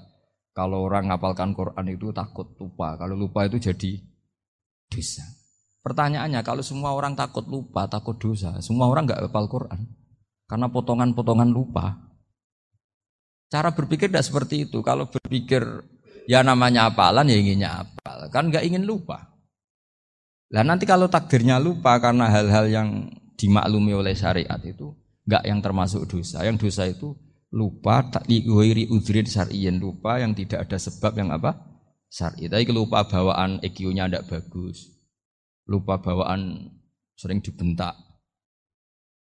kalau 0.52 0.84
orang 0.84 1.08
ngapalkan 1.08 1.56
Quran 1.56 1.86
itu 1.88 2.12
takut 2.12 2.52
lupa, 2.60 3.00
kalau 3.00 3.16
lupa 3.16 3.48
itu 3.48 3.56
jadi 3.56 3.96
dosa. 4.92 5.24
Pertanyaannya 5.80 6.44
kalau 6.44 6.60
semua 6.60 6.92
orang 6.92 7.16
takut 7.16 7.48
lupa, 7.48 7.88
takut 7.88 8.20
dosa, 8.20 8.60
semua 8.60 8.92
orang 8.92 9.08
nggak 9.08 9.24
hafal 9.24 9.48
Quran. 9.48 9.88
Karena 10.44 10.68
potongan-potongan 10.68 11.50
lupa. 11.50 12.05
Cara 13.46 13.70
berpikir 13.70 14.10
tidak 14.10 14.26
seperti 14.26 14.66
itu. 14.66 14.82
Kalau 14.82 15.06
berpikir 15.06 15.62
ya 16.26 16.42
namanya 16.42 16.90
apalan 16.90 17.30
ya 17.30 17.38
inginnya 17.38 17.86
apal. 17.86 18.26
Kan 18.30 18.50
nggak 18.50 18.66
ingin 18.66 18.82
lupa. 18.82 19.36
Lah 20.50 20.62
nanti 20.62 20.86
kalau 20.86 21.10
takdirnya 21.10 21.58
lupa 21.58 21.98
karena 21.98 22.30
hal-hal 22.30 22.66
yang 22.70 22.88
dimaklumi 23.34 23.94
oleh 23.94 24.14
syariat 24.14 24.58
itu 24.62 24.94
nggak 25.26 25.42
yang 25.46 25.58
termasuk 25.62 26.06
dosa. 26.06 26.42
Yang 26.46 26.70
dosa 26.70 26.86
itu 26.86 27.14
lupa 27.54 28.02
tak 28.06 28.26
diwiri 28.26 28.90
udrin 28.90 29.26
syariyin 29.26 29.78
lupa 29.78 30.18
yang 30.18 30.34
tidak 30.34 30.66
ada 30.66 30.78
sebab 30.78 31.18
yang 31.18 31.30
apa 31.34 31.54
syari. 32.10 32.46
Tapi 32.50 32.70
lupa 32.70 33.06
bawaan 33.06 33.62
EQ-nya 33.62 34.06
tidak 34.10 34.26
bagus. 34.30 34.86
Lupa 35.66 35.98
bawaan 35.98 36.70
sering 37.18 37.42
dibentak. 37.42 38.05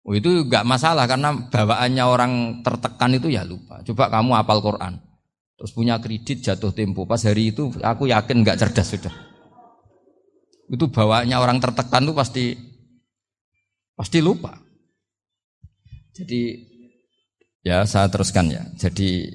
Oh, 0.05 0.13
itu 0.13 0.45
gak 0.45 0.69
masalah 0.69 1.09
karena 1.09 1.33
bawaannya 1.49 2.03
orang 2.05 2.31
tertekan 2.61 3.17
itu 3.17 3.33
ya 3.33 3.41
lupa. 3.41 3.81
Coba 3.81 4.13
kamu 4.13 4.37
apal 4.37 4.61
Quran, 4.61 5.01
terus 5.57 5.73
punya 5.73 5.97
kredit 5.97 6.45
jatuh 6.45 6.69
tempo. 6.69 7.09
Pas 7.09 7.25
hari 7.25 7.49
itu 7.49 7.73
aku 7.81 8.05
yakin 8.13 8.45
gak 8.45 8.61
cerdas 8.61 8.93
sudah. 8.93 9.15
Itu 10.69 10.93
bawaannya 10.93 11.37
orang 11.41 11.57
tertekan 11.57 12.05
itu 12.05 12.13
pasti 12.13 12.45
pasti 13.97 14.21
lupa. 14.21 14.53
Jadi 16.13 16.53
ya 17.65 17.81
saya 17.89 18.05
teruskan 18.05 18.53
ya. 18.53 18.61
Jadi 18.77 19.25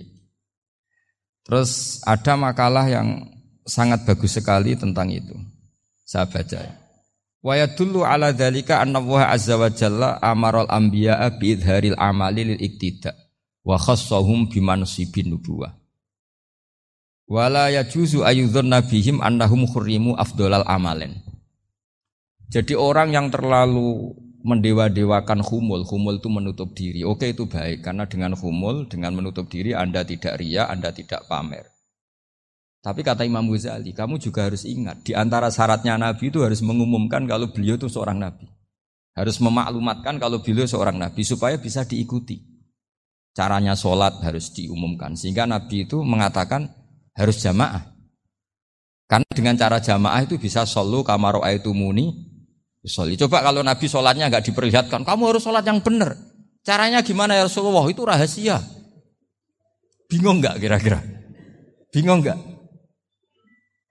terus 1.42 1.98
ada 2.06 2.38
makalah 2.38 2.86
yang 2.86 3.26
sangat 3.66 4.06
bagus 4.06 4.38
sekali 4.38 4.78
tentang 4.78 5.10
itu. 5.10 5.34
Saya 6.06 6.30
baca 6.30 6.62
ya. 6.62 6.79
Wa 7.40 7.56
yadullu 7.56 8.04
ala 8.04 8.36
dzalika 8.36 8.84
anna 8.84 9.00
Allah 9.00 9.32
azza 9.32 9.56
wa 9.56 9.72
jalla 9.72 10.20
amaral 10.20 10.68
anbiya'a 10.68 11.40
bi 11.40 11.56
idharil 11.56 11.96
amali 11.96 12.52
lil 12.52 12.60
iktida 12.60 13.16
wa 13.64 13.80
khassahum 13.80 14.52
bi 14.52 14.60
mansibin 14.60 15.32
nubuwah. 15.32 15.72
Wala 17.30 17.70
yajuzu 17.70 18.26
ayudzunna 18.26 18.84
bihim 18.84 19.24
annahum 19.24 19.64
khurrimu 19.64 20.18
afdolal 20.18 20.66
amalen. 20.66 21.22
Jadi 22.50 22.74
orang 22.74 23.14
yang 23.14 23.30
terlalu 23.30 24.10
mendewa-dewakan 24.42 25.38
humul, 25.46 25.86
humul 25.86 26.18
itu 26.18 26.26
menutup 26.26 26.74
diri. 26.74 27.06
Oke 27.06 27.30
itu 27.30 27.46
baik 27.46 27.86
karena 27.86 28.10
dengan 28.10 28.34
humul, 28.34 28.90
dengan 28.90 29.14
menutup 29.14 29.46
diri 29.46 29.70
Anda 29.70 30.02
tidak 30.02 30.42
ria, 30.42 30.66
Anda 30.66 30.90
tidak 30.90 31.30
pamer. 31.30 31.69
Tapi 32.80 33.04
kata 33.04 33.28
Imam 33.28 33.44
Ghazali, 33.44 33.92
kamu 33.92 34.16
juga 34.16 34.48
harus 34.48 34.64
ingat, 34.64 35.04
di 35.04 35.12
antara 35.12 35.52
syaratnya 35.52 36.00
Nabi 36.00 36.32
itu 36.32 36.40
harus 36.40 36.64
mengumumkan 36.64 37.28
kalau 37.28 37.52
beliau 37.52 37.76
itu 37.76 37.92
seorang 37.92 38.16
Nabi. 38.16 38.48
Harus 39.12 39.36
memaklumatkan 39.36 40.16
kalau 40.16 40.40
beliau 40.40 40.64
seorang 40.64 40.96
Nabi 40.96 41.20
supaya 41.20 41.60
bisa 41.60 41.84
diikuti. 41.84 42.40
Caranya 43.36 43.76
sholat 43.76 44.24
harus 44.24 44.48
diumumkan. 44.56 45.12
Sehingga 45.12 45.44
Nabi 45.44 45.84
itu 45.84 46.00
mengatakan 46.00 46.72
harus 47.12 47.36
jamaah. 47.44 47.84
Karena 49.04 49.28
dengan 49.28 49.54
cara 49.60 49.76
jamaah 49.82 50.24
itu 50.24 50.40
bisa 50.40 50.64
solu 50.64 51.04
kamaro 51.04 51.44
itu 51.44 51.74
muni. 51.76 52.30
Soli. 52.80 53.12
Coba 53.20 53.44
kalau 53.44 53.60
Nabi 53.60 53.92
sholatnya 53.92 54.32
nggak 54.32 54.48
diperlihatkan, 54.48 55.04
kamu 55.04 55.36
harus 55.36 55.44
sholat 55.44 55.68
yang 55.68 55.84
benar. 55.84 56.16
Caranya 56.64 57.04
gimana 57.04 57.36
ya 57.36 57.44
Rasulullah? 57.44 57.84
Itu 57.92 58.08
rahasia. 58.08 58.56
Bingung 60.08 60.40
nggak 60.40 60.56
kira-kira? 60.56 61.04
Bingung 61.92 62.24
nggak? 62.24 62.49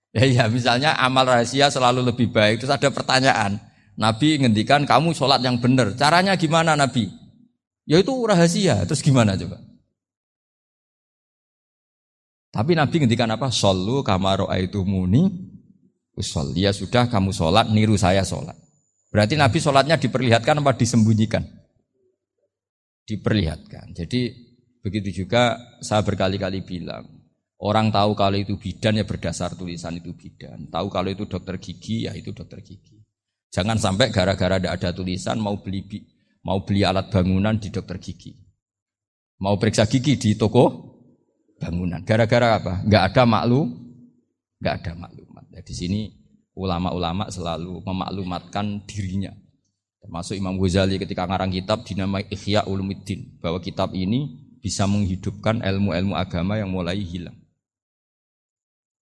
Ya, 0.17 0.25
ya 0.25 0.45
misalnya 0.49 0.97
amal 0.97 1.21
rahasia 1.21 1.69
selalu 1.69 2.01
lebih 2.01 2.33
baik. 2.33 2.65
Terus 2.65 2.73
ada 2.73 2.89
pertanyaan. 2.89 3.61
Nabi 3.93 4.41
ngendikan 4.41 4.87
kamu 4.87 5.13
sholat 5.13 5.37
yang 5.45 5.61
benar. 5.61 5.93
Caranya 5.93 6.33
gimana 6.33 6.73
Nabi? 6.73 7.13
Ya 7.85 8.01
itu 8.01 8.09
rahasia. 8.25 8.89
Terus 8.89 9.05
gimana 9.05 9.37
coba? 9.37 9.61
Tapi 12.49 12.73
Nabi 12.73 13.05
ngendikan 13.05 13.29
apa? 13.29 13.53
Sallu 13.53 14.01
kamaro 14.01 14.49
itu 14.57 14.81
muni 14.81 15.29
usol. 16.17 16.57
Ya 16.57 16.73
sudah 16.73 17.05
kamu 17.05 17.29
sholat, 17.29 17.69
niru 17.69 17.93
saya 17.93 18.25
sholat. 18.25 18.57
Berarti 19.13 19.37
Nabi 19.37 19.61
sholatnya 19.61 20.01
diperlihatkan 20.01 20.61
apa 20.61 20.73
disembunyikan? 20.73 21.45
Diperlihatkan. 23.05 23.93
Jadi 23.93 24.33
begitu 24.81 25.25
juga 25.25 25.57
saya 25.81 26.01
berkali-kali 26.01 26.61
bilang, 26.65 27.18
Orang 27.59 27.91
tahu 27.91 28.15
kalau 28.15 28.39
itu 28.39 28.55
bidan 28.55 28.95
ya 28.95 29.03
berdasar 29.03 29.51
tulisan 29.51 29.99
itu 29.99 30.15
bidan. 30.15 30.71
Tahu 30.71 30.87
kalau 30.87 31.11
itu 31.11 31.27
dokter 31.27 31.59
gigi 31.59 32.07
ya 32.07 32.15
itu 32.15 32.31
dokter 32.31 32.63
gigi. 32.63 33.03
Jangan 33.51 33.75
sampai 33.75 34.15
gara-gara 34.15 34.55
tidak 34.55 34.79
ada 34.79 34.89
tulisan 34.95 35.43
mau 35.43 35.59
beli 35.59 35.83
mau 36.47 36.63
beli 36.63 36.87
alat 36.87 37.11
bangunan 37.11 37.59
di 37.59 37.67
dokter 37.67 37.99
gigi. 37.99 38.31
Mau 39.43 39.59
periksa 39.59 39.87
gigi 39.91 40.15
di 40.15 40.29
toko 40.39 40.71
bangunan. 41.59 41.99
Gara-gara 42.07 42.59
apa? 42.59 42.73
Gak 42.87 43.03
ada 43.11 43.23
maklum, 43.27 43.67
gak 44.63 44.83
ada 44.83 44.91
maklumat. 44.95 45.45
Nah, 45.51 45.63
di 45.63 45.73
sini 45.75 46.01
ulama-ulama 46.55 47.27
selalu 47.31 47.83
memaklumatkan 47.83 48.87
dirinya. 48.87 49.31
Termasuk 49.99 50.39
Imam 50.39 50.55
Ghazali 50.55 50.95
ketika 50.95 51.27
ngarang 51.27 51.51
kitab 51.51 51.83
dinamai 51.83 52.27
Ikhya 52.31 52.67
Ulumuddin 52.67 53.39
bahwa 53.43 53.59
kitab 53.59 53.91
ini 53.91 54.47
bisa 54.59 54.87
menghidupkan 54.87 55.63
ilmu-ilmu 55.63 56.15
agama 56.15 56.59
yang 56.59 56.71
mulai 56.71 56.99
hilang. 56.99 57.38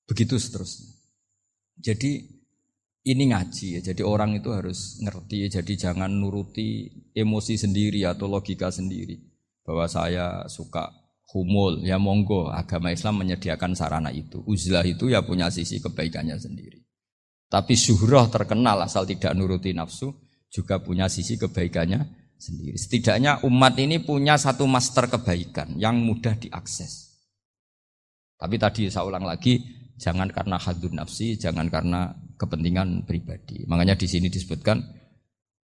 Begitu 0.07 0.39
seterusnya. 0.39 0.87
Jadi 1.77 2.25
ini 3.07 3.23
ngaji 3.31 3.79
ya. 3.79 3.81
Jadi 3.91 4.01
orang 4.01 4.39
itu 4.39 4.49
harus 4.55 4.97
ngerti 5.03 5.47
ya. 5.47 5.59
Jadi 5.61 5.73
jangan 5.75 6.09
nuruti 6.09 6.87
emosi 7.13 7.59
sendiri 7.59 8.07
atau 8.07 8.31
logika 8.31 8.71
sendiri. 8.71 9.19
Bahwa 9.67 9.85
saya 9.91 10.47
suka 10.47 10.87
humul 11.35 11.83
ya 11.83 11.99
monggo 11.99 12.47
agama 12.47 12.95
Islam 12.95 13.19
menyediakan 13.23 13.75
sarana 13.75 14.09
itu. 14.15 14.43
Uzlah 14.47 14.87
itu 14.87 15.11
ya 15.11 15.23
punya 15.27 15.51
sisi 15.51 15.83
kebaikannya 15.83 16.39
sendiri. 16.39 16.79
Tapi 17.47 17.75
syuhrah 17.75 18.27
terkenal 18.27 18.83
asal 18.83 19.07
tidak 19.07 19.31
nuruti 19.35 19.71
nafsu 19.71 20.11
juga 20.51 20.79
punya 20.79 21.07
sisi 21.11 21.39
kebaikannya 21.39 22.31
sendiri. 22.35 22.75
Setidaknya 22.75 23.43
umat 23.43 23.75
ini 23.79 24.03
punya 24.03 24.35
satu 24.35 24.67
master 24.67 25.11
kebaikan 25.11 25.75
yang 25.79 25.99
mudah 25.99 26.35
diakses. 26.35 27.07
Tapi 28.37 28.55
tadi 28.61 28.85
saya 28.91 29.07
ulang 29.09 29.25
lagi, 29.25 29.57
jangan 29.97 30.29
karena 30.29 30.57
hadun 30.61 30.93
nafsi, 30.97 31.35
jangan 31.35 31.67
karena 31.67 32.13
kepentingan 32.37 33.03
pribadi. 33.03 33.65
Makanya 33.65 33.97
di 33.97 34.07
sini 34.07 34.29
disebutkan 34.29 34.79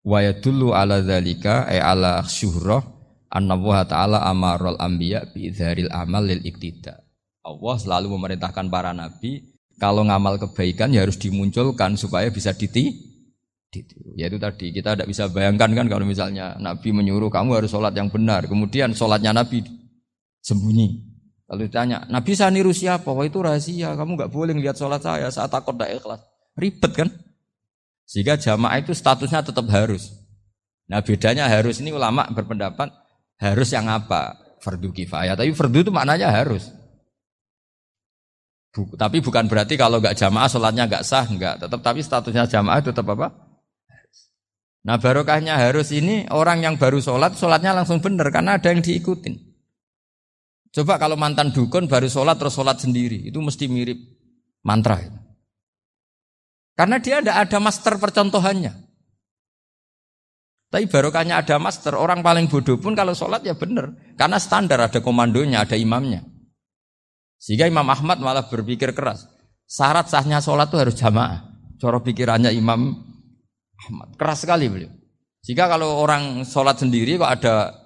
wa 0.04 0.20
yadullu 0.20 0.74
ala 0.74 1.00
dzalika 1.00 1.70
ay 1.70 1.80
ala 1.80 2.26
syuhrah 2.26 2.84
anna 3.32 3.56
ta'ala 3.86 4.26
amarul 4.28 4.78
anbiya 4.78 5.32
bi 5.32 5.54
amal 5.90 6.26
lil 6.26 6.42
iktida. 6.44 7.00
Allah 7.44 7.76
selalu 7.78 8.18
memerintahkan 8.18 8.68
para 8.68 8.92
nabi 8.92 9.54
kalau 9.78 10.06
ngamal 10.06 10.40
kebaikan 10.40 10.94
ya 10.96 11.04
harus 11.04 11.20
dimunculkan 11.20 11.98
supaya 12.00 12.32
bisa 12.32 12.56
diti 12.56 13.14
Ya 14.14 14.30
itu 14.30 14.38
tadi 14.38 14.70
kita 14.70 14.94
tidak 14.94 15.10
bisa 15.10 15.26
bayangkan 15.34 15.74
kan 15.74 15.86
kalau 15.90 16.06
misalnya 16.06 16.54
Nabi 16.62 16.94
menyuruh 16.94 17.34
kamu 17.34 17.58
harus 17.58 17.74
sholat 17.74 17.98
yang 17.98 18.14
benar, 18.14 18.46
kemudian 18.46 18.94
sholatnya 18.94 19.34
Nabi 19.34 19.66
sembunyi. 20.46 21.13
Kalau 21.54 21.70
ditanya, 21.70 22.02
Nabi 22.10 22.34
saya 22.34 22.50
niru 22.50 22.74
siapa? 22.74 23.14
Wah 23.14 23.30
itu 23.30 23.38
rahasia, 23.38 23.94
kamu 23.94 24.18
nggak 24.18 24.34
boleh 24.34 24.58
lihat 24.58 24.74
sholat 24.74 25.06
saya 25.06 25.30
saat 25.30 25.54
takut 25.54 25.78
tidak 25.78 26.02
ikhlas. 26.02 26.26
Ribet 26.58 26.92
kan? 26.98 27.14
Sehingga 28.10 28.42
jamaah 28.42 28.82
itu 28.82 28.90
statusnya 28.90 29.46
tetap 29.46 29.70
harus. 29.70 30.18
Nah 30.90 31.06
bedanya 31.06 31.46
harus 31.46 31.78
ini 31.78 31.94
ulama 31.94 32.26
berpendapat 32.34 32.90
harus 33.38 33.70
yang 33.70 33.86
apa? 33.86 34.34
Fardu 34.66 34.90
kifayah. 34.98 35.38
Tapi 35.38 35.54
fardu 35.54 35.86
itu 35.86 35.94
maknanya 35.94 36.34
harus. 36.34 36.74
Bu, 38.74 38.90
tapi 38.98 39.22
bukan 39.22 39.46
berarti 39.46 39.78
kalau 39.78 40.02
nggak 40.02 40.18
jamaah 40.18 40.50
sholatnya 40.50 40.90
nggak 40.90 41.06
sah, 41.06 41.30
nggak. 41.30 41.70
Tetap 41.70 41.86
tapi 41.86 42.02
statusnya 42.02 42.50
jamaah 42.50 42.82
tetap 42.82 43.06
apa? 43.14 43.30
Nah 44.90 44.98
barokahnya 44.98 45.54
harus 45.62 45.94
ini 45.94 46.26
orang 46.34 46.66
yang 46.66 46.82
baru 46.82 46.98
sholat, 46.98 47.38
sholatnya 47.38 47.78
langsung 47.78 48.02
benar 48.02 48.34
karena 48.34 48.58
ada 48.58 48.74
yang 48.74 48.82
diikutin. 48.82 49.53
Coba 50.74 50.98
kalau 50.98 51.14
mantan 51.14 51.54
dukun 51.54 51.86
baru 51.86 52.10
sholat 52.10 52.42
terus 52.42 52.58
sholat 52.58 52.82
sendiri, 52.82 53.30
itu 53.30 53.38
mesti 53.38 53.70
mirip 53.70 54.00
mantra. 54.66 54.98
Karena 56.74 56.98
dia 56.98 57.22
tidak 57.22 57.38
ada 57.46 57.58
master 57.62 58.02
percontohannya. 58.02 58.74
Tapi 60.74 60.90
barokahnya 60.90 61.38
ada 61.46 61.62
master, 61.62 61.94
orang 61.94 62.26
paling 62.26 62.50
bodoh 62.50 62.82
pun 62.82 62.98
kalau 62.98 63.14
sholat 63.14 63.46
ya 63.46 63.54
benar. 63.54 63.94
Karena 64.18 64.42
standar 64.42 64.82
ada 64.82 64.98
komandonya, 65.06 65.62
ada 65.62 65.78
imamnya. 65.78 66.26
Sehingga 67.38 67.70
Imam 67.70 67.86
Ahmad 67.86 68.18
malah 68.18 68.50
berpikir 68.50 68.98
keras. 68.98 69.30
Syarat 69.70 70.10
sahnya 70.10 70.42
sholat 70.42 70.74
itu 70.74 70.82
harus 70.82 70.96
jamaah. 70.98 71.46
Coro 71.78 72.02
pikirannya 72.02 72.50
Imam 72.50 72.90
Ahmad. 73.86 74.18
Keras 74.18 74.48
sekali 74.48 74.66
beliau. 74.66 74.90
Jika 75.44 75.70
kalau 75.70 76.00
orang 76.02 76.48
sholat 76.48 76.80
sendiri 76.80 77.20
kok 77.20 77.28
ada 77.30 77.83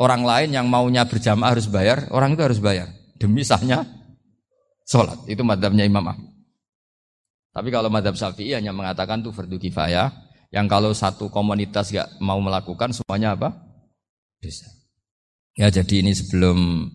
orang 0.00 0.24
lain 0.24 0.50
yang 0.56 0.66
maunya 0.66 1.04
berjamaah 1.04 1.52
harus 1.52 1.68
bayar, 1.68 2.08
orang 2.10 2.32
itu 2.32 2.42
harus 2.42 2.58
bayar. 2.58 2.88
Demi 3.20 3.44
sahnya 3.44 3.84
sholat. 4.88 5.20
Itu 5.28 5.44
madhabnya 5.44 5.84
Imam 5.84 6.02
Ahmad. 6.08 6.32
Tapi 7.52 7.68
kalau 7.68 7.92
madhab 7.92 8.16
syafi'i 8.16 8.56
hanya 8.56 8.72
mengatakan 8.72 9.20
itu 9.20 9.30
fardu 9.30 9.60
kifayah. 9.60 10.08
Yang 10.50 10.66
kalau 10.66 10.90
satu 10.90 11.30
komunitas 11.30 11.94
gak 11.94 12.18
mau 12.18 12.40
melakukan 12.42 12.90
semuanya 12.90 13.38
apa? 13.38 13.54
Bisa. 14.42 14.66
Ya 15.54 15.70
jadi 15.70 16.02
ini 16.02 16.10
sebelum 16.10 16.88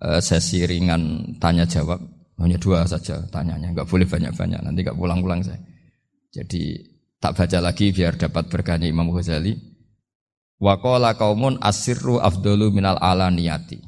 uh, 0.00 0.20
sesi 0.24 0.64
ringan 0.64 1.34
tanya 1.36 1.68
jawab 1.68 2.00
hanya 2.40 2.58
dua 2.58 2.82
saja 2.84 3.22
tanyanya 3.30 3.70
nggak 3.70 3.86
boleh 3.86 4.06
banyak-banyak 4.06 4.60
nanti 4.62 4.82
nggak 4.82 4.98
pulang-pulang 4.98 5.38
saya 5.42 5.58
jadi 6.34 6.82
tak 7.22 7.38
baca 7.38 7.58
lagi 7.62 7.94
biar 7.94 8.18
dapat 8.18 8.50
berkani 8.50 8.90
Imam 8.90 9.08
Ghazali 9.14 9.54
Wakola 10.64 11.12
kaumun 11.20 11.60
asirru 11.60 12.16
afdolu 12.24 12.72
minal 12.72 12.96
alaniyati. 12.96 13.84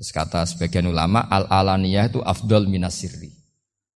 Terus 0.00 0.10
kata 0.16 0.48
sebagian 0.48 0.88
ulama 0.88 1.28
al 1.28 1.44
alaniyah 1.44 2.08
itu 2.08 2.24
afdol 2.24 2.64
minasirri 2.64 3.44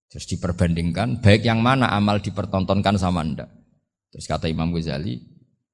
terus 0.09 0.25
diperbandingkan 0.25 1.21
baik 1.21 1.45
yang 1.45 1.61
mana 1.61 1.93
amal 1.93 2.21
dipertontonkan 2.21 2.97
sama 2.97 3.25
anda. 3.25 3.49
Terus 4.09 4.25
kata 4.25 4.49
Imam 4.49 4.73
Ghazali 4.73 5.21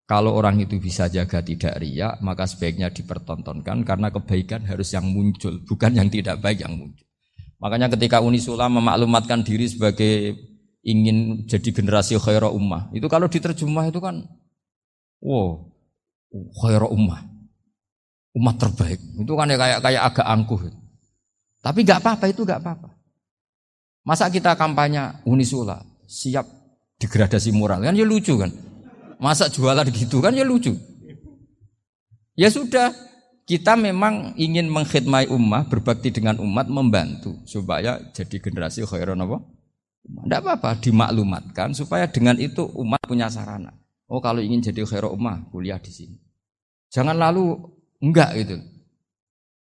kalau 0.05 0.37
orang 0.37 0.61
itu 0.61 0.77
bisa 0.77 1.09
jaga 1.09 1.41
tidak 1.41 1.81
riak, 1.81 2.21
maka 2.21 2.45
sebaiknya 2.45 2.93
dipertontonkan 2.93 3.89
karena 3.89 4.13
kebaikan 4.13 4.61
harus 4.69 4.93
yang 4.93 5.09
muncul, 5.09 5.65
bukan 5.65 5.97
yang 5.97 6.13
tidak 6.13 6.45
baik 6.45 6.61
yang 6.61 6.77
muncul. 6.77 7.09
Makanya 7.57 7.89
ketika 7.89 8.21
Unisula 8.21 8.69
memaklumatkan 8.69 9.41
diri 9.41 9.65
sebagai 9.65 10.37
ingin 10.85 11.49
jadi 11.49 11.73
generasi 11.73 12.21
khairah 12.21 12.53
ummah, 12.53 12.93
itu 12.93 13.09
kalau 13.09 13.33
diterjemah 13.33 13.89
itu 13.89 13.97
kan, 14.05 14.29
wow, 15.25 15.73
khairah 16.35 16.91
ummah, 16.91 17.23
umat 18.35 18.57
terbaik. 18.59 18.99
Itu 19.21 19.39
kan 19.39 19.51
ya 19.51 19.59
kayak 19.59 19.79
kayak 19.81 20.03
agak 20.11 20.27
angkuh. 20.27 20.61
Tapi 21.63 21.79
nggak 21.87 22.01
apa-apa 22.03 22.25
itu 22.29 22.43
nggak 22.43 22.61
apa-apa. 22.61 22.89
Masa 24.05 24.29
kita 24.29 24.53
kampanye 24.53 25.25
Unisula 25.25 25.81
siap 26.05 26.45
degradasi 27.01 27.55
moral 27.57 27.81
kan 27.87 27.97
ya 27.97 28.05
lucu 28.05 28.37
kan? 28.37 28.53
Masa 29.17 29.49
jualan 29.49 29.89
gitu 29.89 30.21
kan 30.21 30.37
ya 30.37 30.45
lucu. 30.45 30.77
Ya 32.35 32.51
sudah, 32.51 32.91
kita 33.47 33.79
memang 33.79 34.35
ingin 34.35 34.67
mengkhidmati 34.67 35.31
umat, 35.31 35.71
berbakti 35.71 36.11
dengan 36.11 36.43
umat, 36.43 36.67
membantu 36.67 37.39
supaya 37.47 38.03
jadi 38.11 38.43
generasi 38.43 38.83
khairan 38.83 39.23
apa? 39.23 39.39
Tidak 40.05 40.41
apa-apa, 40.43 40.83
dimaklumatkan 40.83 41.73
supaya 41.73 42.11
dengan 42.11 42.37
itu 42.43 42.67
umat 42.75 43.01
punya 43.07 43.31
sarana. 43.31 43.73
Oh 44.11 44.19
kalau 44.19 44.43
ingin 44.43 44.61
jadi 44.61 44.83
khairan 44.83 45.15
umat, 45.15 45.49
kuliah 45.55 45.79
di 45.79 45.95
sini. 45.95 46.17
Jangan 46.95 47.19
lalu 47.19 47.59
enggak 47.99 48.31
gitu. 48.39 48.57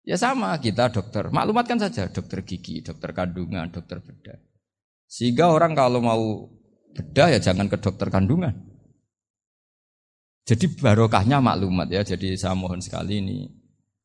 Ya 0.05 0.19
sama 0.19 0.53
kita 0.59 0.91
dokter, 0.91 1.31
maklumatkan 1.31 1.79
saja 1.79 2.11
dokter 2.11 2.43
gigi, 2.43 2.83
dokter 2.83 3.15
kandungan, 3.15 3.71
dokter 3.71 4.03
bedah. 4.03 4.37
Sehingga 5.07 5.49
orang 5.49 5.73
kalau 5.73 6.03
mau 6.03 6.51
bedah 6.91 7.31
ya 7.31 7.39
jangan 7.39 7.71
ke 7.71 7.79
dokter 7.79 8.11
kandungan. 8.11 8.53
Jadi 10.45 10.77
barokahnya 10.77 11.41
maklumat 11.41 11.89
ya. 11.89 12.05
Jadi 12.05 12.37
saya 12.37 12.53
mohon 12.53 12.83
sekali 12.83 13.17
ini 13.17 13.49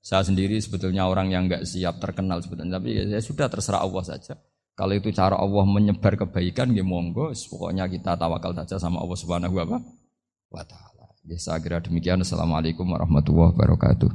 saya 0.00 0.24
sendiri 0.24 0.56
sebetulnya 0.56 1.04
orang 1.04 1.28
yang 1.28 1.44
nggak 1.44 1.68
siap 1.68 2.00
terkenal 2.00 2.40
sebetulnya, 2.40 2.80
tapi 2.80 2.96
ya, 2.96 3.04
ya 3.04 3.20
sudah 3.20 3.52
terserah 3.52 3.84
Allah 3.84 4.00
saja. 4.00 4.40
Kalau 4.72 4.96
itu 4.96 5.12
cara 5.12 5.36
Allah 5.36 5.68
menyebar 5.68 6.16
kebaikan, 6.16 6.72
ya 6.72 6.80
monggo. 6.80 7.28
Pokoknya 7.36 7.84
kita 7.84 8.16
tawakal 8.16 8.56
saja 8.56 8.80
sama 8.80 9.04
Allah 9.04 9.18
Subhanahu 9.20 9.52
wa 9.60 10.64
taala. 10.64 10.89
Ya, 11.30 11.38
saya 11.38 11.62
kira 11.62 11.78
demikian. 11.78 12.18
Assalamualaikum 12.26 12.90
warahmatullahi 12.90 13.54
wabarakatuh. 13.54 14.10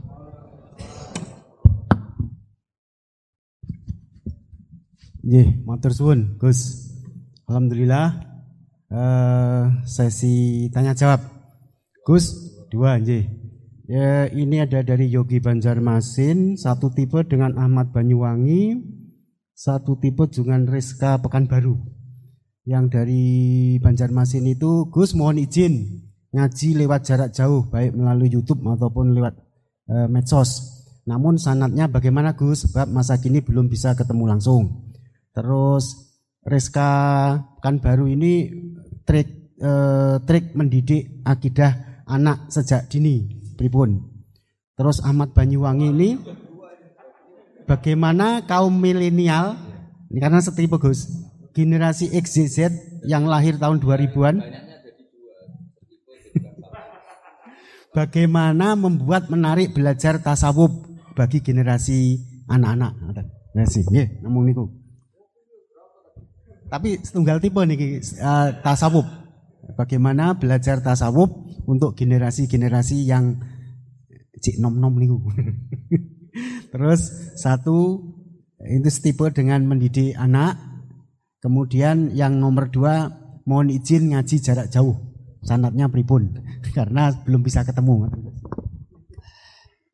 Nggih, 5.23 5.63
matur 5.63 5.95
suwun, 5.95 6.35
Gus. 6.35 6.91
Alhamdulillah 7.47 8.19
uh, 8.91 9.79
sesi 9.87 10.67
tanya 10.75 10.91
jawab 10.91 11.23
Gus, 12.03 12.35
dua 12.67 12.99
nggih. 12.99 13.31
Ya, 13.87 14.27
ini 14.27 14.59
ada 14.59 14.83
dari 14.83 15.07
Yogi 15.07 15.39
Banjarmasin, 15.39 16.59
satu 16.59 16.91
tipe 16.91 17.23
dengan 17.23 17.55
Ahmad 17.55 17.95
Banyuwangi, 17.95 18.75
satu 19.55 19.95
tipe 20.03 20.27
dengan 20.27 20.67
Rizka 20.67 21.15
Pekanbaru. 21.23 21.79
Yang 22.67 22.85
dari 22.91 23.25
Banjarmasin 23.79 24.51
itu, 24.51 24.91
Gus 24.91 25.15
mohon 25.15 25.39
izin 25.39 26.04
ngaji 26.35 26.83
lewat 26.83 27.01
jarak 27.07 27.29
jauh, 27.31 27.63
baik 27.71 27.95
melalui 27.95 28.27
YouTube 28.27 28.59
ataupun 28.67 29.15
lewat 29.15 29.39
e, 29.87 29.95
medsos. 30.11 30.75
Namun 31.07 31.39
sanatnya 31.39 31.87
bagaimana 31.87 32.35
Gus? 32.35 32.67
Sebab 32.67 32.91
masa 32.91 33.15
kini 33.15 33.39
belum 33.39 33.71
bisa 33.71 33.95
ketemu 33.95 34.35
langsung. 34.35 34.91
Terus 35.31 36.11
Rizka 36.43 36.91
Pekanbaru 37.57 38.11
ini 38.11 38.51
trik 39.07 39.55
e, 39.55 39.71
trik 40.27 40.51
mendidik 40.59 41.23
akidah 41.23 42.03
anak 42.03 42.51
sejak 42.51 42.91
dini 42.91 43.23
pripun. 43.55 44.03
Terus 44.75 44.99
Ahmad 44.99 45.31
Banyuwangi 45.31 45.87
ini 45.87 46.09
bagaimana 47.63 48.43
kaum 48.43 48.75
milenial 48.75 49.55
ini 50.11 50.19
karena 50.19 50.43
setipe 50.43 50.75
Gus. 50.83 51.23
generasi 51.55 52.11
XZ 52.11 52.67
yang 53.07 53.31
lahir 53.31 53.55
tahun 53.55 53.79
2000-an 53.79 54.64
bagaimana 57.95 58.75
membuat 58.75 59.31
menarik 59.31 59.71
belajar 59.71 60.19
tasawuf 60.19 60.69
bagi 61.15 61.39
generasi 61.39 62.19
anak-anak. 62.51 62.91
Nggih, 63.55 63.87
nggih, 63.87 64.07
namung. 64.19 64.51
Tapi 66.67 66.99
tunggal 67.07 67.39
tipe 67.39 67.63
nih 67.63 68.03
uh, 68.19 68.59
tasawuf. 68.59 69.07
Bagaimana 69.79 70.35
belajar 70.35 70.83
tasawuf 70.83 71.31
untuk 71.65 71.95
generasi-generasi 71.95 73.07
yang 73.07 73.39
cik 74.43 74.59
nom-nom 74.59 74.93
niku. 74.99 75.17
Terus 76.75 77.01
satu 77.39 78.03
itu 78.59 78.89
tipe 78.99 79.25
dengan 79.31 79.63
mendidik 79.63 80.19
anak. 80.19 80.59
Kemudian 81.39 82.11
yang 82.11 82.41
nomor 82.41 82.67
dua 82.73 83.07
mohon 83.47 83.71
izin 83.71 84.11
ngaji 84.11 84.35
jarak 84.43 84.67
jauh. 84.67 84.99
Sanatnya 85.45 85.85
pripun 85.87 86.41
karena 86.77 87.11
belum 87.13 87.41
bisa 87.43 87.61
ketemu. 87.61 88.09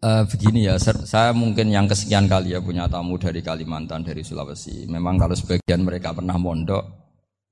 Uh, 0.01 0.26
begini 0.26 0.65
ya, 0.65 0.82
saya 0.82 1.30
mungkin 1.30 1.69
yang 1.69 1.86
kesekian 1.86 2.26
kali 2.26 2.57
ya 2.57 2.59
punya 2.59 2.89
tamu 2.89 3.22
dari 3.22 3.45
Kalimantan, 3.45 4.01
dari 4.01 4.26
Sulawesi. 4.26 4.89
Memang 4.89 5.22
kalau 5.22 5.38
sebagian 5.38 5.86
mereka 5.86 6.09
pernah 6.09 6.41
mondok, 6.41 6.82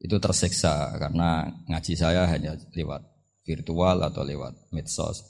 itu 0.01 0.17
tersiksa 0.17 0.97
karena 0.97 1.45
ngaji 1.70 1.93
saya 1.93 2.26
hanya 2.26 2.57
lewat 2.74 3.05
virtual 3.45 4.01
atau 4.01 4.26
lewat 4.26 4.74
medsos. 4.74 5.30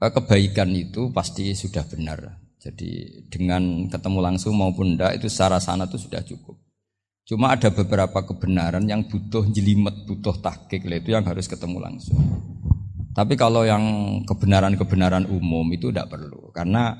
Uh, 0.00 0.08
kebaikan 0.08 0.72
itu 0.72 1.12
pasti 1.12 1.52
sudah 1.52 1.84
benar. 1.84 2.40
Jadi 2.62 3.26
dengan 3.28 3.90
ketemu 3.90 4.18
langsung 4.22 4.56
maupun 4.56 4.96
tidak 4.96 5.20
itu 5.20 5.28
secara 5.28 5.60
sana 5.60 5.84
itu 5.84 6.00
sudah 6.00 6.24
cukup. 6.24 6.56
Cuma 7.22 7.54
ada 7.54 7.70
beberapa 7.70 8.24
kebenaran 8.24 8.82
yang 8.88 9.06
butuh 9.06 9.46
jelimet, 9.50 10.06
butuh 10.10 10.42
tahkik, 10.42 10.82
itu 10.86 11.14
yang 11.14 11.22
harus 11.22 11.46
ketemu 11.46 11.78
langsung. 11.78 12.18
Tapi 13.12 13.36
kalau 13.36 13.68
yang 13.68 13.84
kebenaran-kebenaran 14.24 15.28
umum 15.28 15.68
itu 15.68 15.92
tidak 15.92 16.16
perlu 16.16 16.48
karena 16.56 16.96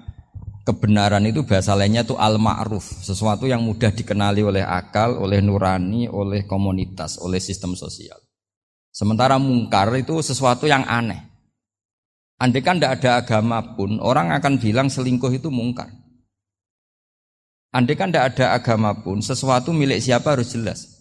kebenaran 0.62 1.24
itu 1.24 1.42
bahasa 1.42 1.72
lainnya 1.72 2.04
itu 2.04 2.14
al-ma'ruf, 2.14 2.84
sesuatu 3.00 3.48
yang 3.48 3.64
mudah 3.64 3.90
dikenali 3.90 4.44
oleh 4.44 4.60
akal, 4.60 5.18
oleh 5.18 5.40
nurani, 5.40 6.06
oleh 6.12 6.44
komunitas, 6.44 7.16
oleh 7.16 7.40
sistem 7.40 7.72
sosial. 7.74 8.20
Sementara 8.92 9.40
mungkar 9.40 9.88
itu 9.96 10.20
sesuatu 10.20 10.68
yang 10.68 10.84
aneh. 10.84 11.32
Andai 12.36 12.60
kan 12.60 12.76
tidak 12.76 13.00
ada 13.00 13.22
agama 13.22 13.62
pun, 13.78 13.96
orang 14.02 14.34
akan 14.36 14.58
bilang 14.58 14.92
selingkuh 14.92 15.32
itu 15.32 15.48
mungkar. 15.48 15.88
Andai 17.72 17.96
kan 17.96 18.12
tidak 18.12 18.36
ada 18.36 18.52
agama 18.52 18.92
pun, 19.00 19.24
sesuatu 19.24 19.72
milik 19.72 20.02
siapa 20.02 20.36
harus 20.36 20.52
jelas. 20.52 20.91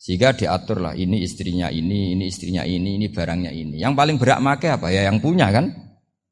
Sehingga 0.00 0.32
diatur 0.32 0.80
lah 0.80 0.96
ini 0.96 1.20
istrinya 1.20 1.68
ini, 1.68 2.16
ini 2.16 2.24
istrinya 2.24 2.64
ini, 2.64 2.96
ini 2.96 3.12
barangnya 3.12 3.52
ini. 3.52 3.76
Yang 3.76 3.92
paling 4.00 4.16
berat 4.16 4.40
make 4.40 4.64
apa 4.72 4.88
ya 4.88 5.04
yang 5.12 5.20
punya 5.20 5.52
kan? 5.52 5.68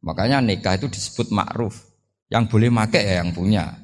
Makanya 0.01 0.41
nikah 0.41 0.81
itu 0.81 0.89
disebut 0.89 1.29
ma'ruf. 1.29 1.77
Yang 2.33 2.49
boleh 2.49 2.73
make 2.73 2.97
ya 2.97 3.21
yang 3.21 3.37
punya. 3.37 3.77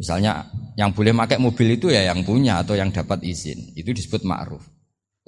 Misalnya 0.00 0.48
yang 0.80 0.96
boleh 0.96 1.12
make 1.12 1.36
mobil 1.36 1.76
itu 1.76 1.92
ya 1.92 2.08
yang 2.08 2.24
punya 2.24 2.64
atau 2.64 2.72
yang 2.72 2.88
dapat 2.88 3.20
izin. 3.20 3.76
Itu 3.76 3.92
disebut 3.92 4.24
ma'ruf. 4.24 4.64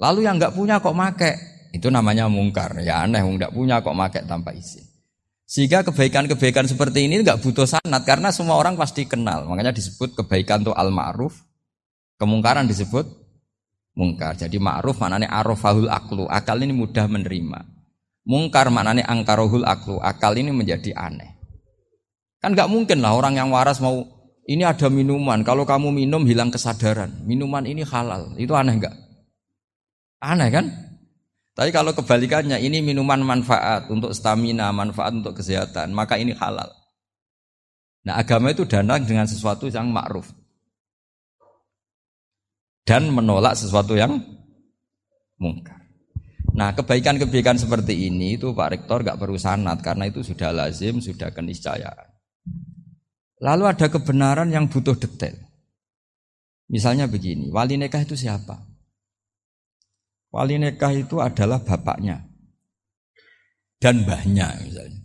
Lalu 0.01 0.25
yang 0.25 0.41
nggak 0.41 0.57
punya 0.57 0.81
kok 0.81 0.97
make, 0.97 1.31
itu 1.69 1.85
namanya 1.93 2.25
mungkar. 2.25 2.81
Ya 2.81 3.05
aneh, 3.05 3.21
nggak 3.21 3.53
punya 3.53 3.85
kok 3.85 3.93
make 3.93 4.17
tanpa 4.25 4.49
izin. 4.57 4.81
Sehingga 5.45 5.85
kebaikan-kebaikan 5.85 6.65
seperti 6.65 7.05
ini 7.05 7.21
nggak 7.21 7.37
butuh 7.37 7.69
sanat 7.69 8.01
karena 8.01 8.33
semua 8.33 8.57
orang 8.57 8.73
pasti 8.73 9.05
kenal. 9.05 9.45
Makanya 9.45 9.77
disebut 9.77 10.17
kebaikan 10.17 10.65
itu 10.65 10.73
al-ma'ruf. 10.73 11.37
Kemungkaran 12.17 12.65
disebut 12.65 13.24
mungkar. 13.95 14.37
Jadi 14.37 14.59
ma'ruf 14.59 14.99
maknanya 14.99 15.31
arafahul 15.31 15.89
aklu. 15.89 16.27
Akal 16.29 16.61
ini 16.61 16.75
mudah 16.75 17.07
menerima. 17.07 17.59
Mungkar 18.27 18.69
maknanya 18.69 19.07
angkarohul 19.07 19.65
aklu. 19.65 19.97
Akal 20.03 20.37
ini 20.37 20.51
menjadi 20.51 20.93
aneh. 20.93 21.33
Kan 22.43 22.53
nggak 22.53 22.69
mungkin 22.69 23.01
lah 23.01 23.17
orang 23.17 23.39
yang 23.39 23.49
waras 23.49 23.81
mau 23.81 24.05
ini 24.45 24.61
ada 24.61 24.91
minuman. 24.91 25.41
Kalau 25.41 25.65
kamu 25.65 25.89
minum 25.89 26.21
hilang 26.27 26.53
kesadaran. 26.53 27.25
Minuman 27.25 27.65
ini 27.65 27.81
halal. 27.81 28.37
Itu 28.37 28.53
aneh 28.53 28.77
nggak? 28.77 28.95
Aneh 30.21 30.49
kan? 30.53 30.65
Tapi 31.55 31.71
kalau 31.71 31.95
kebalikannya 31.95 32.59
ini 32.59 32.83
minuman 32.83 33.23
manfaat 33.23 33.87
untuk 33.87 34.11
stamina, 34.11 34.75
manfaat 34.75 35.15
untuk 35.15 35.39
kesehatan, 35.39 35.95
maka 35.95 36.19
ini 36.19 36.35
halal. 36.35 36.67
Nah 38.03 38.19
agama 38.19 38.51
itu 38.51 38.67
danang 38.67 39.07
dengan 39.07 39.23
sesuatu 39.23 39.71
yang 39.71 39.87
ma'ruf 39.87 40.29
dan 42.85 43.09
menolak 43.09 43.57
sesuatu 43.57 43.97
yang 43.97 44.21
mungkar. 45.41 45.81
Nah 46.55 46.71
kebaikan-kebaikan 46.71 47.59
seperti 47.59 48.07
ini 48.07 48.39
itu 48.39 48.55
Pak 48.55 48.69
Rektor 48.71 49.03
gak 49.03 49.19
perlu 49.19 49.35
sanat 49.35 49.83
karena 49.83 50.07
itu 50.07 50.23
sudah 50.23 50.55
lazim, 50.55 51.03
sudah 51.03 51.33
keniscayaan. 51.33 52.07
Lalu 53.43 53.63
ada 53.67 53.91
kebenaran 53.91 54.47
yang 54.53 54.71
butuh 54.71 54.95
detail. 54.95 55.35
Misalnya 56.71 57.11
begini, 57.11 57.51
wali 57.51 57.75
nikah 57.75 58.07
itu 58.07 58.15
siapa? 58.15 58.55
Wali 60.31 60.55
nikah 60.55 60.95
itu 60.95 61.19
adalah 61.19 61.59
bapaknya 61.59 62.23
dan 63.85 64.07
mbahnya 64.07 64.47
misalnya. 64.63 65.01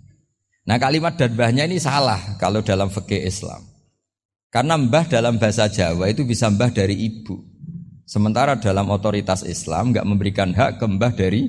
Nah 0.71 0.77
kalimat 0.79 1.19
dan 1.19 1.35
mbahnya 1.35 1.67
ini 1.67 1.83
salah 1.83 2.39
kalau 2.39 2.63
dalam 2.63 2.89
fikih 2.89 3.27
Islam. 3.27 3.67
Karena 4.51 4.79
mbah 4.79 5.07
dalam 5.07 5.39
bahasa 5.39 5.67
Jawa 5.71 6.11
itu 6.11 6.23
bisa 6.27 6.51
mbah 6.51 6.71
dari 6.71 6.95
ibu. 6.95 7.50
Sementara 8.11 8.59
dalam 8.59 8.91
otoritas 8.91 9.47
Islam 9.47 9.95
nggak 9.95 10.03
memberikan 10.03 10.51
hak 10.51 10.83
ke 10.83 10.87
mbah 10.91 11.15
dari 11.15 11.47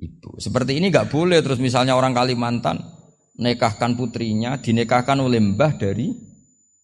ibu. 0.00 0.40
Seperti 0.40 0.80
ini 0.80 0.88
nggak 0.88 1.12
boleh. 1.12 1.44
Terus 1.44 1.60
misalnya 1.60 1.92
orang 1.92 2.16
Kalimantan 2.16 2.80
nekahkan 3.36 3.92
putrinya 3.92 4.56
dinikahkan 4.56 5.20
oleh 5.20 5.44
mbah 5.44 5.76
dari 5.76 6.08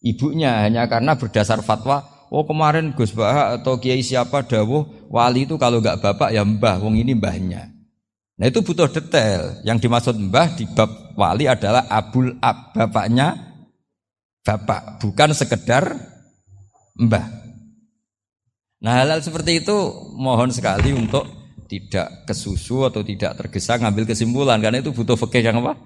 ibunya 0.04 0.68
hanya 0.68 0.84
karena 0.84 1.16
berdasar 1.16 1.64
fatwa. 1.64 2.28
Oh 2.28 2.44
kemarin 2.44 2.92
Gus 2.92 3.16
Bah 3.16 3.56
atau 3.56 3.80
Kiai 3.80 4.04
siapa 4.04 4.44
dawuh 4.44 5.08
wali 5.08 5.48
itu 5.48 5.56
kalau 5.56 5.80
nggak 5.80 6.04
bapak 6.04 6.36
ya 6.36 6.44
mbah. 6.44 6.84
Wong 6.84 7.00
ini 7.00 7.16
mbahnya. 7.16 7.72
Nah 8.36 8.52
itu 8.52 8.60
butuh 8.60 8.92
detail. 8.92 9.64
Yang 9.64 9.88
dimaksud 9.88 10.20
mbah 10.28 10.60
di 10.60 10.68
bab 10.76 11.16
wali 11.16 11.48
adalah 11.48 11.88
abul 11.88 12.36
ab 12.44 12.76
bapaknya 12.76 13.32
bapak 14.44 15.00
bukan 15.00 15.32
sekedar 15.32 15.88
mbah. 17.00 17.39
Nah 18.80 19.04
hal-hal 19.04 19.20
seperti 19.20 19.60
itu 19.60 19.76
mohon 20.16 20.48
sekali 20.48 20.96
untuk 20.96 21.28
tidak 21.68 22.26
kesusu 22.26 22.88
atau 22.88 23.04
tidak 23.04 23.36
tergesa 23.36 23.78
ngambil 23.78 24.08
kesimpulan 24.08 24.58
karena 24.58 24.80
itu 24.80 24.90
butuh 24.90 25.14
fikih 25.14 25.44
yang 25.44 25.62
apa? 25.62 25.78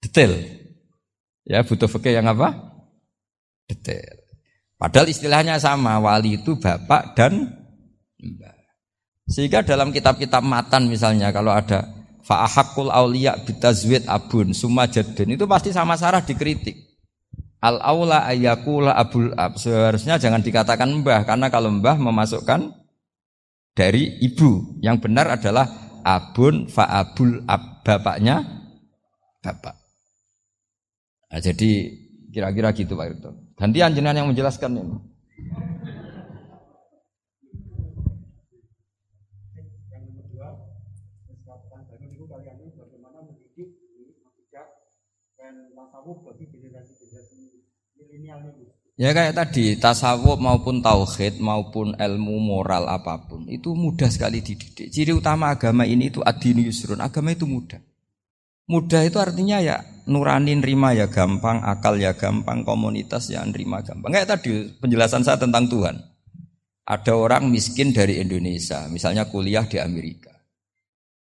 Detail. 0.00 0.32
Ya, 1.42 1.60
butuh 1.66 1.90
fikih 1.90 2.16
yang 2.16 2.30
apa? 2.30 2.78
Detail. 3.66 4.22
Padahal 4.78 5.10
istilahnya 5.10 5.58
sama, 5.62 5.98
wali 6.02 6.42
itu 6.42 6.58
bapak 6.58 7.14
dan 7.14 7.54
mbak. 8.18 8.56
Sehingga 9.30 9.62
dalam 9.62 9.94
kitab-kitab 9.94 10.42
matan 10.42 10.90
misalnya 10.90 11.30
kalau 11.30 11.54
ada 11.54 11.86
fa'ahakul 12.26 12.90
auliya 12.90 13.38
bitazwid 13.46 14.06
abun 14.10 14.50
summa 14.50 14.90
itu 14.90 15.44
pasti 15.46 15.70
sama 15.70 15.94
Sarah 15.94 16.22
dikritik. 16.22 16.91
Al 17.62 17.78
aula 17.78 18.26
ayakula 18.26 18.90
abul 18.98 19.30
ab. 19.38 19.54
Seharusnya 19.54 20.18
jangan 20.18 20.42
dikatakan 20.42 20.90
mbah 21.00 21.22
karena 21.22 21.46
kalau 21.46 21.70
mbah 21.70 21.94
memasukkan 21.94 22.74
dari 23.78 24.18
ibu. 24.18 24.82
Yang 24.82 25.06
benar 25.06 25.30
adalah 25.30 25.70
abun 26.02 26.66
fa 26.66 26.90
abul 26.90 27.46
ab. 27.46 27.70
Bapaknya 27.82 28.46
bapak. 29.42 29.74
Nah, 31.34 31.40
jadi 31.42 31.70
kira-kira 32.30 32.70
gitu 32.70 32.94
Pak 32.94 33.06
Irto. 33.10 33.30
Ganti 33.58 33.82
anjengan 33.82 34.14
yang 34.14 34.30
menjelaskan 34.30 34.78
ini. 34.78 34.96
Ya 49.00 49.16
kayak 49.16 49.32
tadi 49.32 49.80
tasawuf 49.80 50.36
maupun 50.36 50.84
tauhid 50.84 51.40
maupun 51.40 51.96
ilmu 51.96 52.36
moral 52.36 52.84
apa 52.92 53.24
pun 53.24 53.48
itu 53.48 53.72
mudah 53.72 54.12
sekali 54.12 54.44
dididik. 54.44 54.92
Ciri 54.92 55.16
utama 55.16 55.48
agama 55.48 55.88
ini 55.88 56.12
itu 56.12 56.20
adini 56.20 56.68
yusrun. 56.68 57.00
Agama 57.00 57.32
itu 57.32 57.48
mudah. 57.48 57.80
Mudah 58.68 59.02
itu 59.04 59.16
artinya 59.16 59.58
ya 59.58 59.80
nurani 60.08 60.56
nerima 60.56 60.92
ya 60.96 61.08
gampang, 61.08 61.64
akal 61.64 61.96
ya 61.98 62.16
gampang, 62.16 62.64
komunitas 62.68 63.32
ya 63.32 63.40
nerima 63.44 63.80
gampang. 63.80 64.12
Kayak 64.12 64.38
tadi 64.38 64.70
penjelasan 64.80 65.24
saya 65.24 65.40
tentang 65.40 65.66
Tuhan. 65.72 65.96
Ada 66.82 67.14
orang 67.14 67.46
miskin 67.46 67.94
dari 67.94 68.18
Indonesia, 68.18 68.90
misalnya 68.90 69.30
kuliah 69.30 69.62
di 69.64 69.78
Amerika. 69.78 70.31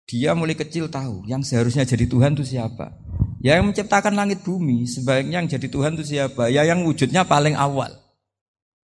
Dia 0.05 0.37
mulai 0.37 0.53
kecil 0.53 0.93
tahu 0.93 1.25
yang 1.25 1.41
seharusnya 1.41 1.89
jadi 1.89 2.05
Tuhan 2.05 2.37
itu 2.37 2.45
siapa. 2.45 2.93
Ya 3.41 3.61
yang 3.61 3.69
menciptakan 3.69 4.17
langit 4.17 4.41
bumi, 4.45 4.89
sebaiknya 4.89 5.41
yang 5.41 5.49
jadi 5.49 5.69
Tuhan 5.69 5.97
itu 6.01 6.17
siapa? 6.17 6.49
Ya 6.49 6.65
yang 6.65 6.85
wujudnya 6.85 7.25
paling 7.29 7.57
awal. 7.57 7.93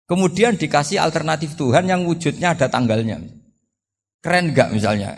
Kemudian 0.05 0.59
dikasih 0.59 1.01
alternatif 1.01 1.57
Tuhan 1.57 1.89
yang 1.89 2.05
wujudnya 2.05 2.53
ada 2.53 2.69
tanggalnya. 2.69 3.19
Keren 4.21 4.53
gak 4.53 4.71
misalnya? 4.75 5.17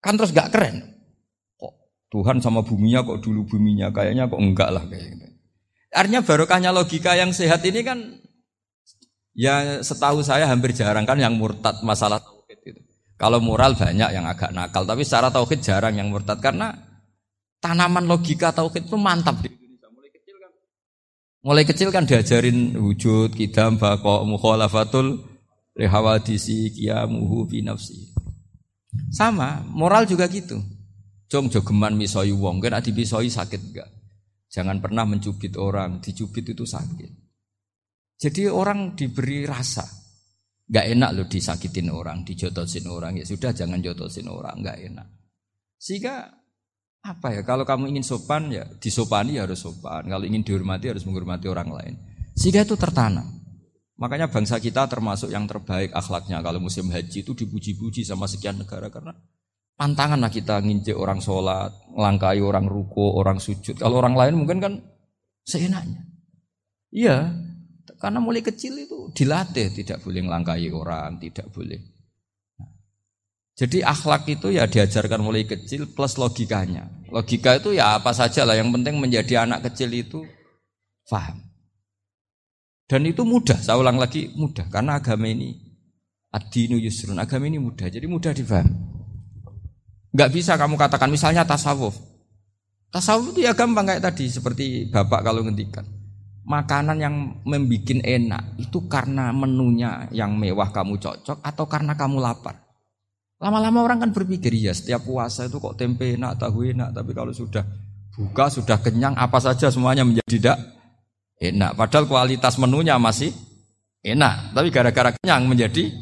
Kan 0.00 0.16
terus 0.16 0.32
gak 0.32 0.54
keren. 0.54 0.82
Kok 1.58 1.72
Tuhan 2.08 2.40
sama 2.40 2.64
buminya 2.64 3.04
kok 3.04 3.20
dulu 3.20 3.44
buminya 3.44 3.92
kayaknya 3.92 4.30
kok 4.30 4.40
enggak 4.40 4.70
lah 4.72 4.82
kayak 4.88 5.04
gitu. 5.14 5.26
Artinya 5.92 6.20
barokahnya 6.24 6.70
logika 6.72 7.16
yang 7.18 7.34
sehat 7.34 7.64
ini 7.64 7.80
kan 7.82 7.98
ya 9.32 9.80
setahu 9.80 10.20
saya 10.22 10.48
hampir 10.48 10.72
jarang 10.72 11.04
kan 11.04 11.20
yang 11.20 11.36
murtad 11.36 11.80
masalah. 11.84 12.22
Kalau 13.18 13.42
moral 13.42 13.74
banyak 13.74 14.14
yang 14.14 14.30
agak 14.30 14.54
nakal, 14.54 14.86
tapi 14.86 15.02
secara 15.02 15.34
tauhid 15.34 15.58
jarang 15.58 15.98
yang 15.98 16.06
murtad 16.06 16.38
karena 16.38 16.70
tanaman 17.58 18.06
logika 18.06 18.54
tauhid 18.54 18.86
itu 18.86 18.94
mantap 18.94 19.42
di 19.42 19.50
Indonesia. 19.50 19.90
Mulai 19.90 20.10
kecil 20.14 20.36
kan 20.38 20.52
mulai 21.42 21.64
kecil 21.66 21.88
kan 21.90 22.04
diajarin 22.06 22.78
wujud, 22.78 23.34
kidam, 23.34 23.74
bako, 23.74 24.22
mukhalafatul 24.22 25.26
lihawadisi, 25.74 26.70
kiamuhu, 26.78 27.50
binafsi. 27.50 28.14
Sama, 29.10 29.66
moral 29.66 30.06
juga 30.06 30.30
gitu. 30.30 30.62
Jong 31.26 31.50
jogeman 31.50 31.98
misoi 31.98 32.30
wong, 32.30 32.62
kan 32.62 32.78
adi 32.78 32.94
misoi 32.94 33.28
sakit 33.30 33.60
enggak? 33.60 33.88
Jangan 34.48 34.80
pernah 34.80 35.04
mencubit 35.04 35.58
orang, 35.60 36.00
dicubit 36.00 36.46
itu 36.54 36.64
sakit. 36.64 37.10
Jadi 38.18 38.50
orang 38.50 38.96
diberi 38.96 39.44
rasa. 39.44 39.84
Gak 40.68 40.84
enak 40.84 41.10
loh 41.16 41.26
disakitin 41.26 41.88
orang, 41.88 42.28
dijotosin 42.28 42.84
orang. 42.92 43.16
Ya 43.16 43.24
sudah 43.24 43.56
jangan 43.56 43.80
jotosin 43.80 44.28
orang, 44.28 44.60
gak 44.60 44.78
enak. 44.84 45.06
Sehingga 45.80 46.28
apa 47.00 47.28
ya, 47.32 47.42
kalau 47.46 47.64
kamu 47.64 47.88
ingin 47.96 48.04
sopan 48.04 48.52
ya 48.52 48.68
disopani 48.76 49.40
ya 49.40 49.48
harus 49.48 49.64
sopan. 49.64 50.04
Kalau 50.04 50.28
ingin 50.28 50.44
dihormati 50.44 50.92
harus 50.92 51.08
menghormati 51.08 51.48
orang 51.48 51.72
lain. 51.72 51.94
Sehingga 52.36 52.68
itu 52.68 52.76
tertanam. 52.76 53.24
Makanya 53.98 54.28
bangsa 54.28 54.60
kita 54.60 54.84
termasuk 54.86 55.32
yang 55.32 55.48
terbaik 55.48 55.90
akhlaknya. 55.96 56.44
Kalau 56.44 56.60
musim 56.60 56.86
haji 56.92 57.24
itu 57.24 57.32
dipuji-puji 57.32 58.04
sama 58.04 58.28
sekian 58.28 58.60
negara 58.60 58.92
karena 58.92 59.16
Pantangan 59.78 60.18
lah 60.18 60.26
kita 60.26 60.58
nginjek 60.58 60.98
orang 60.98 61.22
sholat, 61.22 61.70
melangkai 61.94 62.42
orang 62.42 62.66
ruko, 62.66 63.14
orang 63.14 63.38
sujud. 63.38 63.78
Kalau 63.78 64.02
orang 64.02 64.18
lain 64.18 64.34
mungkin 64.34 64.58
kan 64.58 64.72
seenaknya. 65.46 66.02
Iya, 66.90 67.30
karena 67.98 68.22
mulai 68.22 68.40
kecil 68.40 68.78
itu 68.78 69.10
dilatih 69.10 69.74
tidak 69.74 69.98
boleh 70.06 70.22
melangkai 70.22 70.70
orang, 70.70 71.18
tidak 71.18 71.50
boleh. 71.50 71.78
Jadi 73.58 73.82
akhlak 73.82 74.30
itu 74.30 74.54
ya 74.54 74.70
diajarkan 74.70 75.18
mulai 75.18 75.42
kecil 75.42 75.90
plus 75.90 76.14
logikanya. 76.14 76.86
Logika 77.10 77.58
itu 77.58 77.74
ya 77.74 77.98
apa 77.98 78.14
saja 78.14 78.46
lah, 78.46 78.54
yang 78.54 78.70
penting 78.70 79.02
menjadi 79.02 79.42
anak 79.42 79.66
kecil 79.66 79.90
itu 79.90 80.22
faham. 81.10 81.42
Dan 82.86 83.02
itu 83.04 83.26
mudah, 83.26 83.58
saya 83.58 83.76
ulang 83.76 83.98
lagi 83.98 84.30
mudah 84.38 84.70
karena 84.70 85.02
agama 85.02 85.26
ini 85.26 85.58
adinu 86.30 86.78
yusrun, 86.78 87.18
agama 87.18 87.50
ini 87.50 87.58
mudah, 87.58 87.90
jadi 87.90 88.06
mudah 88.06 88.30
difahami. 88.30 88.72
Nggak 90.14 90.30
bisa 90.30 90.54
kamu 90.54 90.78
katakan 90.78 91.10
misalnya 91.10 91.42
tasawuf. 91.42 91.98
Tasawuf 92.94 93.34
itu 93.34 93.44
ya 93.44 93.52
gampang 93.58 93.90
kayak 93.90 94.06
tadi 94.06 94.30
seperti 94.30 94.86
bapak 94.88 95.20
kalau 95.26 95.42
ngendikan. 95.42 95.97
Makanan 96.48 96.96
yang 96.96 97.14
membuat 97.44 98.00
enak 98.00 98.56
itu 98.56 98.88
karena 98.88 99.28
menunya 99.36 100.08
yang 100.16 100.32
mewah 100.32 100.72
kamu 100.72 100.96
cocok 100.96 101.44
atau 101.44 101.64
karena 101.68 101.92
kamu 101.92 102.24
lapar. 102.24 102.56
Lama-lama 103.36 103.84
orang 103.84 104.00
kan 104.00 104.10
berpikir 104.16 104.56
ya 104.56 104.72
setiap 104.72 105.04
puasa 105.04 105.44
itu 105.44 105.60
kok 105.60 105.76
tempe 105.76 106.16
enak, 106.16 106.40
tahu 106.40 106.72
enak, 106.72 106.96
tapi 106.96 107.12
kalau 107.12 107.30
sudah 107.36 107.62
buka 108.16 108.48
sudah 108.48 108.80
kenyang 108.80 109.12
apa 109.14 109.38
saja 109.38 109.68
semuanya 109.68 110.08
menjadi 110.08 110.26
tidak 110.26 110.58
enak. 111.36 111.76
Padahal 111.76 112.08
kualitas 112.08 112.56
menunya 112.56 112.96
masih 112.96 113.30
enak, 114.00 114.56
tapi 114.56 114.72
gara-gara 114.72 115.12
kenyang 115.20 115.44
menjadi 115.46 115.92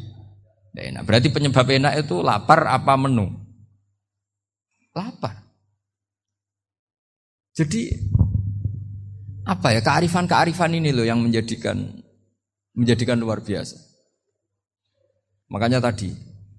enak. 0.73 1.03
Berarti 1.03 1.27
penyebab 1.27 1.67
enak 1.67 1.93
itu 2.07 2.23
lapar 2.23 2.71
apa 2.71 2.95
menu? 2.95 3.47
lapar. 4.97 5.45
Jadi 7.53 7.93
apa 9.47 9.71
ya 9.71 9.81
kearifan-kearifan 9.81 10.75
ini 10.75 10.91
loh 10.91 11.07
yang 11.07 11.23
menjadikan 11.23 11.87
menjadikan 12.75 13.15
luar 13.17 13.39
biasa. 13.39 13.79
Makanya 15.47 15.79
tadi 15.79 16.11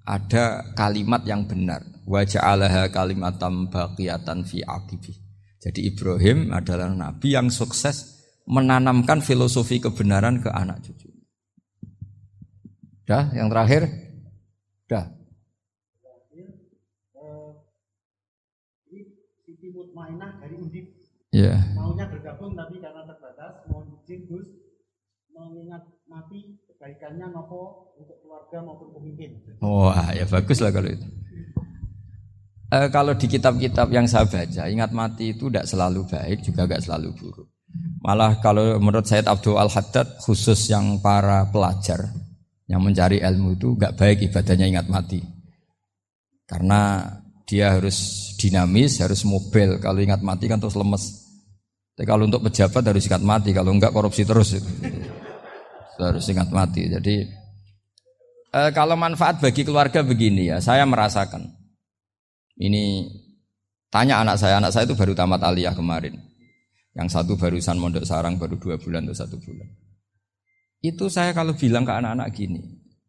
ada 0.08 0.64
kalimat 0.72 1.20
yang 1.28 1.44
benar 1.44 1.84
wajah 2.08 2.40
Allah 2.40 2.88
kalimatam 2.88 3.68
baqiyatan 3.68 4.48
fi 4.48 4.64
akibi. 4.64 5.12
Jadi 5.60 5.92
Ibrahim 5.92 6.48
adalah 6.56 6.88
nabi 6.88 7.36
yang 7.36 7.52
sukses 7.52 8.24
menanamkan 8.48 9.20
filosofi 9.20 9.76
kebenaran 9.76 10.40
ke 10.40 10.48
anak 10.48 10.80
cucu. 10.80 11.12
Dah, 13.04 13.28
yang 13.36 13.52
terakhir? 13.52 13.84
Dah. 14.88 15.12
Dari 20.18 20.54
Undip. 20.56 20.86
Yeah. 21.28 21.60
Maunya 21.76 22.08
bergabung 22.08 22.56
tapi 22.56 22.80
karena 22.80 23.04
terbatas 23.04 23.68
mau 23.68 23.84
izin 23.84 24.24
Gus 24.24 24.48
mati 26.18 26.58
kebaikannya 26.66 27.30
nopo 27.30 27.94
untuk 27.94 28.18
keluarga 28.26 28.58
maupun 28.66 28.90
pemimpin. 28.98 29.38
Wah, 29.62 30.10
ya 30.10 30.26
bagus 30.26 30.58
lah 30.58 30.74
kalau 30.74 30.90
itu. 30.90 31.06
E, 32.68 32.78
kalau 32.90 33.14
di 33.14 33.26
kitab-kitab 33.30 33.86
yang 33.94 34.10
saya 34.10 34.26
baca, 34.26 34.66
ingat 34.66 34.90
mati 34.90 35.30
itu 35.30 35.46
tidak 35.46 35.70
selalu 35.70 36.02
baik, 36.10 36.42
juga 36.42 36.66
tidak 36.66 36.82
selalu 36.82 37.08
buruk. 37.14 37.48
Malah 38.02 38.42
kalau 38.42 38.82
menurut 38.82 39.06
Said 39.06 39.30
Abdul 39.30 39.62
Al 39.62 39.70
Haddad, 39.70 40.18
khusus 40.18 40.58
yang 40.66 40.98
para 40.98 41.46
pelajar 41.54 42.10
yang 42.66 42.82
mencari 42.82 43.22
ilmu 43.22 43.54
itu 43.54 43.78
nggak 43.78 43.94
baik 43.94 44.18
ibadahnya 44.26 44.66
ingat 44.66 44.90
mati. 44.90 45.22
Karena 46.50 47.06
dia 47.46 47.78
harus 47.78 48.30
dinamis, 48.36 48.98
harus 48.98 49.22
mobil. 49.22 49.78
Kalau 49.78 50.02
ingat 50.02 50.20
mati 50.20 50.50
kan 50.50 50.58
terus 50.58 50.74
lemes. 50.74 51.24
Tapi 51.94 52.06
kalau 52.06 52.26
untuk 52.26 52.44
pejabat 52.46 52.82
harus 52.82 53.06
ingat 53.06 53.22
mati, 53.22 53.50
kalau 53.54 53.70
enggak 53.70 53.94
korupsi 53.94 54.26
terus. 54.26 54.58
Harus 56.02 56.24
ingat 56.30 56.48
mati. 56.54 56.86
Jadi 56.86 57.26
eh, 58.54 58.70
kalau 58.70 58.94
manfaat 58.94 59.42
bagi 59.42 59.66
keluarga 59.66 60.06
begini 60.06 60.50
ya, 60.54 60.62
saya 60.62 60.86
merasakan. 60.86 61.46
Ini 62.58 63.06
tanya 63.90 64.22
anak 64.22 64.38
saya, 64.38 64.58
anak 64.58 64.74
saya 64.74 64.86
itu 64.86 64.98
baru 64.98 65.14
tamat 65.14 65.42
aliyah 65.42 65.74
kemarin. 65.74 66.18
Yang 66.98 67.14
satu 67.14 67.38
barusan 67.38 67.78
mondok 67.78 68.02
sarang 68.02 68.34
baru 68.38 68.58
dua 68.58 68.74
bulan 68.78 69.06
atau 69.06 69.14
satu 69.14 69.38
bulan. 69.38 69.66
Itu 70.82 71.10
saya 71.10 71.30
kalau 71.34 71.54
bilang 71.54 71.86
ke 71.86 71.94
anak-anak 71.94 72.30
gini, 72.34 72.62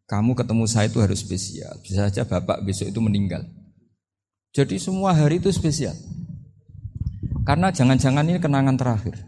kamu 0.09 0.33
ketemu 0.33 0.65
saya 0.65 0.89
itu 0.89 1.01
harus 1.01 1.21
spesial. 1.21 1.73
Bisa 1.85 2.09
saja 2.09 2.25
bapak 2.25 2.65
besok 2.65 2.89
itu 2.89 3.01
meninggal. 3.01 3.45
Jadi 4.53 4.81
semua 4.81 5.13
hari 5.13 5.37
itu 5.37 5.53
spesial. 5.53 5.93
Karena 7.45 7.69
jangan-jangan 7.69 8.25
ini 8.25 8.41
kenangan 8.41 8.77
terakhir. 8.77 9.21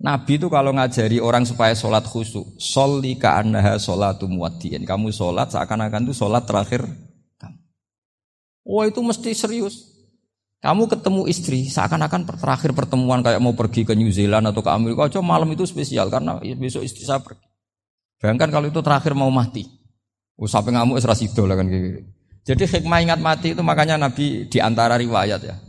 Nabi 0.00 0.40
itu 0.40 0.48
kalau 0.48 0.72
ngajari 0.72 1.20
orang 1.20 1.44
supaya 1.44 1.76
sholat 1.76 2.08
khusyuk, 2.08 2.56
sholli 2.56 3.20
ka'annaha 3.20 3.76
sholatu 3.76 4.24
muwaddiin. 4.24 4.88
Kamu 4.88 5.12
sholat 5.12 5.52
seakan-akan 5.52 6.08
itu 6.08 6.16
sholat 6.16 6.48
terakhir 6.48 6.88
kamu. 7.36 7.60
Oh 8.64 8.80
itu 8.88 9.04
mesti 9.04 9.36
serius. 9.36 9.92
Kamu 10.64 10.88
ketemu 10.88 11.28
istri 11.28 11.68
seakan-akan 11.68 12.32
terakhir 12.32 12.72
pertemuan 12.72 13.20
kayak 13.20 13.44
mau 13.44 13.52
pergi 13.52 13.84
ke 13.84 13.92
New 13.92 14.08
Zealand 14.08 14.48
atau 14.48 14.64
ke 14.64 14.72
Amerika 14.72 15.08
aja 15.08 15.20
malam 15.20 15.52
itu 15.52 15.68
spesial 15.68 16.08
karena 16.08 16.40
besok 16.56 16.80
istri 16.80 17.04
saya 17.04 17.20
pergi. 17.20 17.44
Bayangkan 18.20 18.48
kalau 18.48 18.66
itu 18.72 18.80
terakhir 18.80 19.12
mau 19.12 19.28
mati. 19.28 19.68
Oh, 20.40 20.48
sampai 20.48 20.72
ngamuk 20.72 20.96
serasido 20.96 21.44
lah 21.44 21.60
kan 21.60 21.68
gitu. 21.68 22.00
Jadi 22.40 22.64
hikmah 22.64 23.04
ingat 23.04 23.20
mati 23.20 23.52
itu 23.52 23.60
makanya 23.60 24.00
Nabi 24.00 24.48
di 24.48 24.58
antara 24.64 24.96
riwayat 24.96 25.40
ya. 25.44 25.60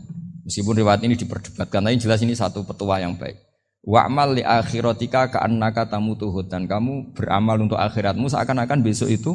Meskipun 0.48 0.80
riwayat 0.80 1.04
ini 1.04 1.20
diperdebatkan, 1.20 1.84
tapi 1.84 2.00
jelas 2.00 2.24
ini 2.24 2.32
satu 2.32 2.64
petua 2.64 3.04
yang 3.04 3.20
baik. 3.20 3.51
Wa'mal 3.82 4.38
li 4.38 4.44
akhiratika 4.46 5.34
ka'annaka 5.34 5.90
tamutuhud 5.90 6.46
dan 6.46 6.70
kamu 6.70 7.18
beramal 7.18 7.58
untuk 7.66 7.82
akhiratmu 7.82 8.30
seakan-akan 8.30 8.86
besok 8.86 9.10
itu 9.10 9.34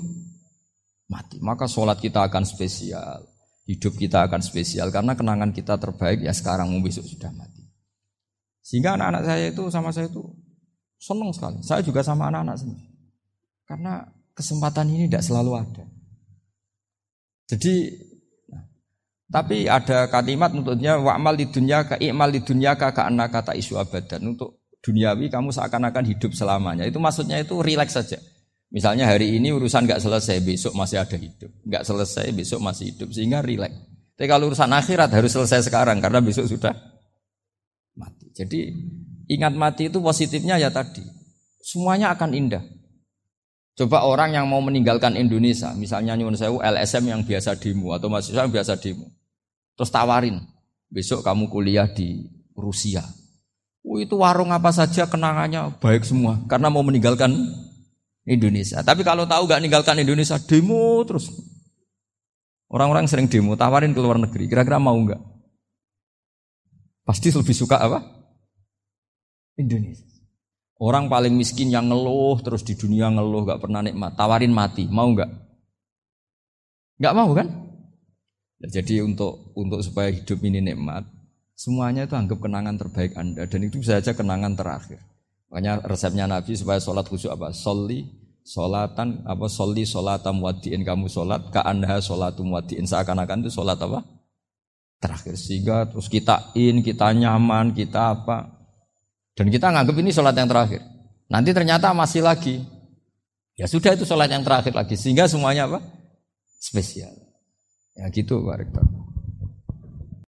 mati. 1.11 1.42
Maka 1.42 1.66
sholat 1.66 1.99
kita 1.99 2.22
akan 2.30 2.47
spesial, 2.47 3.26
hidup 3.66 3.99
kita 3.99 4.22
akan 4.30 4.38
spesial 4.38 4.94
karena 4.94 5.18
kenangan 5.18 5.51
kita 5.51 5.74
terbaik 5.82 6.22
ya 6.22 6.30
sekarang 6.30 6.70
mau 6.70 6.78
besok 6.78 7.03
sudah 7.11 7.34
mati. 7.34 7.66
Sehingga 8.62 8.94
anak-anak 8.94 9.22
saya 9.26 9.44
itu 9.51 9.62
sama 9.66 9.90
saya 9.90 10.07
itu 10.07 10.22
senang 11.03 11.34
sekali. 11.34 11.59
Saya 11.66 11.82
juga 11.82 12.07
sama 12.07 12.30
anak-anak 12.30 12.57
sendiri. 12.62 12.86
Karena 13.66 14.07
kesempatan 14.30 14.86
ini 14.94 15.11
tidak 15.11 15.26
selalu 15.26 15.59
ada. 15.59 15.84
Jadi 17.51 17.74
tapi 19.27 19.66
ada 19.66 20.07
kalimat 20.07 20.55
untuknya 20.55 21.03
wa'mal 21.03 21.35
di 21.35 21.51
dunia 21.51 21.83
ka 21.83 21.99
i'mal 21.99 22.31
di 22.31 22.47
dunia 22.47 22.79
ka 22.79 22.95
anak 22.95 23.35
kata 23.35 23.59
isu 23.59 23.74
abadan 23.74 24.22
untuk 24.22 24.62
duniawi 24.87 25.27
kamu 25.27 25.51
seakan-akan 25.51 26.05
hidup 26.07 26.31
selamanya. 26.31 26.87
Itu 26.87 27.03
maksudnya 27.03 27.43
itu 27.43 27.59
rileks 27.59 27.99
saja. 27.99 28.22
Misalnya 28.70 29.11
hari 29.11 29.35
ini 29.35 29.51
urusan 29.51 29.83
nggak 29.83 29.99
selesai, 29.99 30.39
besok 30.47 30.79
masih 30.79 31.03
ada 31.03 31.18
hidup. 31.18 31.51
Nggak 31.66 31.83
selesai, 31.83 32.27
besok 32.31 32.62
masih 32.62 32.95
hidup. 32.95 33.11
Sehingga 33.11 33.43
rileks. 33.43 33.74
Tapi 34.14 34.27
kalau 34.31 34.47
urusan 34.47 34.70
akhirat 34.70 35.11
harus 35.11 35.35
selesai 35.35 35.66
sekarang 35.66 35.99
karena 35.99 36.22
besok 36.22 36.47
sudah 36.47 36.72
mati. 37.99 38.31
Jadi 38.31 38.70
ingat 39.27 39.53
mati 39.59 39.91
itu 39.91 39.99
positifnya 39.99 40.57
ya 40.57 40.70
tadi. 40.70 41.03
semuanya 41.66 42.14
akan 42.14 42.31
indah. 42.31 42.62
Coba 43.77 44.09
orang 44.09 44.33
yang 44.33 44.49
mau 44.49 44.64
meninggalkan 44.64 45.20
Indonesia, 45.20 45.68
misalnya 45.77 46.16
nyuwun 46.16 46.33
sewu 46.33 46.64
LSM 46.64 47.12
yang 47.12 47.20
biasa 47.29 47.61
demo 47.61 47.93
atau 47.93 48.09
mahasiswa 48.09 48.49
yang 48.49 48.53
biasa 48.53 48.81
demo. 48.81 49.12
Terus 49.77 49.93
tawarin, 49.93 50.41
besok 50.89 51.20
kamu 51.20 51.53
kuliah 51.53 51.85
di 51.85 52.24
Rusia. 52.57 53.05
Oh, 53.85 54.01
itu 54.01 54.16
warung 54.16 54.49
apa 54.51 54.72
saja 54.72 55.05
kenangannya 55.05 55.77
baik 55.79 56.09
semua 56.09 56.41
karena 56.49 56.72
mau 56.72 56.81
meninggalkan 56.81 57.37
Indonesia. 58.24 58.81
Tapi 58.81 59.05
kalau 59.05 59.29
tahu 59.29 59.45
gak 59.45 59.61
meninggalkan 59.61 60.01
Indonesia 60.01 60.41
demo 60.41 61.05
terus. 61.05 61.29
Orang-orang 62.66 63.07
sering 63.07 63.29
demo 63.29 63.55
tawarin 63.55 63.93
ke 63.93 64.01
luar 64.01 64.18
negeri. 64.18 64.51
Kira-kira 64.51 64.83
mau 64.83 64.97
nggak? 64.99 65.22
Pasti 67.07 67.31
lebih 67.31 67.55
suka 67.55 67.79
apa? 67.79 68.03
Indonesia. 69.55 70.15
Orang 70.77 71.09
paling 71.09 71.33
miskin 71.33 71.72
yang 71.72 71.89
ngeluh 71.89 72.37
terus 72.45 72.61
di 72.61 72.77
dunia 72.77 73.09
ngeluh 73.09 73.49
gak 73.49 73.64
pernah 73.64 73.81
nikmat, 73.81 74.12
tawarin 74.12 74.53
mati, 74.53 74.85
mau 74.85 75.09
nggak? 75.09 75.31
Nggak 77.01 77.16
mau 77.16 77.33
kan? 77.33 77.49
Ya, 78.61 78.81
jadi 78.81 79.05
untuk 79.05 79.53
untuk 79.53 79.85
supaya 79.85 80.09
hidup 80.09 80.41
ini 80.45 80.64
nikmat, 80.64 81.05
semuanya 81.53 82.09
itu 82.09 82.16
anggap 82.16 82.41
kenangan 82.41 82.77
terbaik 82.81 83.12
Anda 83.16 83.45
dan 83.45 83.61
itu 83.68 83.81
bisa 83.81 84.01
saja 84.01 84.16
kenangan 84.16 84.57
terakhir. 84.57 85.01
Makanya 85.53 85.85
resepnya 85.85 86.24
Nabi 86.24 86.57
supaya 86.57 86.81
sholat 86.81 87.05
khusyuk 87.05 87.37
apa? 87.37 87.53
Soli, 87.53 88.05
solatan 88.41 89.29
apa? 89.29 89.45
Soli 89.53 89.85
solatam 89.85 90.41
wadiin 90.41 90.85
kamu 90.85 91.09
sholat, 91.12 91.53
ka 91.53 91.68
anda 91.68 92.01
sholatum 92.01 92.49
wadiin 92.53 92.89
seakan-akan 92.89 93.45
itu 93.45 93.53
sholat 93.53 93.77
apa? 93.77 94.01
Terakhir 94.97 95.37
sehingga 95.37 95.85
terus 95.93 96.09
kita 96.09 96.57
in, 96.57 96.81
kita 96.81 97.12
nyaman, 97.12 97.77
kita 97.77 98.16
apa? 98.16 98.55
Dan 99.37 99.53
kita 99.53 99.68
nganggap 99.68 99.97
ini 100.01 100.11
sholat 100.11 100.32
yang 100.32 100.49
terakhir. 100.49 100.80
Nanti 101.28 101.53
ternyata 101.53 101.93
masih 101.93 102.24
lagi. 102.24 102.64
Ya 103.53 103.68
sudah 103.68 103.93
itu 103.93 104.09
sholat 104.09 104.32
yang 104.32 104.41
terakhir 104.41 104.72
lagi. 104.72 104.97
Sehingga 104.97 105.28
semuanya 105.28 105.68
apa? 105.68 105.84
Spesial. 106.57 107.12
Ya 107.97 108.09
gitu 108.09 108.41
Pak 108.41 108.57
Rektor. 108.64 108.84